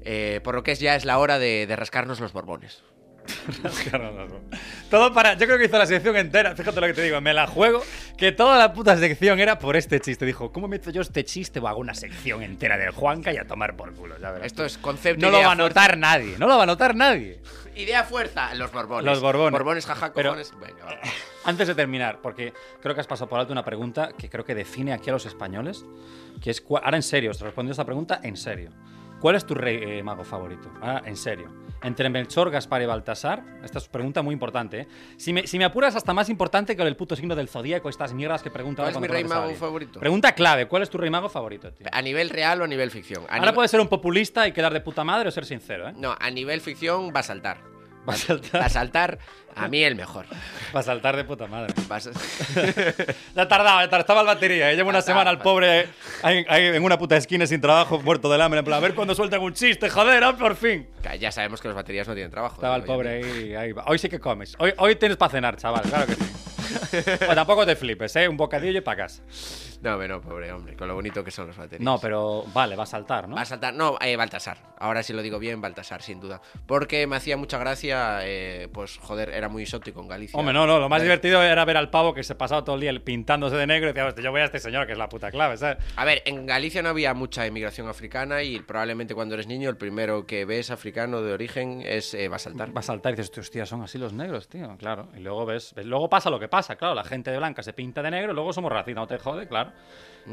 Eh, 0.02 0.40
por 0.44 0.56
lo 0.56 0.64
que 0.64 0.72
es 0.72 0.80
ya 0.80 0.96
es 0.96 1.06
la 1.06 1.20
hora 1.20 1.38
de 1.38 1.68
rascarnos 1.76 2.20
los 2.20 2.34
borbones. 2.34 2.84
Todo 4.90 5.14
para. 5.14 5.34
Yo 5.34 5.46
creo 5.46 5.58
que 5.58 5.66
hizo 5.66 5.78
la 5.78 5.86
sección 5.86 6.16
entera. 6.16 6.56
Fíjate 6.56 6.80
lo 6.80 6.88
que 6.88 6.94
te 6.94 7.02
digo. 7.04 7.20
Me 7.22 7.34
la 7.34 7.48
juego. 7.48 7.84
Que 8.18 8.32
toda 8.32 8.58
la 8.58 8.74
puta 8.74 8.98
sección 8.98 9.40
era 9.40 9.60
por 9.60 9.76
este 9.76 10.00
chiste. 10.00 10.26
Dijo, 10.26 10.52
¿cómo 10.52 10.68
meto 10.68 10.90
yo 10.92 11.02
este 11.02 11.24
chiste? 11.24 11.60
O 11.60 11.68
hago 11.68 11.80
una 11.80 11.94
sección 11.94 12.44
entera 12.44 12.78
del 12.78 12.92
Juanca 12.92 13.34
y 13.34 13.38
a 13.38 13.46
tomar 13.46 13.76
por 13.76 13.94
culo. 13.94 14.18
Ya 14.20 14.32
verás 14.32 14.48
Esto 14.48 14.66
es 14.66 14.78
concepto 14.78 15.26
No 15.26 15.32
lo 15.32 15.38
idea, 15.38 15.48
va 15.48 15.54
a 15.54 15.56
notar 15.56 15.98
nadie. 15.98 16.36
No 16.38 16.48
lo 16.48 16.58
va 16.58 16.64
a 16.64 16.68
notar 16.68 16.96
nadie. 16.96 17.40
Idea 17.76 18.04
fuerza, 18.04 18.54
los 18.56 18.72
borbones. 18.72 19.06
Los 19.06 19.20
borbones. 19.22 19.52
Borbones, 19.52 19.86
jaja, 19.86 20.14
Pero- 20.14 20.30
cojones. 20.30 20.54
Venga, 20.60 20.86
va. 20.86 21.00
Antes 21.44 21.68
de 21.68 21.76
terminar, 21.76 22.20
porque 22.22 22.54
creo 22.82 22.96
que 22.96 23.02
has 23.02 23.08
pasado 23.08 23.30
por 23.30 23.40
alto 23.40 23.52
una 23.52 23.64
pregunta 23.66 24.10
que 24.18 24.30
creo 24.30 24.46
que 24.46 24.56
define 24.56 24.94
aquí 24.94 25.10
a 25.10 25.14
los 25.14 25.26
españoles, 25.28 25.86
que 26.42 26.50
es, 26.50 26.64
ahora 26.82 26.98
en 26.98 27.04
serio, 27.04 27.32
os 27.32 27.40
respondo 27.40 27.72
esta 27.72 27.86
pregunta 27.86 28.20
en 28.24 28.36
serio. 28.36 28.72
¿Cuál 29.26 29.38
es 29.38 29.46
tu 29.48 29.56
rey 29.56 29.80
eh, 29.82 30.04
mago 30.04 30.24
favorito? 30.24 30.72
Ahora, 30.82 31.02
en 31.04 31.16
serio. 31.16 31.52
Entre 31.82 32.08
Melchor, 32.12 32.52
Gaspar 32.52 32.84
y 32.84 32.86
Baltasar, 32.86 33.42
esta 33.64 33.80
es 33.80 33.88
pregunta 33.88 34.22
muy 34.22 34.34
importante, 34.34 34.82
¿eh? 34.82 34.88
Si 35.18 35.34
me, 35.34 35.48
si 35.48 35.58
me 35.58 35.66
apuras, 35.66 35.96
hasta 35.96 36.14
más 36.14 36.30
importante 36.30 36.76
que 36.76 36.84
el 36.84 36.96
puto 36.96 37.16
signo 37.16 37.36
del 37.36 37.50
zodíaco, 37.50 37.90
estas 37.90 38.14
mierdas 38.14 38.44
que 38.44 38.52
preguntan 38.52 38.86
¿Cuál 38.86 38.94
es 38.94 39.02
mi 39.02 39.08
rey 39.08 39.24
mago 39.24 39.50
favorito? 39.56 40.00
Pregunta 40.00 40.34
clave, 40.36 40.68
¿cuál 40.68 40.84
es 40.84 40.92
tu 40.92 41.00
rey 41.00 41.10
mago 41.10 41.28
favorito, 41.28 41.74
tío? 41.74 41.88
¿A 41.92 42.04
nivel 42.04 42.30
real 42.30 42.62
o 42.62 42.66
a 42.66 42.68
nivel 42.68 42.92
ficción? 42.92 43.24
A 43.24 43.30
Ahora 43.30 43.40
nivel- 43.48 43.56
puedes 43.56 43.72
ser 43.72 43.80
un 43.80 43.88
populista 43.88 44.48
y 44.48 44.52
quedar 44.52 44.72
de 44.72 44.82
puta 44.82 45.04
madre 45.04 45.30
o 45.30 45.32
ser 45.32 45.46
sincero, 45.46 45.90
¿eh? 45.90 45.94
No, 45.98 46.16
a 46.20 46.30
nivel 46.30 46.62
ficción 46.62 47.12
va 47.12 47.22
a 47.22 47.24
saltar. 47.24 47.58
Va 48.08 48.14
a 48.14 48.18
saltar, 48.18 48.62
Va 48.62 48.66
a 48.66 48.70
saltar 48.70 49.20
a 49.56 49.68
mí 49.68 49.84
el 49.84 49.96
mejor. 49.96 50.26
va 50.76 50.80
a 50.80 50.84
saltar 50.84 51.16
de 51.16 51.24
puta 51.24 51.48
madre. 51.48 51.74
Sa- 52.00 52.12
Ya 53.36 53.48
tardaba, 53.48 53.90
tardaba 53.90 54.22
el 54.22 54.28
batería. 54.28 54.72
¿eh? 54.72 54.76
Llevo 54.76 54.90
una 54.90 55.02
semana 55.02 55.30
al 55.30 55.40
pobre 55.40 55.88
ahí, 56.22 56.46
ahí 56.50 56.66
en 56.68 56.84
una 56.84 56.98
puta 56.98 57.16
esquina 57.18 57.48
sin 57.48 57.62
trabajo, 57.62 58.00
muerto 58.02 58.30
del 58.30 58.42
hambre. 58.42 58.60
En 58.60 58.66
plan, 58.66 58.78
a 58.78 58.82
ver 58.82 58.94
cuándo 58.96 59.16
sueltan 59.16 59.42
un 59.42 59.54
chiste, 59.54 59.90
joder, 59.90 60.24
ah, 60.24 60.36
por 60.38 60.56
fin. 60.56 60.88
Ya 61.20 61.32
sabemos 61.32 61.62
que 61.62 61.68
los 61.70 61.76
baterías 61.76 62.08
no 62.08 62.14
tienen 62.14 62.32
trabajo. 62.32 62.56
Estaba 62.56 62.76
el 62.76 62.82
¿no? 62.82 62.88
pobre 62.88 63.10
ahí, 63.10 63.56
ahí. 63.56 63.72
Hoy 63.88 63.98
sí 63.98 64.10
que 64.10 64.20
comes. 64.20 64.56
Hoy, 64.60 64.74
hoy 64.78 64.96
tienes 64.96 65.18
para 65.18 65.32
cenar, 65.32 65.56
chaval, 65.58 65.84
claro 65.84 66.06
que 66.08 66.16
sí. 66.16 66.26
Pues 66.92 67.36
tampoco 67.36 67.66
te 67.66 67.76
flipes, 67.76 68.16
¿eh? 68.18 68.28
Un 68.28 68.38
bocadillo 68.38 68.80
y 68.80 68.82
para 68.82 69.04
casa. 69.04 69.22
No, 69.82 69.98
no, 70.08 70.22
pobre 70.22 70.52
hombre, 70.52 70.76
con 70.76 70.88
lo 70.88 70.96
bonito 70.96 71.24
que 71.24 71.32
son 71.32 71.48
los 71.48 71.58
baterías. 71.58 71.82
No, 71.84 71.98
pero 72.00 72.44
vale, 72.54 72.76
va 72.76 72.84
a 72.84 72.88
saltar, 72.88 73.28
¿no? 73.28 73.36
Va 73.36 73.42
a 73.42 73.46
saltar, 73.46 73.74
no, 73.74 73.98
eh, 74.02 74.16
Baltasar. 74.16 74.58
Ahora 74.80 75.04
sí 75.04 75.14
lo 75.14 75.22
digo 75.22 75.40
bien, 75.40 75.62
Baltasar, 75.62 76.02
sin 76.02 76.20
duda. 76.20 76.42
Porque 76.66 77.08
me 77.08 77.16
hacía 77.16 77.38
mucha 77.38 77.58
gracia, 77.58 78.20
eh, 78.24 78.68
pues 78.74 78.98
joder, 78.98 79.30
era 79.30 79.48
muy 79.50 79.64
exótico 79.64 80.02
en 80.02 80.08
Galicia. 80.08 80.40
Hombre, 80.40 80.54
no, 80.54 80.66
no, 80.68 80.80
lo 80.80 80.90
más 80.90 81.02
Eh, 81.02 81.04
divertido 81.06 81.42
era 81.44 81.64
ver 81.66 81.78
al 81.78 81.90
pavo 81.90 82.14
que 82.14 82.24
se 82.24 82.36
pasaba 82.36 82.64
todo 82.64 82.76
el 82.76 82.82
día 82.82 82.94
pintándose 83.04 83.56
de 83.56 83.68
negro 83.68 83.90
y 83.90 83.94
decía, 83.94 84.06
"Hostia, 84.08 84.24
yo 84.24 84.32
voy 84.32 84.42
a 84.42 84.46
este 84.46 84.60
señor 84.60 84.86
que 84.86 84.94
es 84.94 84.98
la 84.98 85.10
puta 85.10 85.32
clave, 85.32 85.58
¿sabes? 85.58 85.78
A 85.96 86.06
ver, 86.06 86.22
en 86.26 86.46
Galicia 86.46 86.82
no 86.82 86.90
había 86.90 87.14
mucha 87.14 87.46
inmigración 87.48 87.88
africana 87.88 88.44
y 88.44 88.60
probablemente 88.60 89.16
cuando 89.16 89.36
eres 89.36 89.48
niño 89.48 89.70
el 89.70 89.78
primero 89.78 90.26
que 90.26 90.46
ves 90.46 90.72
africano 90.72 91.22
de 91.22 91.34
origen 91.34 91.82
es 91.86 92.14
eh, 92.14 92.28
va 92.28 92.36
a 92.38 92.40
saltar. 92.40 92.76
Va 92.76 92.80
a 92.80 92.84
saltar 92.84 93.14
y 93.14 93.18
dices, 93.18 93.38
hostia, 93.38 93.66
son 93.66 93.82
así 93.82 93.98
los 93.98 94.14
negros, 94.14 94.48
tío, 94.50 94.76
claro. 94.78 95.10
Y 95.16 95.20
luego 95.20 95.46
ves, 95.46 95.74
ves- 95.76 95.86
luego 95.86 96.10
pasa 96.10 96.30
lo 96.30 96.40
que 96.40 96.48
pasa, 96.48 96.76
claro, 96.76 96.96
la 96.96 97.04
gente 97.04 97.32
de 97.32 97.38
blanca 97.38 97.64
se 97.64 97.74
pinta 97.74 98.02
de 98.02 98.12
negro 98.12 98.32
y 98.32 98.36
luego 98.36 98.52
somos 98.54 98.72
racistas, 98.72 98.96
no 98.96 99.08
te 99.08 99.18
jode, 99.18 99.48
claro. 99.48 99.65
out. 99.66 99.74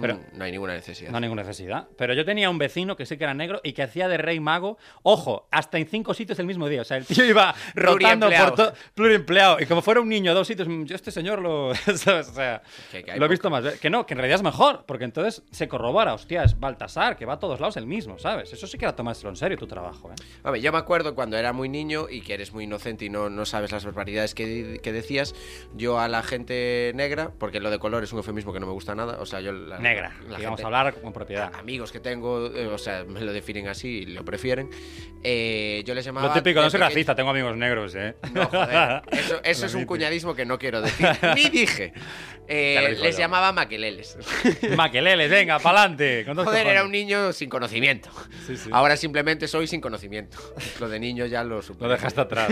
Pero 0.00 0.14
Mm, 0.14 0.20
no 0.38 0.44
hay 0.44 0.52
ninguna 0.52 0.74
necesidad. 0.74 1.10
no 1.10 1.16
hay 1.18 1.22
ninguna 1.22 1.42
necesidad. 1.42 1.88
Pero 1.96 2.14
yo 2.14 2.24
tenía 2.24 2.48
un 2.50 2.58
vecino 2.58 2.96
que 2.96 3.04
sí 3.06 3.16
que 3.16 3.24
era 3.24 3.34
negro 3.34 3.60
y 3.62 3.72
que 3.72 3.82
hacía 3.82 4.08
de 4.08 4.16
rey 4.18 4.40
mago, 4.40 4.78
ojo, 5.02 5.46
hasta 5.50 5.78
en 5.78 5.86
cinco 5.86 6.14
sitios 6.14 6.38
el 6.38 6.46
mismo 6.46 6.68
día. 6.68 6.80
O 6.80 6.84
sea, 6.84 6.96
el 6.96 7.06
tío 7.06 7.24
iba 7.24 7.54
rotando 7.74 8.28
por 8.30 8.54
todo. 8.54 8.72
Pluriempleado. 8.94 9.58
Y 9.60 9.66
como 9.66 9.82
fuera 9.82 10.00
un 10.00 10.08
niño 10.08 10.30
a 10.30 10.34
dos 10.34 10.46
sitios, 10.46 10.68
yo 10.84 10.94
este 10.94 11.10
señor 11.10 11.40
lo. 11.40 11.70
O 12.22 12.22
sea, 12.24 12.62
Que- 12.90 13.04
que 13.04 13.12
hay 13.12 13.18
lo 13.18 13.26
he 13.26 13.28
visto 13.28 13.48
poco. 13.50 13.62
más. 13.62 13.74
Que 13.78 13.90
no, 13.90 14.06
que 14.06 14.14
en 14.14 14.18
realidad 14.18 14.36
es 14.36 14.42
mejor, 14.42 14.84
porque 14.86 15.04
entonces 15.04 15.42
se 15.50 15.68
corrobora, 15.68 16.14
hostia, 16.14 16.42
es 16.44 16.58
Baltasar, 16.58 17.16
que 17.16 17.26
va 17.26 17.34
a 17.34 17.38
todos 17.38 17.60
lados 17.60 17.76
el 17.76 17.86
mismo, 17.86 18.18
¿sabes? 18.18 18.52
Eso 18.52 18.66
sí 18.66 18.78
que 18.78 18.84
era 18.84 18.94
tomárselo 18.96 19.30
en 19.30 19.36
serio 19.36 19.56
tu 19.58 19.66
trabajo, 19.66 20.10
¿eh? 20.10 20.14
Hombre, 20.44 20.60
yo 20.60 20.72
me 20.72 20.78
acuerdo 20.78 21.14
cuando 21.14 21.36
era 21.36 21.52
muy 21.52 21.68
niño 21.68 22.06
y 22.08 22.20
que 22.22 22.34
eres 22.34 22.52
muy 22.52 22.64
inocente 22.64 23.04
y 23.04 23.10
no, 23.10 23.28
no 23.30 23.44
sabes 23.44 23.72
las 23.72 23.84
barbaridades 23.84 24.34
que, 24.34 24.80
que 24.82 24.92
decías, 24.92 25.34
yo 25.74 25.98
a 25.98 26.08
la 26.08 26.22
gente 26.22 26.92
negra, 26.94 27.30
porque 27.38 27.60
lo 27.60 27.70
de 27.70 27.78
color 27.78 28.02
es 28.04 28.12
un 28.12 28.18
eufemismo 28.18 28.52
que 28.52 28.60
no 28.60 28.66
me 28.66 28.72
gusta 28.72 28.94
nada, 28.94 29.18
o 29.20 29.26
sea, 29.26 29.40
yo... 29.40 29.52
La, 29.52 29.78
Negra, 29.82 30.12
la 30.28 30.36
que 30.38 30.44
vamos 30.44 30.60
a 30.62 30.66
hablar 30.66 30.94
con 30.94 31.12
propiedad. 31.12 31.52
Amigos 31.54 31.92
que 31.92 32.00
tengo, 32.00 32.46
eh, 32.54 32.66
o 32.66 32.78
sea, 32.78 33.04
me 33.04 33.20
lo 33.20 33.32
definen 33.32 33.68
así 33.68 33.88
y 33.88 34.06
lo 34.06 34.24
prefieren, 34.24 34.70
eh, 35.22 35.82
yo 35.84 35.94
les 35.94 36.04
llamaba... 36.04 36.28
Lo 36.28 36.32
típico, 36.32 36.60
no 36.62 36.70
soy 36.70 36.80
racista, 36.80 37.14
tengo 37.14 37.30
amigos 37.30 37.56
negros, 37.56 37.94
¿eh? 37.94 38.14
No, 38.32 38.46
joder, 38.46 39.02
eso, 39.12 39.40
eso 39.42 39.66
es 39.66 39.74
un 39.74 39.84
cuñadismo 39.84 40.34
que 40.34 40.46
no 40.46 40.58
quiero 40.58 40.80
decir, 40.80 41.08
ni 41.34 41.48
dije. 41.50 41.92
Eh, 42.48 42.94
lo 42.96 43.02
les 43.04 43.16
yo. 43.16 43.20
llamaba 43.22 43.52
maqueleles. 43.52 44.18
Maqueleles, 44.76 45.30
venga, 45.30 45.58
pa'lante. 45.58 46.24
dos 46.24 46.44
Joder, 46.44 46.66
era 46.66 46.84
un 46.84 46.90
niño 46.90 47.32
sin 47.32 47.48
conocimiento. 47.48 48.10
Sí, 48.46 48.56
sí. 48.56 48.68
Ahora 48.72 48.96
simplemente 48.96 49.46
soy 49.48 49.66
sin 49.66 49.80
conocimiento. 49.80 50.38
Lo 50.80 50.88
de 50.88 50.98
niño 50.98 51.26
ya 51.26 51.44
lo 51.44 51.56
Lo 51.56 51.62
superé. 51.62 51.92
dejaste 51.92 52.20
atrás. 52.20 52.48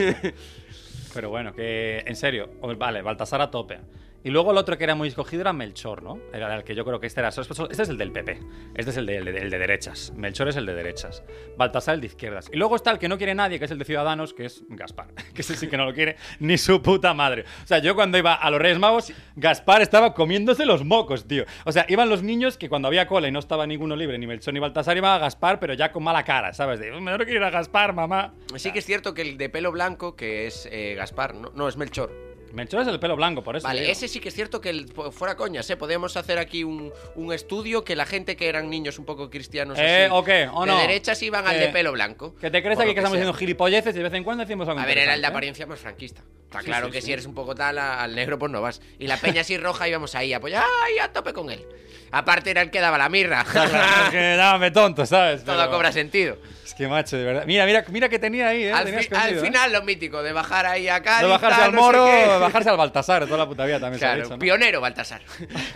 Pero 1.13 1.29
bueno, 1.29 1.53
que 1.53 2.05
en 2.07 2.15
serio, 2.17 2.51
vale, 2.79 3.03
Baltasar 3.03 3.41
a 3.43 3.51
tope. 3.51 3.79
Y 4.23 4.31
luego 4.31 4.51
el 4.51 4.59
otro 4.59 4.77
que 4.77 4.85
era 4.85 4.95
muy 4.95 5.09
escogido 5.09 5.41
era 5.41 5.53
Melchor, 5.53 6.03
¿no? 6.03 6.19
Era 6.33 6.55
el 6.55 6.63
que 6.65 6.75
yo 6.75 6.85
creo 6.85 7.01
que 7.01 7.07
este 7.07 7.21
era. 7.21 7.29
Este 7.31 7.83
es 7.83 7.89
el 7.89 7.97
del 7.97 8.13
PP. 8.13 8.39
Este 8.75 8.91
es 8.91 8.97
el 8.99 9.07
de, 9.07 9.17
el 9.17 9.25
de- 9.25 9.59
derechas. 9.59 10.13
Melchor 10.15 10.49
es 10.49 10.57
el 10.57 10.67
de 10.67 10.75
derechas. 10.75 11.23
Baltasar 11.57 11.95
el 11.95 12.01
de 12.03 12.09
izquierdas. 12.09 12.51
Y 12.53 12.57
luego 12.57 12.77
está 12.77 12.91
el 12.91 12.99
que 12.99 13.09
no 13.09 13.17
quiere 13.17 13.35
nadie, 13.35 13.59
que 13.59 13.65
es 13.65 13.71
el 13.71 13.79
de 13.79 13.85
Ciudadanos, 13.85 14.35
que 14.35 14.45
es 14.47 14.63
Gaspar. 14.69 15.09
Que 15.35 15.43
ese 15.43 15.57
sí 15.57 15.69
que 15.69 15.77
no 15.77 15.85
lo 15.87 15.95
quiere 15.95 16.17
ni 16.39 16.59
su 16.59 16.83
puta 16.83 17.15
madre. 17.15 17.45
O 17.65 17.67
sea, 17.67 17.79
yo 17.79 17.95
cuando 17.95 18.19
iba 18.19 18.35
a 18.35 18.51
los 18.51 18.61
Reyes 18.61 18.79
Magos, 18.79 19.13
Gaspar 19.37 19.81
estaba 19.81 20.13
comiéndose 20.13 20.67
los 20.67 20.85
mocos, 20.85 21.27
tío. 21.27 21.45
O 21.65 21.73
sea, 21.73 21.87
iban 21.89 22.09
los 22.11 22.23
niños 22.23 22.59
que 22.59 22.69
cuando 22.69 22.89
había 22.89 23.07
cola 23.07 23.29
y 23.29 23.33
no 23.33 23.39
estaba 23.39 23.67
ninguno 23.67 23.97
libre, 23.97 24.19
ni 24.19 24.27
Melchor 24.27 24.53
ni 24.53 24.61
Baltasar, 24.61 24.97
iba 24.97 25.15
a 25.15 25.19
Gaspar, 25.19 25.61
pero 25.61 25.73
ya 25.75 25.93
con 25.93 26.03
mala 26.03 26.25
cara, 26.25 26.53
¿sabes? 26.53 26.79
De, 26.81 26.91
me 26.93 27.17
quiero 27.19 27.33
ir 27.33 27.43
a 27.45 27.51
Gaspar, 27.51 27.95
mamá. 27.95 28.35
Sí 28.57 28.73
que 28.73 28.81
es 28.81 28.85
cierto 28.85 29.15
que 29.15 29.23
el 29.23 29.39
de 29.39 29.49
pelo 29.49 29.73
blanco, 29.73 30.15
que 30.17 30.47
es 30.47 30.69
eh, 30.71 30.95
Gaspar, 30.97 31.35
no, 31.35 31.51
no, 31.55 31.69
es 31.69 31.77
Melchor. 31.77 32.30
Melchor 32.53 32.83
es 32.83 32.89
el 32.89 32.99
pelo 33.01 33.17
blanco, 33.17 33.43
por 33.43 33.57
eso. 33.57 33.67
Vale, 33.67 33.81
digo. 33.81 33.93
ese 33.93 34.09
sí 34.09 34.21
que 34.21 34.29
es 34.29 34.35
cierto 34.35 34.61
que 34.61 34.71
el- 34.71 34.93
fuera 35.13 35.37
coñas, 35.37 35.69
¿eh? 35.71 35.77
Podemos 35.77 36.17
hacer 36.17 36.39
aquí 36.39 36.65
un, 36.65 36.93
un 37.15 37.33
estudio 37.33 37.85
que 37.85 37.95
la 37.97 38.07
gente 38.07 38.37
que 38.37 38.49
eran 38.49 38.69
niños 38.71 38.99
un 38.99 39.05
poco 39.05 39.31
cristianos 39.31 39.79
Eh, 39.79 40.05
así, 40.07 40.13
¿o 40.15 40.25
qué? 40.25 40.49
¿O 40.53 40.63
de 40.63 40.67
no? 40.73 40.79
derechas 40.81 41.23
iban 41.23 41.47
al 41.47 41.57
Eh, 41.57 41.61
de 41.61 41.69
pelo 41.69 41.93
blanco. 41.93 42.35
Que 42.37 42.51
te 42.51 42.63
crees 42.63 42.79
aquí 42.79 42.89
lo 42.89 42.95
que 42.95 43.01
estamos 43.01 43.17
diciendo 43.17 43.35
gilipolleces 43.39 43.95
y 43.95 43.99
de 43.99 44.05
vez 44.05 44.15
en 44.15 44.25
cuando 44.25 44.45
decimos 44.45 44.69
algo 44.69 44.81
A 44.81 44.87
ver, 44.87 44.99
era 44.99 45.15
el 45.15 45.21
de 45.21 45.27
¿eh? 45.27 45.31
apariencia 45.31 45.67
más 45.67 45.79
franquista. 45.81 46.23
Está 46.45 46.61
Sí, 46.61 46.67
claro 46.67 46.87
sí, 46.87 46.93
que 46.93 47.01
sí. 47.01 47.07
si 47.07 47.13
eres 47.13 47.27
un 47.27 47.35
poco 47.35 47.55
tal, 47.55 47.79
al 47.79 48.15
negro 48.15 48.39
pues 48.39 48.51
no 48.51 48.61
vas. 48.61 48.81
Y 48.99 49.07
la 49.07 49.17
peña 49.17 49.43
así 49.43 49.57
roja 49.57 49.87
íbamos 49.89 50.15
ahí 50.17 50.33
apoyar, 50.33 50.65
¡ay, 50.85 50.99
a 50.99 51.13
tope 51.13 51.33
con 51.33 51.51
él! 51.51 51.65
Aparte 52.13 52.51
era 52.51 52.61
el 52.63 52.71
que 52.73 52.81
daba 52.81 52.99
la 52.99 53.09
mirra. 53.09 53.45
Claro, 53.53 54.05
es 54.07 54.11
que 54.11 54.37
dábame 54.37 54.71
tonto, 54.73 55.07
¿sabes? 55.07 55.45
Todo 55.45 55.57
Pero- 55.57 55.71
cobra 55.71 55.93
sentido. 55.93 56.37
Que 56.81 56.89
macho, 56.89 57.19
de 57.19 57.25
verdad. 57.25 57.43
Mira, 57.45 57.67
mira, 57.67 57.85
mira 57.89 58.09
que 58.09 58.19
tenía 58.19 58.49
ahí, 58.49 58.65
¿eh? 58.65 58.73
Al, 58.73 58.89
fi- 58.89 59.07
¿eh? 59.13 59.35
final 59.43 59.71
lo 59.71 59.83
mítico, 59.83 60.23
de 60.23 60.33
bajar 60.33 60.65
ahí 60.65 60.89
a 60.89 61.03
Cádiz, 61.03 61.27
De 61.27 61.29
bajarse 61.29 61.57
tal, 61.61 61.65
al 61.69 61.73
no 61.75 61.79
sé 61.79 61.85
moro, 61.85 62.07
qué. 62.07 62.13
de 62.33 62.39
bajarse 62.39 62.71
al 62.71 62.77
Baltasar, 62.79 63.27
toda 63.27 63.37
la 63.37 63.47
puta 63.47 63.67
vida 63.67 63.79
también 63.79 63.99
se 64.01 64.07
ha 64.07 64.09
Claro, 64.09 64.23
dicho, 64.23 64.35
¿no? 64.37 64.39
pionero 64.41 64.81
Baltasar. 64.81 65.21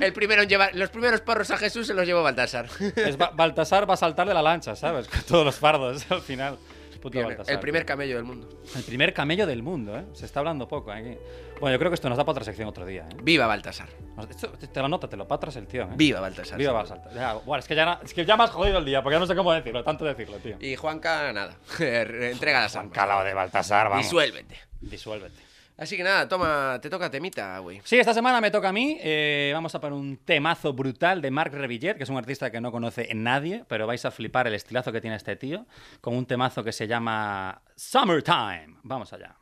El 0.01 0.15
primero 0.15 0.41
en 0.45 0.49
llevar 0.49 0.71
los 0.75 0.89
primeros 0.89 1.21
porros 1.21 1.51
a 1.51 1.59
Jesús 1.59 1.87
se 1.87 1.93
los 1.93 2.07
llevó 2.07 2.23
Baltasar. 2.23 2.69
Es 2.97 3.19
Ba- 3.19 3.33
Baltasar 3.35 3.89
va 3.89 3.93
a 3.93 3.97
saltar 3.99 4.27
de 4.27 4.33
la 4.33 4.41
lancha, 4.41 4.75
¿sabes? 4.75 5.07
Con 5.11 5.21
todos 5.25 5.45
los 5.45 5.57
fardos 5.57 6.07
al 6.11 6.23
final. 6.23 6.57
Puto 7.05 7.13
Pionero, 7.13 7.29
Baltasar, 7.37 7.55
el 7.55 7.61
primer 7.61 7.85
camello 7.85 8.17
del 8.17 8.25
mundo. 8.25 8.49
El 8.75 8.83
primer 8.83 9.13
camello 9.13 9.47
del 9.47 9.63
mundo, 9.63 9.95
¿eh? 9.99 10.05
Se 10.15 10.25
está 10.25 10.41
hablando 10.41 10.67
poco 10.67 10.91
aquí. 10.91 11.19
Bueno, 11.61 11.75
yo 11.75 11.79
creo 11.79 11.91
que 11.91 11.97
esto 11.97 12.09
nos 12.09 12.17
da 12.17 12.25
para 12.25 12.33
otra 12.33 12.45
sección 12.45 12.67
otro 12.67 12.87
día, 12.87 13.03
¿eh? 13.11 13.17
Viva 13.23 13.47
Baltasar. 13.47 13.91
Esto- 14.31 14.53
te 14.53 14.81
lo 14.81 14.89
nota, 14.89 15.07
te 15.07 15.19
lo 15.19 15.29
patras 15.29 15.55
el 15.57 15.67
tío, 15.67 15.83
¿eh? 15.83 15.89
Viva 15.97 16.21
Baltasar. 16.21 16.59
Viva. 16.59 16.73
Baltasar. 16.73 17.13
Ya, 17.15 17.35
bueno, 17.35 17.61
es 17.61 17.69
que 17.69 17.75
ya, 17.75 18.01
es 18.03 18.15
que 18.15 18.25
ya 18.25 18.39
me 18.39 18.45
has 18.45 18.51
jodido 18.51 18.79
el 18.79 18.87
día, 18.87 19.03
porque 19.03 19.17
ya 19.17 19.21
no 19.21 19.27
sé 19.27 19.37
cómo 19.37 19.53
decirlo, 19.53 19.85
tanto 19.85 20.07
decirlo, 20.07 20.39
tío. 20.39 20.57
Y 20.61 20.77
Juanca, 20.77 21.31
nada. 21.35 21.59
Entrega 21.79 22.63
las 22.63 22.75
armas. 22.75 22.95
Calado 22.95 23.23
de 23.23 23.35
Baltasar, 23.35 23.91
vamos. 23.91 24.07
Disuélvete. 24.07 24.57
Disuélvete. 24.81 25.43
Así 25.77 25.97
que 25.97 26.05
nada, 26.05 26.29
toma, 26.29 26.79
te 26.81 26.89
toca 26.89 27.11
temita, 27.11 27.59
güey. 27.59 27.81
Sí, 27.85 27.99
esta 27.99 28.15
semana 28.15 28.41
me 28.41 28.51
toca 28.51 28.69
a 28.69 28.73
mí. 28.73 28.97
eh, 29.01 29.51
vamos 29.53 29.75
a 29.75 29.81
poner 29.81 29.99
un 29.99 30.19
temazo 30.19 30.73
brutal 30.73 31.21
de 31.21 31.31
Marc 31.33 31.53
Revillet, 31.53 31.97
que 31.97 32.05
es 32.05 32.09
un 32.09 32.17
artista 32.17 32.51
que 32.51 32.61
no 32.61 32.71
conoce 32.71 33.09
nadie, 33.15 33.65
pero 33.69 33.87
vais 33.87 34.05
a 34.05 34.11
flipar 34.13 34.47
el 34.47 34.55
estilazo 34.55 34.93
que 34.93 35.01
tiene 35.01 35.17
este 35.17 35.35
tío, 35.35 35.67
con 36.01 36.15
un 36.17 36.27
temazo 36.27 36.63
que 36.63 36.73
se 36.73 36.87
llama 36.87 37.61
Summertime. 37.75 38.77
Vamos 38.85 39.13
allá. 39.13 39.35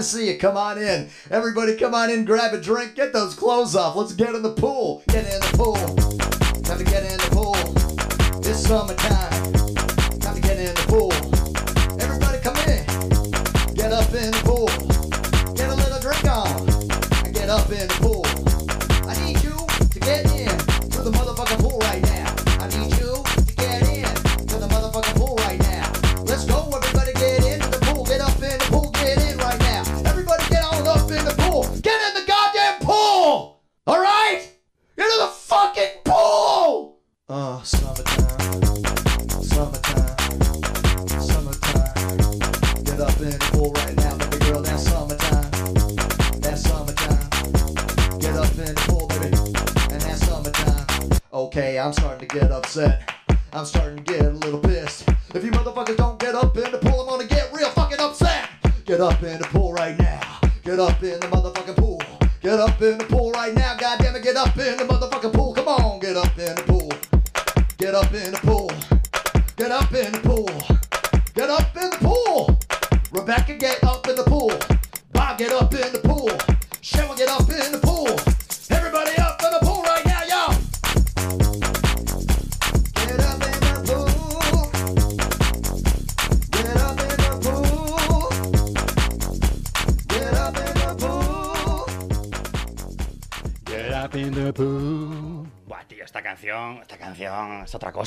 To 0.00 0.06
see 0.06 0.32
you. 0.32 0.38
Come 0.38 0.56
on 0.56 0.78
in. 0.78 1.10
Everybody, 1.30 1.76
come 1.76 1.94
on 1.94 2.10
in, 2.10 2.24
grab 2.24 2.54
a 2.54 2.60
drink, 2.60 2.94
get 2.94 3.12
those 3.12 3.34
clothes 3.34 3.76
off. 3.76 3.96
Let's 3.96 4.14
get 4.14 4.34
in 4.34 4.42
the 4.42 4.52
pool. 4.52 5.02
Get 5.08 5.24
in 5.24 5.40
the 5.40 5.56
pool. 5.58 5.74
Time 6.62 6.78
to 6.78 6.84
get 6.84 7.04
in 7.04 7.18
the 7.18 7.28
pool. 7.30 7.56
It's 8.38 8.66
summertime. 8.66 9.19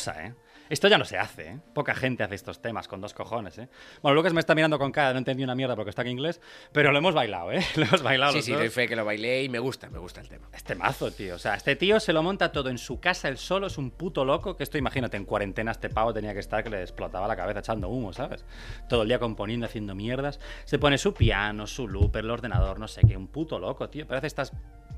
Cosa, 0.03 0.25
¿eh? 0.25 0.33
Esto 0.69 0.87
ya 0.87 0.97
no 0.97 1.05
se 1.05 1.17
hace, 1.17 1.47
¿eh? 1.49 1.59
Poca 1.73 1.93
gente 1.93 2.23
hace 2.23 2.35
estos 2.35 2.61
temas 2.61 2.87
con 2.87 2.99
dos 2.99 3.13
cojones, 3.13 3.57
¿eh? 3.57 3.67
Bueno, 4.01 4.15
Lucas 4.15 4.33
me 4.33 4.39
está 4.39 4.55
mirando 4.55 4.79
con 4.79 4.91
cara, 4.91 5.11
no 5.11 5.19
entendí 5.19 5.43
una 5.43 5.55
mierda 5.55 5.75
porque 5.75 5.89
está 5.91 6.01
en 6.01 6.07
inglés, 6.09 6.41
pero 6.71 6.91
lo 6.91 6.97
hemos 6.97 7.13
bailado, 7.13 7.51
¿eh? 7.51 7.63
Lo 7.75 7.83
hemos 7.83 8.01
bailado 8.01 8.31
Sí, 8.31 8.37
los 8.39 8.45
sí, 8.45 8.51
dos. 8.51 8.59
doy 8.61 8.69
fe 8.69 8.87
que 8.87 8.95
lo 8.95 9.05
bailé 9.05 9.43
y 9.43 9.49
me 9.49 9.59
gusta, 9.59 9.89
me 9.89 9.99
gusta 9.99 10.21
el 10.21 10.29
tema. 10.29 10.47
Este 10.53 10.73
mazo, 10.75 11.11
tío. 11.11 11.35
O 11.35 11.37
sea, 11.37 11.53
este 11.55 11.75
tío 11.75 11.99
se 11.99 12.11
lo 12.11 12.23
monta 12.23 12.51
todo 12.51 12.69
en 12.69 12.77
su 12.77 12.99
casa 12.99 13.27
él 13.27 13.37
solo, 13.37 13.67
es 13.67 13.77
un 13.77 13.91
puto 13.91 14.25
loco. 14.25 14.55
Que 14.55 14.63
esto, 14.63 14.77
imagínate, 14.77 15.17
en 15.17 15.25
cuarentena 15.25 15.71
este 15.71 15.89
pavo 15.89 16.13
tenía 16.13 16.33
que 16.33 16.39
estar 16.39 16.63
que 16.63 16.69
le 16.69 16.81
explotaba 16.81 17.27
la 17.27 17.35
cabeza 17.35 17.59
echando 17.59 17.89
humo, 17.89 18.11
¿sabes? 18.13 18.43
Todo 18.89 19.03
el 19.03 19.09
día 19.09 19.19
componiendo, 19.19 19.65
haciendo 19.65 19.95
mierdas. 19.95 20.39
Se 20.65 20.79
pone 20.79 20.97
su 20.97 21.13
piano, 21.13 21.67
su 21.67 21.87
looper, 21.87 22.23
el 22.23 22.31
ordenador, 22.31 22.79
no 22.79 22.87
sé 22.87 23.01
qué. 23.07 23.15
Un 23.15 23.27
puto 23.27 23.59
loco, 23.59 23.89
tío. 23.89 24.07
Pero 24.07 24.17
hace 24.17 24.27
estas 24.27 24.53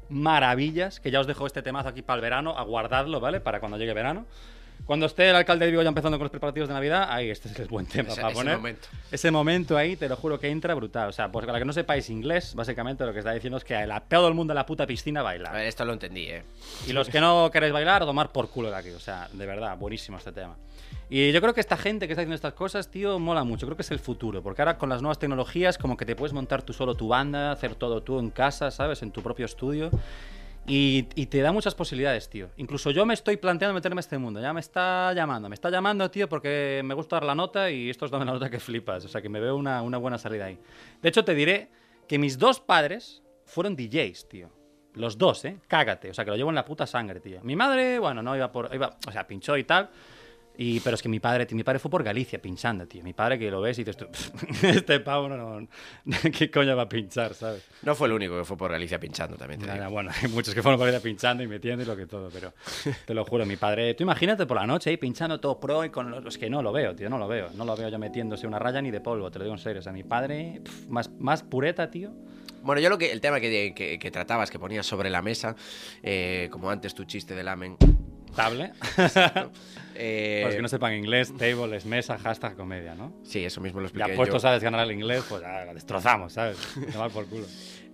maravillas 0.09 0.99
que 0.99 1.11
ya 1.11 1.19
os 1.19 1.27
dejo 1.27 1.47
este 1.47 1.61
temazo 1.61 1.89
aquí 1.89 2.01
para 2.01 2.15
el 2.17 2.21
verano, 2.21 2.57
a 2.57 2.63
guardarlo, 2.63 3.19
¿vale? 3.19 3.41
Para 3.41 3.59
cuando 3.59 3.77
llegue 3.77 3.93
verano. 3.93 4.25
Cuando 4.85 5.07
esté 5.07 5.29
el 5.31 5.35
alcalde 5.35 5.65
de 5.65 5.71
Vigo 5.71 5.81
ya 5.81 5.89
empezando 5.89 6.17
con 6.19 6.25
los 6.25 6.31
preparativos 6.31 6.69
de 6.69 6.75
Navidad, 6.75 7.07
ahí 7.09 7.31
este 7.31 7.49
es 7.49 7.57
el 7.59 7.67
buen 7.67 7.87
tema 7.87 8.09
Ese- 8.09 8.21
para 8.21 8.31
ese 8.31 8.39
poner. 8.39 8.57
momento. 8.57 8.87
Ese 9.11 9.31
momento 9.31 9.77
ahí, 9.77 9.95
te 9.95 10.07
lo 10.07 10.15
juro 10.15 10.39
que 10.39 10.47
entra 10.49 10.75
brutal. 10.75 11.09
O 11.09 11.11
sea, 11.11 11.31
pues 11.31 11.43
para 11.47 11.57
que 11.57 11.65
no 11.65 11.73
sepáis 11.73 12.09
inglés, 12.11 12.53
básicamente 12.53 13.03
lo 13.03 13.11
que 13.11 13.19
está 13.19 13.31
diciendo 13.31 13.57
es 13.57 13.63
que 13.63 13.75
a 13.75 13.99
todo 14.01 14.27
el 14.27 14.35
mundo 14.35 14.53
en 14.53 14.55
la 14.55 14.65
puta 14.67 14.85
piscina 14.85 15.23
baila. 15.23 15.49
A 15.49 15.53
ver, 15.53 15.65
esto 15.65 15.85
lo 15.85 15.93
entendí, 15.93 16.25
¿eh? 16.27 16.43
Y 16.87 16.93
los 16.93 17.09
que 17.09 17.19
no 17.19 17.49
queréis 17.51 17.73
bailar, 17.73 18.03
a 18.03 18.05
tomar 18.05 18.31
por 18.31 18.49
culo 18.49 18.69
de 18.69 18.75
aquí. 18.75 18.89
O 18.91 18.99
sea, 18.99 19.27
de 19.33 19.45
verdad, 19.47 19.75
buenísimo 19.77 20.17
este 20.19 20.31
tema. 20.31 20.55
Y 21.09 21.31
yo 21.31 21.41
creo 21.41 21.53
que 21.55 21.61
esta 21.61 21.77
gente 21.77 22.05
que 22.07 22.13
está 22.13 22.21
haciendo 22.21 22.35
estas 22.35 22.53
cosas, 22.53 22.89
tío, 22.89 23.17
mola 23.17 23.43
mucho. 23.43 23.65
Creo 23.65 23.75
que 23.75 23.83
es 23.83 23.91
el 23.91 23.99
futuro. 23.99 24.43
Porque 24.43 24.61
ahora 24.61 24.77
con 24.77 24.89
las 24.89 25.01
nuevas 25.01 25.17
tecnologías, 25.17 25.77
como 25.79 25.97
que 25.97 26.05
te 26.05 26.15
puedes 26.15 26.33
montar 26.33 26.61
tú 26.61 26.73
solo 26.73 26.93
tu 26.95 27.07
banda, 27.07 27.51
hacer 27.51 27.73
todo 27.75 28.01
tú 28.03 28.19
en 28.19 28.29
casa, 28.29 28.69
¿sabes? 28.69 29.01
En 29.01 29.11
tu 29.11 29.23
propio 29.23 29.45
estudio. 29.47 29.89
Y, 30.67 31.07
y 31.15 31.27
te 31.27 31.41
da 31.41 31.51
muchas 31.51 31.75
posibilidades, 31.75 32.29
tío. 32.29 32.49
Incluso 32.57 32.89
yo 32.91 33.05
me 33.05 33.13
estoy 33.13 33.37
planteando 33.37 33.73
meterme 33.73 33.99
a 33.99 34.01
este 34.01 34.17
mundo. 34.17 34.41
Ya 34.41 34.51
me 34.51 34.59
está 34.59 35.13
llamando. 35.13 35.47
Me 35.47 35.53
está 35.55 35.69
llamando, 35.69 36.09
tío, 36.09 36.27
porque 36.27 36.81
me 36.83 36.93
gusta 36.95 37.17
dar 37.17 37.25
la 37.25 37.35
nota 37.35 37.69
y 37.69 37.89
estos 37.89 38.09
dan 38.09 38.25
la 38.25 38.33
nota 38.33 38.49
que 38.49 38.59
flipas. 38.59 39.05
O 39.05 39.07
sea, 39.07 39.21
que 39.21 39.29
me 39.29 39.39
veo 39.39 39.55
una, 39.55 39.81
una 39.81 39.97
buena 39.97 40.17
salida 40.17 40.45
ahí. 40.45 40.57
De 41.01 41.09
hecho, 41.09 41.23
te 41.23 41.35
diré 41.35 41.69
que 42.07 42.17
mis 42.17 42.39
dos 42.39 42.59
padres 42.59 43.21
fueron 43.45 43.75
DJs, 43.75 44.27
tío. 44.27 44.49
Los 44.93 45.17
dos, 45.17 45.45
¿eh? 45.45 45.59
Cágate. 45.67 46.09
O 46.09 46.13
sea, 46.13 46.25
que 46.25 46.31
lo 46.31 46.37
llevo 46.37 46.49
en 46.49 46.55
la 46.55 46.65
puta 46.65 46.87
sangre, 46.87 47.19
tío. 47.19 47.41
Mi 47.43 47.55
madre, 47.55 47.99
bueno, 47.99 48.23
no 48.23 48.35
iba 48.35 48.51
por... 48.51 48.73
Iba, 48.73 48.97
o 49.07 49.11
sea, 49.11 49.27
pinchó 49.27 49.57
y 49.57 49.65
tal. 49.65 49.89
Y, 50.57 50.79
pero 50.79 50.95
es 50.95 51.01
que 51.01 51.09
mi 51.09 51.19
padre, 51.19 51.47
mi 51.51 51.63
padre 51.63 51.79
fue 51.79 51.91
por 51.91 52.03
Galicia 52.03 52.41
pinchando, 52.41 52.87
tío. 52.87 53.03
Mi 53.03 53.13
padre 53.13 53.37
que 53.37 53.51
lo 53.51 53.61
ves 53.61 53.77
y 53.79 53.83
dices 53.83 53.97
tú, 53.97 54.07
este 54.67 54.99
pavo 55.01 55.27
no, 55.29 55.61
no, 55.61 55.67
¿qué 56.37 56.49
coño 56.49 56.75
va 56.75 56.83
a 56.83 56.89
pinchar, 56.89 57.33
sabes? 57.33 57.63
No 57.83 57.93
fue 57.95 58.07
el 58.07 58.13
único 58.13 58.37
que 58.37 58.45
fue 58.45 58.57
por 58.57 58.71
Galicia 58.71 58.99
pinchando 58.99 59.35
también. 59.37 59.59
te 59.59 59.67
Nada, 59.67 59.79
digo. 59.79 59.91
bueno, 59.91 60.11
hay 60.21 60.29
muchos 60.29 60.53
que 60.55 60.61
fueron 60.61 60.79
por 60.79 60.87
ahí 60.89 60.99
pinchando 60.99 61.43
y 61.43 61.47
metiendo 61.47 61.83
y 61.83 61.85
lo 61.85 61.95
que 61.97 62.05
todo, 62.07 62.29
pero 62.31 62.53
te 63.05 63.13
lo 63.13 63.25
juro, 63.25 63.45
mi 63.45 63.57
padre, 63.57 63.93
tú 63.95 64.03
imagínate 64.03 64.45
por 64.45 64.57
la 64.57 64.65
noche 64.67 64.89
ahí 64.91 64.97
pinchando 64.97 65.39
todo 65.39 65.59
pro 65.59 65.83
y 65.85 65.89
con 65.89 66.09
los, 66.11 66.37
que 66.37 66.49
no 66.49 66.61
lo 66.61 66.71
veo, 66.71 66.95
tío, 66.95 67.09
no 67.09 67.17
lo 67.17 67.27
veo, 67.27 67.49
no 67.55 67.65
lo 67.65 67.75
veo 67.75 67.89
yo 67.89 67.99
metiéndose 67.99 68.47
una 68.47 68.59
raya 68.59 68.81
ni 68.81 68.91
de 68.91 69.01
polvo, 69.01 69.29
te 69.31 69.39
lo 69.39 69.45
digo 69.45 69.55
en 69.55 69.61
serio, 69.61 69.79
o 69.79 69.83
sea, 69.83 69.91
mi 69.91 70.03
padre, 70.03 70.61
pf, 70.63 70.87
más, 70.89 71.09
más 71.19 71.43
pureta, 71.43 71.89
tío. 71.91 72.11
Bueno, 72.63 72.81
yo 72.81 72.89
lo 72.89 72.97
que 72.97 73.11
el 73.11 73.21
tema 73.21 73.39
que, 73.39 73.73
que- 73.75 73.99
que 73.99 74.11
tratabas, 74.11 74.49
que 74.49 74.57
ponías 74.57 74.85
sobre 74.87 75.09
la 75.11 75.21
mesa, 75.21 75.55
eh, 76.01 76.47
como 76.51 76.69
antes 76.71 76.95
tu 76.95 77.03
chiste 77.03 77.35
del 77.35 77.47
amen. 77.47 77.77
Table. 78.35 78.71
eh, 79.95 80.39
Para 80.41 80.47
los 80.47 80.55
que 80.55 80.61
no 80.61 80.67
sepan 80.67 80.93
inglés, 80.95 81.33
table 81.37 81.75
es 81.77 81.85
mesa, 81.85 82.17
hashtag 82.17 82.55
comedia, 82.55 82.95
¿no? 82.95 83.13
Sí, 83.23 83.43
eso 83.45 83.61
mismo 83.61 83.79
lo 83.79 83.87
Ya 83.87 83.91
expliqué 83.99 84.15
puestos 84.17 84.43
yo. 84.43 84.49
a 84.49 84.51
desganar 84.53 84.81
el 84.85 84.91
inglés, 84.91 85.23
pues 85.29 85.41
ya 85.41 85.65
la 85.65 85.73
destrozamos, 85.73 86.33
¿sabes? 86.33 86.57
Va 86.97 87.09
por 87.09 87.25
culo. 87.27 87.45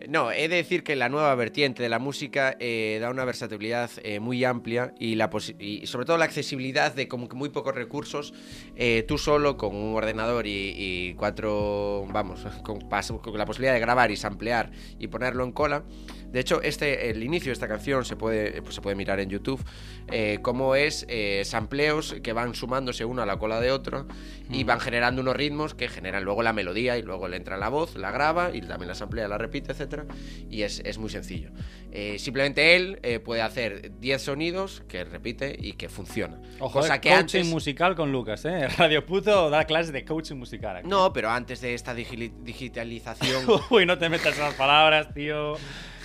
No, 0.09 0.31
he 0.31 0.47
de 0.47 0.55
decir 0.55 0.83
que 0.83 0.95
la 0.95 1.09
nueva 1.09 1.35
vertiente 1.35 1.83
de 1.83 1.89
la 1.89 1.99
música 1.99 2.57
eh, 2.59 2.97
da 2.99 3.11
una 3.11 3.23
versatilidad 3.23 3.91
eh, 4.03 4.19
muy 4.19 4.43
amplia 4.43 4.95
y, 4.97 5.13
la 5.13 5.29
posi- 5.29 5.55
y 5.59 5.85
sobre 5.85 6.07
todo 6.07 6.17
la 6.17 6.25
accesibilidad 6.25 6.91
de 6.95 7.07
como 7.07 7.29
que 7.29 7.35
muy 7.35 7.49
pocos 7.49 7.75
recursos, 7.75 8.33
eh, 8.75 9.05
tú 9.07 9.19
solo 9.19 9.57
con 9.57 9.75
un 9.75 9.95
ordenador 9.95 10.47
y, 10.47 10.73
y 10.75 11.13
cuatro, 11.13 12.07
vamos, 12.09 12.43
con, 12.63 12.79
pas- 12.89 13.15
con 13.21 13.37
la 13.37 13.45
posibilidad 13.45 13.73
de 13.75 13.79
grabar 13.79 14.09
y 14.09 14.17
samplear 14.17 14.71
y 14.97 15.05
ponerlo 15.05 15.43
en 15.43 15.51
cola. 15.51 15.83
De 16.31 16.39
hecho, 16.39 16.61
este, 16.61 17.09
el 17.09 17.23
inicio 17.23 17.49
de 17.49 17.53
esta 17.53 17.67
canción 17.67 18.05
se 18.05 18.15
puede, 18.15 18.61
pues 18.61 18.75
se 18.75 18.81
puede 18.81 18.95
mirar 18.95 19.19
en 19.19 19.29
YouTube, 19.29 19.63
eh, 20.11 20.39
cómo 20.41 20.75
es 20.75 21.05
eh, 21.09 21.43
sampleos 21.45 22.15
que 22.23 22.33
van 22.33 22.55
sumándose 22.55 23.05
uno 23.05 23.21
a 23.21 23.25
la 23.25 23.37
cola 23.37 23.59
de 23.59 23.71
otro 23.71 24.07
y 24.49 24.63
van 24.63 24.79
generando 24.79 25.21
unos 25.21 25.35
ritmos 25.35 25.73
que 25.73 25.87
generan 25.87 26.23
luego 26.23 26.43
la 26.43 26.53
melodía 26.53 26.97
y 26.97 27.01
luego 27.01 27.27
le 27.27 27.37
entra 27.37 27.57
la 27.57 27.69
voz, 27.69 27.95
la 27.95 28.11
graba 28.11 28.51
y 28.53 28.61
también 28.61 28.89
la 28.89 28.95
samplea, 28.95 29.27
la 29.27 29.37
repite, 29.37 29.71
etcétera 29.71 30.05
Y 30.49 30.63
es, 30.63 30.81
es 30.85 30.97
muy 30.97 31.09
sencillo. 31.09 31.51
Eh, 31.91 32.19
simplemente 32.19 32.75
él 32.75 32.99
eh, 33.03 33.19
puede 33.19 33.41
hacer 33.41 33.99
10 33.99 34.21
sonidos 34.21 34.83
que 34.87 35.03
repite 35.03 35.55
y 35.59 35.73
que 35.73 35.89
funciona. 35.89 36.39
Ojo, 36.59 36.79
Cosa 36.79 36.95
eh, 36.95 37.01
que 37.01 37.09
coaching 37.09 37.39
antes... 37.39 37.47
musical 37.47 37.95
con 37.95 38.11
Lucas, 38.11 38.45
¿eh? 38.45 38.67
Radio 38.77 39.05
Puto 39.05 39.49
da 39.49 39.65
clases 39.65 39.91
de 39.91 40.05
coaching 40.05 40.35
musical 40.35 40.77
aquí. 40.77 40.87
No, 40.87 41.11
pero 41.11 41.29
antes 41.29 41.59
de 41.61 41.73
esta 41.73 41.93
digitalización... 41.93 43.45
Uy, 43.69 43.85
no 43.85 43.97
te 43.97 44.09
metas 44.09 44.35
esas 44.35 44.53
palabras, 44.55 45.13
tío. 45.13 45.55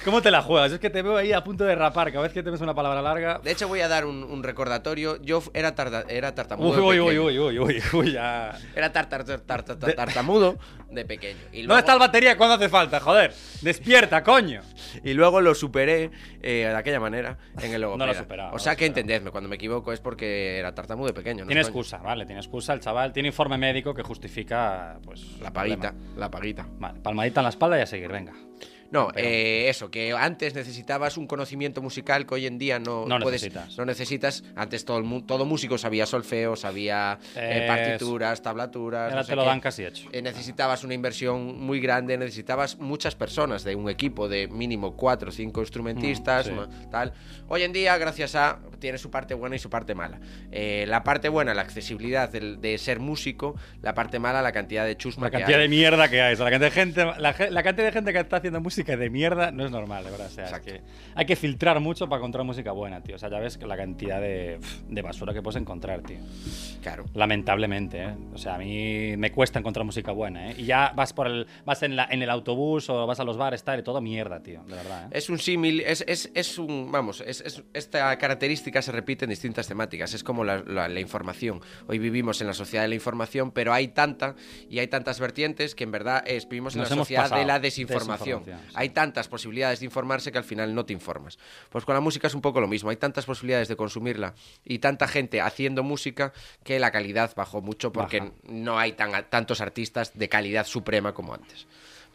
¿Cómo 0.06 0.22
te 0.22 0.30
la 0.30 0.40
juegas? 0.40 0.70
Es 0.70 0.78
que 0.78 0.88
te 0.88 1.02
veo 1.02 1.16
ahí 1.16 1.32
a 1.32 1.42
punto 1.42 1.64
de 1.64 1.74
rapar. 1.74 2.12
Cada 2.12 2.22
vez 2.22 2.32
que 2.32 2.40
te 2.42 2.48
ves 2.50 2.60
una 2.60 2.74
palabra 2.76 3.02
larga. 3.02 3.40
De 3.42 3.50
hecho, 3.50 3.66
voy 3.66 3.80
a 3.80 3.88
dar 3.88 4.06
un, 4.06 4.22
un 4.22 4.44
recordatorio. 4.44 5.20
Yo 5.20 5.42
era, 5.52 5.74
tarda- 5.74 6.04
era 6.08 6.32
tartamudo. 6.32 6.86
Uy, 6.86 7.00
uy, 7.00 7.18
uy, 7.18 7.38
uy, 7.38 7.38
uy, 7.40 7.58
uy, 7.58 7.82
uy, 7.92 8.12
ya. 8.12 8.56
Era 8.76 8.92
tar- 8.92 9.08
tar- 9.08 9.24
tar- 9.24 9.40
tar- 9.40 9.64
tar- 9.64 9.94
tartamudo 9.94 10.58
de 10.92 11.04
pequeño. 11.04 11.40
Y 11.50 11.62
¿Dónde 11.62 11.62
luego, 11.66 11.78
está 11.80 11.92
la 11.94 11.98
batería 11.98 12.36
cuando 12.36 12.54
hace 12.54 12.68
falta? 12.68 13.00
Joder, 13.00 13.34
despierta, 13.62 14.22
coño. 14.22 14.62
y 15.02 15.12
luego 15.14 15.40
lo 15.40 15.56
superé 15.56 16.12
eh, 16.40 16.66
de 16.68 16.76
aquella 16.76 17.00
manera 17.00 17.36
en 17.60 17.74
el 17.74 17.80
logopeda. 17.80 18.06
No 18.06 18.12
lo 18.12 18.16
superaba, 18.16 18.50
O 18.50 18.52
no 18.52 18.58
sea 18.60 18.74
lo 18.74 18.78
que 18.78 18.86
entendedme, 18.86 19.32
cuando 19.32 19.48
me 19.50 19.56
equivoco 19.56 19.92
es 19.92 19.98
porque 19.98 20.58
era 20.60 20.72
tartamudo 20.72 21.08
de 21.08 21.14
pequeño. 21.14 21.42
no 21.44 21.48
Tiene 21.48 21.62
coño. 21.62 21.68
excusa, 21.70 21.98
vale, 21.98 22.24
tiene 22.26 22.40
excusa 22.40 22.72
el 22.74 22.78
chaval. 22.80 23.12
Tiene 23.12 23.26
informe 23.30 23.58
médico 23.58 23.92
que 23.92 24.04
justifica, 24.04 25.00
pues. 25.04 25.40
La 25.40 25.52
paguita, 25.52 25.92
la 26.16 26.30
paguita. 26.30 26.64
Vale, 26.78 27.00
palmadita 27.00 27.40
en 27.40 27.44
la 27.44 27.50
espalda 27.50 27.76
y 27.76 27.82
a 27.82 27.86
seguir, 27.86 28.08
venga. 28.12 28.32
No, 28.90 29.08
Pero- 29.14 29.28
eh, 29.28 29.68
eso, 29.68 29.90
que 29.90 30.12
antes 30.12 30.54
necesitabas 30.54 31.16
un 31.16 31.26
conocimiento 31.26 31.82
musical 31.82 32.26
que 32.26 32.34
hoy 32.34 32.46
en 32.46 32.58
día 32.58 32.78
no, 32.78 33.06
No 33.06 33.18
puedes, 33.18 33.42
necesitas. 33.42 33.76
No 33.78 33.84
necesitas. 33.84 34.44
Antes 34.54 34.84
todo, 34.84 34.98
el 34.98 35.24
todo 35.26 35.44
músico 35.44 35.78
sabía 35.78 36.06
solfeo, 36.06 36.56
sabía 36.56 37.18
eh, 37.34 37.64
partituras, 37.66 38.42
tablaturas. 38.42 39.04
Ahora 39.04 39.16
no 39.16 39.22
sé 39.24 39.30
te 39.32 39.36
lo 39.36 39.42
qué. 39.42 39.48
dan 39.48 39.60
casi 39.60 39.84
hecho. 39.84 40.08
Eh, 40.12 40.22
necesitabas 40.22 40.84
una 40.84 40.94
inversión 40.94 41.58
muy 41.60 41.80
grande, 41.80 42.16
necesitabas 42.16 42.78
muchas 42.78 43.14
personas 43.14 43.64
de 43.64 43.74
un 43.74 43.88
equipo 43.90 44.28
de 44.28 44.46
mínimo 44.48 44.96
cuatro 44.96 45.30
o 45.30 45.32
cinco 45.32 45.60
instrumentistas, 45.60 46.48
Mm, 46.50 46.54
sí. 46.82 46.86
tal. 46.90 47.12
Hoy 47.48 47.62
en 47.62 47.72
día, 47.72 47.96
gracias 47.98 48.34
a, 48.34 48.58
tiene 48.78 48.98
su 48.98 49.10
parte 49.10 49.34
buena 49.34 49.56
y 49.56 49.58
su 49.58 49.70
parte 49.70 49.94
mala. 49.94 50.20
Eh, 50.52 50.84
la 50.88 51.02
parte 51.02 51.28
buena, 51.28 51.54
la 51.54 51.62
accesibilidad 51.62 52.28
de, 52.30 52.78
ser 52.78 53.00
músico, 53.00 53.56
la 53.82 53.94
parte 53.94 54.18
mala, 54.18 54.42
la 54.42 54.52
cantidad 54.52 54.84
de 54.84 54.96
chusma 54.96 55.26
La 55.26 55.30
que 55.30 55.38
cantidad 55.38 55.58
hay. 55.60 55.64
de 55.64 55.68
mierda 55.68 56.08
que 56.08 56.20
hay. 56.20 56.34
O 56.34 56.36
sea, 56.36 56.44
la 56.44 56.50
cantidad 56.50 56.70
de 56.70 56.74
gente, 56.74 57.04
la, 57.04 57.34
la 57.50 57.62
cantidad 57.62 57.86
de 57.86 57.92
gente 57.92 58.12
que 58.12 58.18
está 58.20 58.36
haciendo 58.36 58.60
música 58.60 58.75
de 58.84 59.10
mierda 59.10 59.50
no 59.50 59.64
es 59.64 59.70
normal, 59.70 60.04
de 60.04 60.10
verdad. 60.10 60.26
O 60.26 60.30
sea, 60.30 60.44
es 60.46 60.60
que 60.60 60.80
hay 61.14 61.26
que 61.26 61.36
filtrar 61.36 61.80
mucho 61.80 62.08
para 62.08 62.18
encontrar 62.18 62.44
música 62.44 62.72
buena, 62.72 63.02
tío. 63.02 63.16
O 63.16 63.18
sea, 63.18 63.30
ya 63.30 63.38
ves 63.38 63.58
la 63.62 63.76
cantidad 63.76 64.20
de, 64.20 64.58
de 64.88 65.02
basura 65.02 65.32
que 65.32 65.42
puedes 65.42 65.60
encontrar, 65.60 66.02
tío. 66.02 66.18
Claro. 66.82 67.04
Lamentablemente, 67.14 68.02
¿eh? 68.02 68.14
O 68.32 68.38
sea, 68.38 68.54
a 68.54 68.58
mí 68.58 69.16
me 69.16 69.32
cuesta 69.32 69.58
encontrar 69.58 69.84
música 69.84 70.12
buena, 70.12 70.50
¿eh? 70.50 70.54
Y 70.58 70.64
ya 70.64 70.92
vas 70.94 71.12
por 71.12 71.26
el, 71.26 71.46
vas 71.64 71.82
en, 71.82 71.96
la, 71.96 72.06
en 72.10 72.22
el 72.22 72.30
autobús 72.30 72.88
o 72.90 73.06
vas 73.06 73.20
a 73.20 73.24
los 73.24 73.36
bares, 73.36 73.64
tal, 73.64 73.80
y 73.80 73.82
todo 73.82 74.00
mierda, 74.00 74.40
tío. 74.42 74.62
De 74.64 74.74
verdad, 74.74 75.06
¿eh? 75.06 75.08
Es 75.18 75.28
un 75.30 75.38
símil, 75.38 75.80
es, 75.80 76.04
es, 76.06 76.30
es 76.34 76.58
un. 76.58 76.90
Vamos, 76.92 77.20
es, 77.26 77.40
es- 77.40 77.62
esta 77.72 78.16
característica 78.18 78.82
se 78.82 78.92
repite 78.92 79.24
en 79.24 79.30
distintas 79.30 79.66
temáticas. 79.68 80.14
Es 80.14 80.22
como 80.22 80.44
la, 80.44 80.62
la- 80.66 80.88
la 80.88 81.00
información. 81.00 81.60
Hoy 81.88 81.98
vivimos 81.98 82.40
en 82.40 82.46
la 82.46 82.54
sociedad 82.54 82.82
de 82.84 82.88
la 82.88 82.94
información, 82.94 83.50
pero 83.50 83.72
hay 83.72 83.88
tanta 83.88 84.34
y 84.70 84.78
hay 84.78 84.86
tantas 84.88 85.18
vertientes 85.20 85.74
que 85.74 85.84
en 85.84 85.90
verdad 85.92 86.22
es, 86.26 86.48
vivimos 86.48 86.74
en 86.74 86.80
Nos 86.82 86.90
la 86.90 86.96
sociedad 86.96 87.22
pasado. 87.24 87.40
de 87.40 87.46
la 87.46 87.58
desinformación. 87.58 88.40
Desinformación. 88.44 88.65
Hay 88.74 88.90
tantas 88.90 89.28
posibilidades 89.28 89.80
de 89.80 89.86
informarse 89.86 90.32
que 90.32 90.38
al 90.38 90.44
final 90.44 90.74
no 90.74 90.84
te 90.84 90.92
informas. 90.92 91.38
Pues 91.70 91.84
con 91.84 91.94
la 91.94 92.00
música 92.00 92.26
es 92.26 92.34
un 92.34 92.40
poco 92.40 92.60
lo 92.60 92.68
mismo. 92.68 92.90
Hay 92.90 92.96
tantas 92.96 93.24
posibilidades 93.26 93.68
de 93.68 93.76
consumirla 93.76 94.34
y 94.64 94.78
tanta 94.78 95.08
gente 95.08 95.40
haciendo 95.40 95.82
música 95.82 96.32
que 96.64 96.78
la 96.78 96.90
calidad 96.90 97.32
bajó 97.36 97.60
mucho 97.60 97.92
porque 97.92 98.20
Baja. 98.20 98.32
no 98.44 98.78
hay 98.78 98.92
tan, 98.92 99.28
tantos 99.30 99.60
artistas 99.60 100.16
de 100.18 100.28
calidad 100.28 100.66
suprema 100.66 101.14
como 101.14 101.34
antes. 101.34 101.66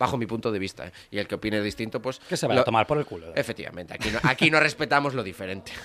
Bajo 0.01 0.17
mi 0.17 0.25
punto 0.25 0.51
de 0.51 0.57
vista. 0.57 0.87
¿eh? 0.87 0.91
Y 1.11 1.19
el 1.19 1.27
que 1.27 1.35
opine 1.35 1.61
distinto, 1.61 2.01
pues. 2.01 2.17
Que 2.27 2.35
se 2.35 2.47
vaya 2.47 2.55
lo- 2.55 2.61
a 2.61 2.65
tomar 2.65 2.87
por 2.87 2.97
el 2.97 3.05
culo. 3.05 3.27
¿eh? 3.27 3.33
Efectivamente, 3.35 3.93
aquí 3.93 4.09
no, 4.09 4.19
aquí 4.23 4.49
no 4.49 4.59
respetamos 4.59 5.13
lo 5.13 5.21
diferente. 5.23 5.71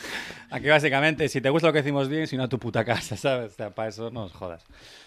Aquí 0.48 0.68
básicamente, 0.68 1.28
si 1.28 1.40
te 1.40 1.50
gusta 1.50 1.66
lo 1.66 1.72
que 1.72 1.80
decimos 1.80 2.08
bien, 2.08 2.28
si 2.28 2.36
no 2.36 2.44
a 2.44 2.48
tu 2.48 2.58
puta 2.60 2.84
casa, 2.84 3.16
¿sabes? 3.16 3.52
O 3.52 3.54
sea, 3.56 3.70
para 3.70 3.88
eso 3.88 4.10
no 4.10 4.20
nos 4.22 4.32
jodas. 4.32 4.64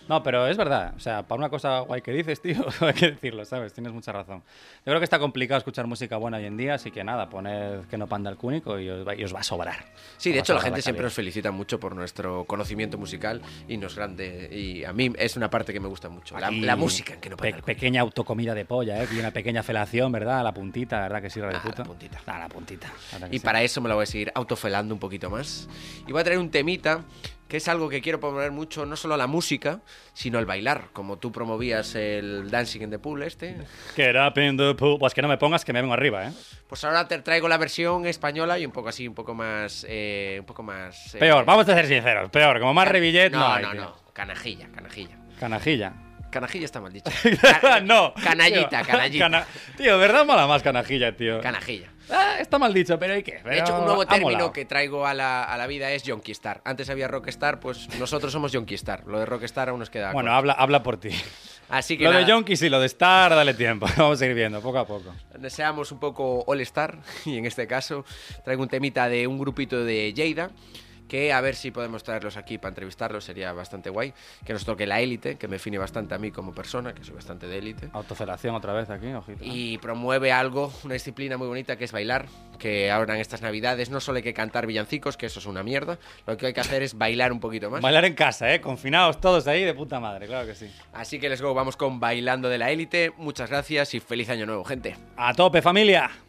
No, 0.09 0.21
pero 0.21 0.45
es 0.47 0.57
verdad. 0.57 0.93
O 0.97 0.99
sea, 0.99 1.23
para 1.23 1.39
una 1.39 1.49
cosa 1.49 1.79
guay 1.79 2.01
que 2.01 2.11
dices, 2.11 2.41
tío, 2.41 2.65
hay 2.81 2.93
que 2.93 3.11
decirlo, 3.11 3.45
¿sabes? 3.45 3.71
Tienes 3.73 3.93
mucha 3.93 4.11
razón. 4.11 4.39
Yo 4.39 4.83
creo 4.91 4.99
que 4.99 5.05
está 5.05 5.17
complicado 5.17 5.57
escuchar 5.57 5.87
música 5.87 6.17
buena 6.17 6.37
hoy 6.37 6.45
en 6.45 6.57
día, 6.57 6.73
así 6.73 6.91
que 6.91 7.03
nada, 7.05 7.29
poned 7.29 7.85
que 7.89 7.97
no 7.97 8.07
panda 8.07 8.29
el 8.29 8.35
cúnico 8.35 8.77
y 8.79 8.89
os 8.89 9.07
va, 9.07 9.15
y 9.15 9.23
os 9.23 9.33
va 9.33 9.39
a 9.39 9.43
sobrar. 9.43 9.85
Sí, 10.17 10.29
Os 10.29 10.33
de 10.35 10.39
hecho 10.41 10.53
la 10.55 10.59
gente 10.61 10.81
siempre 10.81 10.97
calidad. 10.99 11.05
nos 11.05 11.13
felicita 11.13 11.51
mucho 11.51 11.79
por 11.79 11.95
nuestro 11.95 12.43
conocimiento 12.43 12.97
musical 12.97 13.41
y 13.69 13.77
nos 13.77 13.95
grande. 13.95 14.49
Y 14.51 14.83
a 14.83 14.91
mí 14.91 15.11
es 15.17 15.37
una 15.37 15.49
parte 15.49 15.71
que 15.71 15.79
me 15.79 15.87
gusta 15.87 16.09
mucho. 16.09 16.37
La, 16.37 16.51
la 16.51 16.75
música 16.75 17.15
que 17.19 17.29
no 17.29 17.37
pe- 17.37 17.51
pasa 17.51 17.63
Pequeña 17.65 18.01
autocomida 18.01 18.53
de 18.53 18.65
polla, 18.65 18.98
¿eh? 18.98 18.98
Y 19.11 19.19
una 19.19 19.31
pequeña 19.31 19.63
felación, 19.63 20.11
¿verdad? 20.11 20.39
A 20.39 20.43
la 20.43 20.53
puntita, 20.53 20.99
¿verdad? 21.01 21.21
Que 21.21 21.29
sí, 21.29 21.39
Radio 21.41 21.57
Ah, 21.57 21.61
la 21.65 21.71
Puto? 21.71 21.83
puntita. 21.83 22.19
Ah, 22.27 22.39
la 22.39 22.49
puntita. 22.49 22.91
la 23.19 23.27
Y 23.27 23.39
sí. 23.39 23.39
para 23.39 23.61
eso 23.63 23.81
me 23.81 23.89
lo 23.89 23.95
voy 23.95 24.03
a 24.03 24.05
seguir 24.07 24.31
autofelando 24.35 24.93
un 24.93 24.99
poquito 24.99 25.29
más. 25.29 25.67
Y 26.07 26.11
voy 26.11 26.21
a 26.21 26.23
traer 26.23 26.39
un 26.39 26.49
temita 26.51 27.01
que 27.47 27.57
es 27.57 27.67
algo 27.67 27.89
que 27.89 27.99
quiero 27.99 28.19
promover 28.19 28.51
mucho, 28.51 28.85
no 28.85 28.95
solo 28.95 29.17
la 29.17 29.25
música, 29.25 29.79
sino 30.13 30.37
el 30.37 30.45
bailar. 30.45 30.89
Como 30.93 31.17
tú 31.17 31.31
promovías 31.31 31.95
el 31.95 32.51
Dancing 32.51 32.81
in 32.83 32.89
the 32.91 32.99
Pool 32.99 33.23
este, 33.23 33.57
Get 33.95 34.15
up 34.15 34.37
in 34.39 34.55
the 34.55 34.75
pool. 34.75 34.99
Pues 34.99 35.15
que 35.15 35.23
no 35.23 35.27
me 35.27 35.37
pongas 35.39 35.65
que 35.65 35.73
me 35.73 35.81
vengo 35.81 35.93
arriba, 35.95 36.27
¿eh? 36.27 36.31
pues 36.67 36.83
ahora 36.83 37.07
te 37.07 37.17
traigo 37.19 37.47
la 37.47 37.57
versión 37.57 38.05
española 38.05 38.59
y 38.59 38.65
un 38.67 38.71
poco 38.71 38.89
así, 38.89 39.07
un 39.07 39.15
poco 39.15 39.33
más... 39.33 39.83
eh, 39.89 40.37
un 40.41 40.45
poco 40.45 40.61
más... 40.61 41.15
eh, 41.15 41.17
Peor, 41.19 41.43
vamos 41.43 41.67
a 41.67 41.73
ser 41.73 41.87
sinceros, 41.87 42.29
peor. 42.29 42.59
Como 42.59 42.73
más 42.75 42.87
rebillet, 42.87 43.31
no, 43.31 43.39
No, 43.39 43.47
hay, 43.53 43.63
no, 43.63 43.71
tío. 43.71 43.81
no. 43.81 43.95
Canajilla, 44.13 44.67
canajilla. 44.71 45.17
Canajilla. 45.39 45.93
Canajilla 46.29 46.65
está 46.65 46.79
mal 46.81 46.93
dicho. 46.93 47.09
no. 47.83 48.13
Canallita, 48.23 48.69
tío. 48.81 48.87
canallita. 48.87 49.25
Cana- 49.25 49.47
Tío, 49.77 49.97
¿verdad? 49.97 50.25
Mola 50.25 50.47
más 50.47 50.61
canajilla, 50.63 51.15
tío. 51.15 51.41
Canajilla. 51.41 51.89
Ah, 52.11 52.37
está 52.39 52.57
mal 52.57 52.73
dicho, 52.73 52.97
pero 52.97 53.15
¿y 53.15 53.21
qué? 53.23 53.39
De 53.43 53.59
hecho, 53.59 53.77
un 53.77 53.85
nuevo 53.85 54.05
término 54.05 54.51
que 54.51 54.65
traigo 54.65 55.05
a 55.05 55.13
la, 55.13 55.43
a 55.43 55.57
la 55.57 55.67
vida 55.67 55.91
es 55.91 56.03
Star. 56.25 56.61
Antes 56.65 56.89
había 56.89 57.07
Rockstar, 57.07 57.59
pues 57.59 57.87
nosotros 57.99 58.31
somos 58.31 58.51
Star. 58.53 59.05
Lo 59.05 59.19
de 59.19 59.25
Rockstar 59.25 59.69
aún 59.69 59.79
nos 59.79 59.89
queda. 59.89 60.11
Bueno, 60.11 60.31
habla, 60.33 60.53
habla 60.53 60.81
por 60.81 60.99
ti. 60.99 61.09
Así 61.69 61.97
que 61.99 62.05
Lo 62.05 62.11
de 62.11 62.25
Yonkis 62.25 62.63
y 62.63 62.69
lo 62.69 62.79
de 62.79 62.87
Star, 62.87 63.29
dale 63.35 63.53
tiempo. 63.53 63.85
Vamos 63.97 64.19
a 64.21 64.25
ir 64.25 64.33
viendo, 64.33 64.59
poco 64.59 64.79
a 64.79 64.87
poco. 64.87 65.13
seamos 65.49 65.91
un 65.91 65.99
poco 65.99 66.43
All 66.47 66.61
Star. 66.61 66.97
Y 67.25 67.37
en 67.37 67.45
este 67.45 67.67
caso 67.67 68.05
traigo 68.43 68.63
un 68.63 68.69
temita 68.69 69.07
de 69.07 69.27
un 69.27 69.37
grupito 69.37 69.83
de 69.83 70.11
Lleida. 70.13 70.49
Que 71.09 71.33
a 71.33 71.41
ver 71.41 71.55
si 71.55 71.71
podemos 71.71 72.03
traerlos 72.03 72.37
aquí 72.37 72.57
para 72.57 72.69
entrevistarlos, 72.69 73.25
sería 73.25 73.51
bastante 73.51 73.89
guay. 73.89 74.13
Que 74.45 74.53
nos 74.53 74.63
toque 74.63 74.87
la 74.87 75.01
élite, 75.01 75.35
que 75.35 75.47
me 75.47 75.55
define 75.55 75.77
bastante 75.77 76.15
a 76.15 76.19
mí 76.19 76.31
como 76.31 76.53
persona, 76.53 76.93
que 76.93 77.03
soy 77.03 77.15
bastante 77.15 77.47
de 77.47 77.57
élite. 77.57 77.89
Autofelación 77.91 78.55
otra 78.55 78.73
vez 78.73 78.89
aquí, 78.89 79.11
ojito. 79.11 79.43
Y 79.43 79.77
promueve 79.79 80.31
algo, 80.31 80.71
una 80.83 80.93
disciplina 80.93 81.37
muy 81.37 81.47
bonita 81.47 81.77
que 81.77 81.85
es 81.85 81.91
bailar, 81.91 82.27
que 82.59 82.91
ahora 82.91 83.15
en 83.15 83.21
estas 83.21 83.41
navidades 83.41 83.89
no 83.89 83.99
solo 83.99 84.17
hay 84.17 84.23
que 84.23 84.33
cantar 84.33 84.67
villancicos, 84.67 85.17
que 85.17 85.25
eso 85.25 85.39
es 85.39 85.45
una 85.47 85.63
mierda, 85.63 85.97
lo 86.27 86.37
que 86.37 86.45
hay 86.45 86.53
que 86.53 86.59
hacer 86.61 86.83
es 86.83 86.95
bailar 86.95 87.31
un 87.31 87.39
poquito 87.39 87.71
más. 87.71 87.81
Bailar 87.81 88.05
en 88.05 88.13
casa, 88.13 88.53
¿eh? 88.53 88.61
Confinados 88.61 89.19
todos 89.19 89.47
ahí 89.47 89.63
de 89.63 89.73
puta 89.73 89.99
madre, 89.99 90.27
claro 90.27 90.45
que 90.45 90.55
sí. 90.55 90.71
Así 90.93 91.19
que 91.19 91.27
let's 91.27 91.41
go, 91.41 91.53
vamos 91.53 91.75
con 91.75 91.99
Bailando 91.99 92.49
de 92.49 92.59
la 92.59 92.69
Élite, 92.69 93.11
muchas 93.17 93.49
gracias 93.49 93.95
y 93.95 93.99
feliz 93.99 94.29
año 94.29 94.45
nuevo, 94.45 94.63
gente. 94.63 94.95
A 95.17 95.33
tope, 95.33 95.61
familia. 95.61 96.28